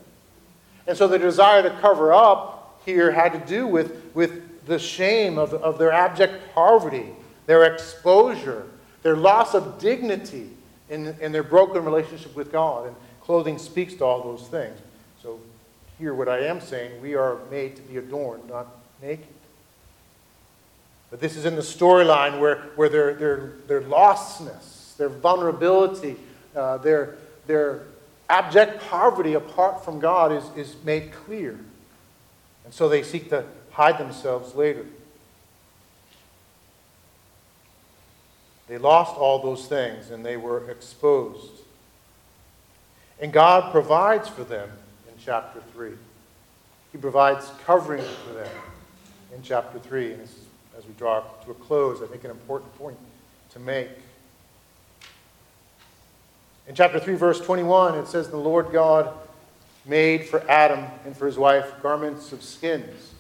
And 0.88 0.98
so 0.98 1.08
the 1.08 1.20
desire 1.20 1.64
to 1.64 1.70
cover 1.80 2.14
up 2.14 2.82
here 2.86 3.12
had 3.12 3.34
to 3.34 3.40
do 3.40 3.68
with, 3.68 4.12
with 4.14 4.53
the 4.66 4.80
shame 4.80 5.38
of, 5.38 5.54
of 5.54 5.78
their 5.78 5.92
abject 5.92 6.54
poverty, 6.54 7.08
their 7.46 7.64
exposure, 7.74 8.68
their 9.02 9.16
loss 9.16 9.54
of 9.54 9.80
dignity 9.80 10.50
in, 10.90 11.16
in 11.20 11.32
their 11.32 11.44
broken 11.44 11.84
relationship 11.84 12.36
with 12.36 12.52
God. 12.52 12.88
And 12.88 12.96
clothing 13.22 13.58
speaks 13.58 13.94
to 13.96 14.06
all 14.06 14.24
those 14.24 14.48
things. 14.48 14.78
So, 15.22 15.40
hear 16.00 16.14
what 16.14 16.28
I 16.28 16.40
am 16.46 16.62
saying. 16.62 17.02
We 17.02 17.16
are 17.16 17.38
made 17.50 17.76
to 17.76 17.82
be 17.84 17.98
adorned, 17.98 18.48
not 18.50 18.68
naked. 19.02 19.28
But 21.10 21.20
this 21.20 21.36
is 21.36 21.46
in 21.46 21.56
the 21.56 21.62
storyline 21.62 22.40
where, 22.40 22.56
where 22.76 22.90
their, 22.90 23.14
their, 23.14 23.54
their 23.68 23.82
lostness, 23.82 24.98
their 24.98 25.10
vulnerability, 25.10 26.16
uh, 26.56 26.78
their, 26.78 27.16
their 27.46 27.84
abject 28.30 28.82
poverty 28.82 29.36
apart 29.36 29.86
from 29.86 30.00
God 30.00 30.32
is, 30.32 30.44
is 30.56 30.76
made 30.84 31.12
clear. 31.12 31.60
And 32.66 32.74
so 32.74 32.90
they 32.90 33.04
seek 33.04 33.30
to 33.30 33.46
hide 33.74 33.98
themselves 33.98 34.56
later. 34.56 34.86
They 38.68 38.78
lost 38.78 39.18
all 39.18 39.40
those 39.40 39.68
things 39.68 40.10
and 40.10 40.26
they 40.26 40.38
were 40.38 40.70
exposed. 40.70 41.52
And 43.20 43.34
God 43.34 43.72
provides 43.72 44.30
for 44.30 44.44
them 44.44 44.70
in 45.08 45.14
chapter 45.24 45.62
3. 45.74 45.92
He 46.92 46.98
provides 46.98 47.50
covering 47.66 48.04
for 48.26 48.34
them 48.34 48.52
in 49.36 49.42
chapter 49.42 49.80
3. 49.80 50.14
And 50.14 50.22
is, 50.22 50.36
as 50.78 50.86
we 50.86 50.94
draw 50.94 51.22
to 51.22 51.52
a 51.52 51.56
close, 51.56 52.02
I 52.02 52.08
think 52.08 52.24
an 52.24 52.32
important 52.32 52.76
point 52.78 52.98
to 53.52 53.60
make. 53.60 53.90
In 56.68 56.76
chapter 56.76 57.00
3, 57.00 57.16
verse 57.16 57.42
21, 57.42 57.98
it 57.98 58.08
says, 58.08 58.30
The 58.30 58.38
Lord 58.38 58.72
God 58.72 59.14
made 59.86 60.26
for 60.26 60.40
Adam 60.50 60.86
and 61.06 61.18
for 61.18 61.26
his 61.26 61.38
wife 61.38 61.82
garments 61.82 62.32
of 62.32 62.42
skins 62.42 63.14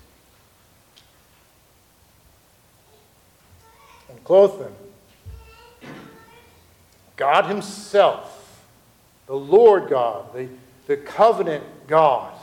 and 4.23 4.25
clothed 4.25 4.59
them. 4.61 4.73
God 7.15 7.45
Himself, 7.45 8.65
the 9.27 9.35
Lord 9.35 9.89
God, 9.89 10.33
the, 10.33 10.47
the 10.87 10.97
covenant 10.97 11.63
God, 11.87 12.33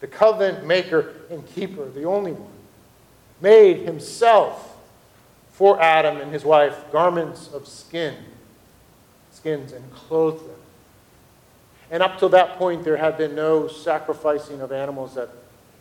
the 0.00 0.06
covenant 0.06 0.66
maker 0.66 1.14
and 1.30 1.46
keeper, 1.54 1.88
the 1.88 2.04
only 2.04 2.32
one, 2.32 2.50
made 3.40 3.78
Himself 3.78 4.76
for 5.52 5.80
Adam 5.80 6.16
and 6.20 6.32
his 6.32 6.44
wife 6.44 6.76
garments 6.90 7.48
of 7.52 7.66
skin, 7.68 8.14
skins, 9.30 9.72
and 9.72 9.92
clothed 9.92 10.44
them. 10.44 10.56
And 11.92 12.02
up 12.02 12.18
till 12.18 12.30
that 12.30 12.56
point, 12.56 12.82
there 12.82 12.96
had 12.96 13.16
been 13.16 13.36
no 13.36 13.68
sacrificing 13.68 14.60
of 14.60 14.72
animals 14.72 15.14
that 15.14 15.28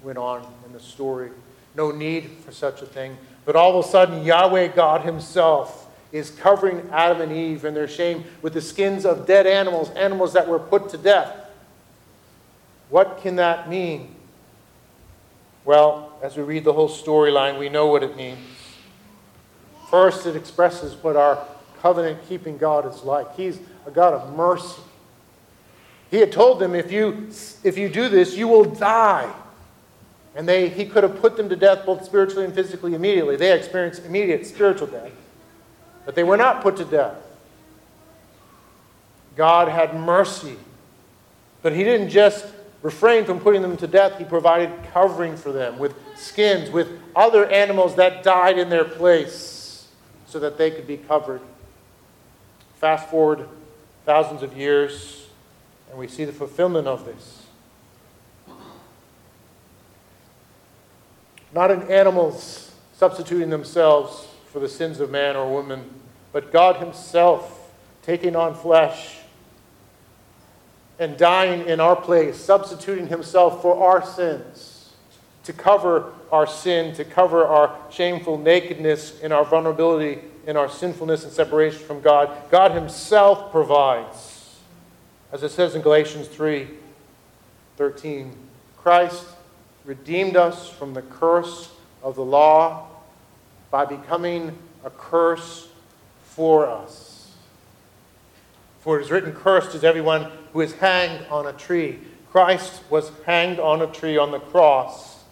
went 0.04 0.20
on 0.20 0.46
in 0.66 0.74
the 0.74 0.80
story, 0.80 1.32
no 1.76 1.90
need 1.90 2.30
for 2.46 2.52
such 2.52 2.84
a 2.84 2.86
thing. 2.86 3.18
But 3.46 3.56
all 3.56 3.78
of 3.78 3.86
a 3.86 3.88
sudden, 3.88 4.24
Yahweh 4.24 4.68
God 4.68 5.02
Himself 5.02 5.90
is 6.12 6.30
covering 6.30 6.90
Adam 6.92 7.22
and 7.22 7.32
Eve 7.32 7.66
and 7.66 7.76
their 7.76 7.88
shame 7.88 8.24
with 8.42 8.54
the 8.54 8.62
skins 8.62 9.06
of 9.06 9.26
dead 9.26 9.48
animals, 9.48 9.90
animals 9.92 10.34
that 10.34 10.48
were 10.48 10.60
put 10.60 10.90
to 10.90 10.98
death. 10.98 11.36
What 12.90 13.20
can 13.22 13.38
that 13.38 13.68
mean? 13.68 14.16
Well, 15.66 16.12
as 16.22 16.38
we 16.38 16.44
read 16.44 16.64
the 16.64 16.74
whole 16.74 16.90
storyline, 16.90 17.58
we 17.58 17.70
know 17.70 17.88
what 17.88 18.04
it 18.04 18.16
means. 18.16 18.40
First, 19.90 20.26
it 20.26 20.36
expresses 20.36 20.94
what 21.02 21.16
our 21.16 21.44
covenant 21.82 22.20
keeping 22.30 22.58
God 22.58 22.92
is 22.92 23.04
like. 23.04 23.36
He's 23.36 23.60
a 23.86 23.92
God 23.92 24.14
of 24.14 24.36
mercy. 24.36 24.82
He 26.12 26.18
had 26.20 26.32
told 26.32 26.60
them, 26.60 26.76
if 26.76 26.92
you, 26.92 27.30
if 27.64 27.78
you 27.78 27.90
do 27.90 28.08
this, 28.08 28.36
you 28.36 28.48
will 28.48 28.66
die. 28.66 29.32
And 30.36 30.48
they, 30.48 30.70
he 30.70 30.86
could 30.86 31.04
have 31.04 31.20
put 31.20 31.38
them 31.38 31.50
to 31.50 31.56
death 31.56 31.86
both 31.86 32.04
spiritually 32.06 32.46
and 32.46 32.54
physically 32.54 32.96
immediately. 32.96 33.36
They 33.36 33.56
experienced 33.58 34.06
immediate 34.06 34.46
spiritual 34.48 34.88
death. 34.88 35.12
But 36.06 36.16
they 36.16 36.24
were 36.24 36.38
not 36.38 36.62
put 36.62 36.78
to 36.78 36.86
death. 36.86 37.18
God 39.36 39.68
had 39.68 39.96
mercy. 39.96 40.58
But 41.62 41.74
he 41.74 41.84
didn't 41.84 42.10
just 42.10 42.46
refrain 42.82 43.26
from 43.26 43.40
putting 43.40 43.62
them 43.62 43.78
to 43.78 43.88
death, 43.88 44.18
he 44.18 44.26
provided 44.26 44.70
covering 44.92 45.38
for 45.38 45.52
them 45.52 45.80
with 45.80 45.96
skins, 46.16 46.70
with 46.70 46.90
other 47.16 47.46
animals 47.46 47.96
that 47.96 48.24
died 48.24 48.60
in 48.60 48.70
their 48.70 48.84
place 48.84 49.88
so 50.28 50.40
that 50.40 50.58
they 50.58 50.70
could 50.70 50.86
be 50.86 50.98
covered. 50.98 51.42
Fast 52.76 53.10
forward 53.10 53.48
thousands 54.06 54.44
of 54.44 54.58
years, 54.58 55.28
and 55.90 55.98
we 55.98 56.08
see 56.08 56.26
the 56.26 56.34
fulfillment 56.34 56.88
of 56.88 57.06
this. 57.06 57.43
Not 61.54 61.72
in 61.72 61.84
animals 61.84 62.72
substituting 62.94 63.50
themselves 63.50 64.28
for 64.52 64.60
the 64.60 64.70
sins 64.70 65.00
of 65.00 65.12
man 65.12 65.36
or 65.36 65.50
woman, 65.52 65.90
but 66.32 66.52
God 66.52 66.78
Himself 66.78 67.72
taking 68.02 68.36
on 68.36 68.56
flesh 68.56 69.18
and 71.00 71.18
dying 71.18 71.68
in 71.68 71.80
our 71.80 71.96
place, 71.96 72.38
substituting 72.38 73.08
Himself 73.08 73.62
for 73.62 73.84
our 73.84 74.06
sins, 74.06 74.94
to 75.44 75.54
cover 75.54 76.14
our 76.32 76.48
sin, 76.48 76.96
to 76.96 77.04
cover 77.04 77.46
our 77.46 77.78
shameful 77.92 78.38
nakedness 78.38 79.22
and 79.22 79.34
our 79.34 79.44
vulnerability 79.44 80.22
in 80.48 80.58
our 80.58 80.70
sinfulness 80.70 81.24
and 81.24 81.34
separation 81.34 81.80
from 81.80 82.02
God. 82.02 82.30
God 82.50 82.72
Himself 82.72 83.52
provides. 83.52 84.60
As 85.32 85.44
it 85.44 85.50
says 85.50 85.76
in 85.76 85.82
Galatians 85.82 86.28
3 86.28 86.68
13, 87.76 88.36
Christ 88.78 89.26
redeemed 89.86 90.36
us 90.36 90.70
from 90.70 90.94
the 90.94 91.02
curse 91.02 91.72
of 92.02 92.16
the 92.16 92.24
law 92.24 92.88
by 93.72 93.86
becoming 93.86 94.58
a 94.84 94.90
curse 94.90 95.68
for 96.24 96.68
us. 96.68 97.32
For 98.82 99.00
it 99.00 99.04
is 99.04 99.12
written, 99.12 99.34
Cursed 99.34 99.76
is 99.76 99.84
everyone 99.84 100.30
who 100.52 100.62
is 100.62 100.74
hanged 100.74 101.26
on 101.30 101.48
a 101.48 101.54
tree. 101.54 102.00
Christ 102.32 102.82
was 102.90 103.12
hanged 103.26 103.60
on 103.60 103.82
a 103.82 103.88
tree 103.88 104.18
on 104.18 104.32
the 104.32 104.40
cross 104.40 105.24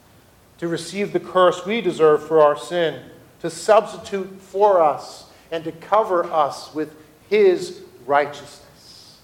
to 0.60 0.68
receive 0.68 1.12
the 1.12 1.20
curse 1.20 1.66
we 1.66 1.82
deserve 1.82 2.26
for 2.28 2.42
our 2.42 2.58
sin, 2.58 3.02
to 3.42 3.50
substitute 3.50 4.40
for 4.40 4.82
us, 4.82 5.26
and 5.52 5.64
to 5.64 5.72
cover 5.72 6.24
us 6.26 6.74
with 6.74 6.96
his 7.30 7.82
righteousness. 8.06 9.20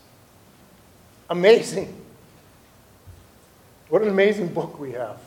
Amazing. 1.30 2.07
What 3.89 4.01
an 4.01 4.09
amazing 4.09 4.49
book 4.49 4.79
we 4.79 4.91
have. 4.91 5.17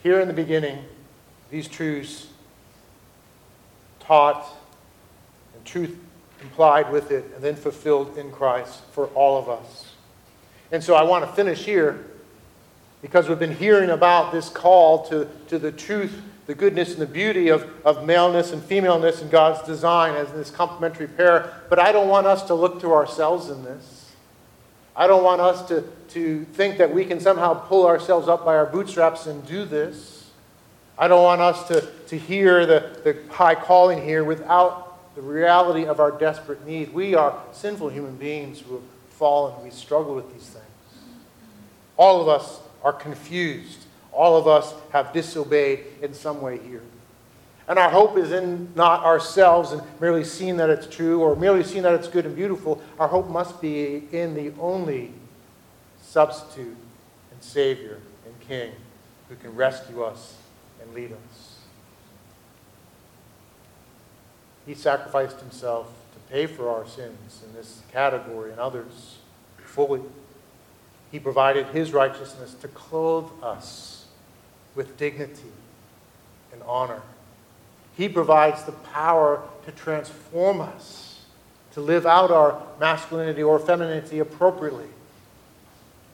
Here 0.00 0.20
in 0.20 0.28
the 0.28 0.34
beginning, 0.34 0.84
these 1.50 1.66
truths 1.66 2.28
taught 3.98 4.46
and 5.52 5.64
truth 5.64 5.98
implied 6.40 6.92
with 6.92 7.10
it 7.10 7.24
and 7.34 7.42
then 7.42 7.56
fulfilled 7.56 8.16
in 8.16 8.30
Christ 8.30 8.82
for 8.92 9.06
all 9.08 9.36
of 9.36 9.48
us. 9.48 9.94
And 10.70 10.82
so 10.82 10.94
I 10.94 11.02
want 11.02 11.26
to 11.26 11.32
finish 11.32 11.64
here 11.64 12.04
because 13.02 13.28
we've 13.28 13.38
been 13.38 13.56
hearing 13.56 13.90
about 13.90 14.30
this 14.30 14.48
call 14.48 15.04
to, 15.08 15.28
to 15.48 15.58
the 15.58 15.72
truth, 15.72 16.22
the 16.46 16.54
goodness, 16.54 16.92
and 16.92 17.02
the 17.02 17.06
beauty 17.06 17.48
of, 17.48 17.68
of 17.84 18.06
maleness 18.06 18.52
and 18.52 18.62
femaleness 18.62 19.22
in 19.22 19.28
God's 19.28 19.66
design 19.66 20.14
as 20.14 20.30
this 20.32 20.52
complementary 20.52 21.08
pair. 21.08 21.52
But 21.68 21.80
I 21.80 21.90
don't 21.90 22.08
want 22.08 22.28
us 22.28 22.44
to 22.44 22.54
look 22.54 22.80
to 22.82 22.92
ourselves 22.92 23.50
in 23.50 23.64
this. 23.64 23.95
I 24.96 25.06
don't 25.06 25.22
want 25.22 25.42
us 25.42 25.68
to, 25.68 25.84
to 26.08 26.44
think 26.54 26.78
that 26.78 26.92
we 26.92 27.04
can 27.04 27.20
somehow 27.20 27.54
pull 27.54 27.86
ourselves 27.86 28.28
up 28.28 28.44
by 28.44 28.56
our 28.56 28.64
bootstraps 28.64 29.26
and 29.26 29.46
do 29.46 29.66
this. 29.66 30.30
I 30.98 31.06
don't 31.06 31.22
want 31.22 31.42
us 31.42 31.68
to, 31.68 31.82
to 32.08 32.18
hear 32.18 32.64
the, 32.64 32.98
the 33.04 33.32
high 33.32 33.54
calling 33.54 34.02
here 34.02 34.24
without 34.24 35.14
the 35.14 35.20
reality 35.20 35.84
of 35.84 36.00
our 36.00 36.10
desperate 36.10 36.66
need. 36.66 36.94
We 36.94 37.14
are 37.14 37.38
sinful 37.52 37.90
human 37.90 38.16
beings 38.16 38.60
who 38.60 38.74
have 38.76 38.84
fallen. 39.10 39.62
We 39.62 39.70
struggle 39.70 40.14
with 40.14 40.32
these 40.32 40.48
things. 40.48 40.64
All 41.98 42.22
of 42.22 42.28
us 42.28 42.60
are 42.82 42.92
confused. 42.92 43.84
All 44.12 44.36
of 44.36 44.46
us 44.46 44.74
have 44.92 45.12
disobeyed 45.12 45.84
in 46.00 46.14
some 46.14 46.40
way 46.40 46.58
here. 46.58 46.82
And 47.68 47.78
our 47.78 47.90
hope 47.90 48.16
is 48.16 48.30
in 48.30 48.72
not 48.76 49.04
ourselves 49.04 49.72
and 49.72 49.82
merely 50.00 50.22
seeing 50.22 50.56
that 50.58 50.70
it's 50.70 50.86
true 50.86 51.20
or 51.20 51.34
merely 51.34 51.64
seeing 51.64 51.82
that 51.82 51.94
it's 51.94 52.06
good 52.06 52.24
and 52.24 52.36
beautiful. 52.36 52.80
Our 52.98 53.08
hope 53.08 53.28
must 53.28 53.60
be 53.60 54.04
in 54.12 54.34
the 54.34 54.52
only 54.60 55.12
substitute 56.00 56.76
and 57.32 57.42
Savior 57.42 57.98
and 58.24 58.40
King 58.40 58.72
who 59.28 59.34
can 59.36 59.54
rescue 59.56 60.02
us 60.02 60.36
and 60.80 60.94
lead 60.94 61.12
us. 61.12 61.58
He 64.64 64.74
sacrificed 64.74 65.40
himself 65.40 65.88
to 66.12 66.32
pay 66.32 66.46
for 66.46 66.68
our 66.68 66.86
sins 66.86 67.42
in 67.44 67.52
this 67.54 67.82
category 67.92 68.50
and 68.50 68.60
others 68.60 69.18
fully. 69.58 70.02
He 71.12 71.18
provided 71.20 71.66
his 71.66 71.92
righteousness 71.92 72.54
to 72.54 72.68
clothe 72.68 73.30
us 73.42 74.06
with 74.74 74.96
dignity 74.96 75.52
and 76.52 76.62
honor. 76.62 77.02
He 77.96 78.08
provides 78.08 78.64
the 78.64 78.72
power 78.72 79.42
to 79.64 79.72
transform 79.72 80.60
us, 80.60 81.24
to 81.72 81.80
live 81.80 82.06
out 82.06 82.30
our 82.30 82.62
masculinity 82.78 83.42
or 83.42 83.58
femininity 83.58 84.18
appropriately. 84.18 84.88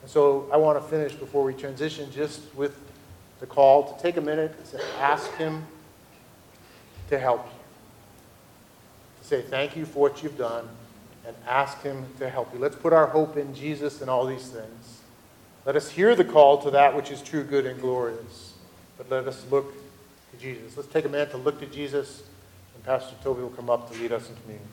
And 0.01 0.09
so 0.09 0.49
I 0.51 0.57
want 0.57 0.81
to 0.81 0.89
finish 0.89 1.13
before 1.13 1.43
we 1.43 1.53
transition 1.53 2.11
just 2.11 2.41
with 2.55 2.77
the 3.39 3.45
call 3.45 3.93
to 3.93 4.01
take 4.01 4.17
a 4.17 4.21
minute 4.21 4.65
to 4.71 4.81
ask 4.99 5.31
Him 5.35 5.65
to 7.09 7.19
help 7.19 7.45
you. 7.45 7.59
To 9.21 9.27
say 9.27 9.41
thank 9.41 9.75
you 9.75 9.85
for 9.85 9.99
what 9.99 10.23
you've 10.23 10.37
done 10.37 10.69
and 11.27 11.35
ask 11.47 11.81
Him 11.81 12.05
to 12.19 12.29
help 12.29 12.53
you. 12.53 12.59
Let's 12.59 12.75
put 12.75 12.93
our 12.93 13.07
hope 13.07 13.35
in 13.37 13.53
Jesus 13.53 14.01
and 14.01 14.09
all 14.09 14.25
these 14.25 14.47
things. 14.47 15.01
Let 15.65 15.75
us 15.75 15.89
hear 15.89 16.15
the 16.15 16.25
call 16.25 16.61
to 16.63 16.71
that 16.71 16.95
which 16.95 17.11
is 17.11 17.21
true, 17.21 17.43
good, 17.43 17.65
and 17.65 17.79
glorious. 17.79 18.53
But 18.97 19.09
let 19.09 19.27
us 19.27 19.45
look 19.49 19.73
to 20.33 20.39
Jesus. 20.39 20.75
Let's 20.75 20.89
take 20.89 21.05
a 21.05 21.09
minute 21.09 21.31
to 21.31 21.37
look 21.37 21.59
to 21.59 21.65
Jesus, 21.65 22.23
and 22.75 22.83
Pastor 22.83 23.15
Toby 23.23 23.41
will 23.41 23.49
come 23.49 23.69
up 23.69 23.91
to 23.91 23.99
lead 23.99 24.11
us 24.11 24.29
in 24.29 24.35
communion. 24.37 24.67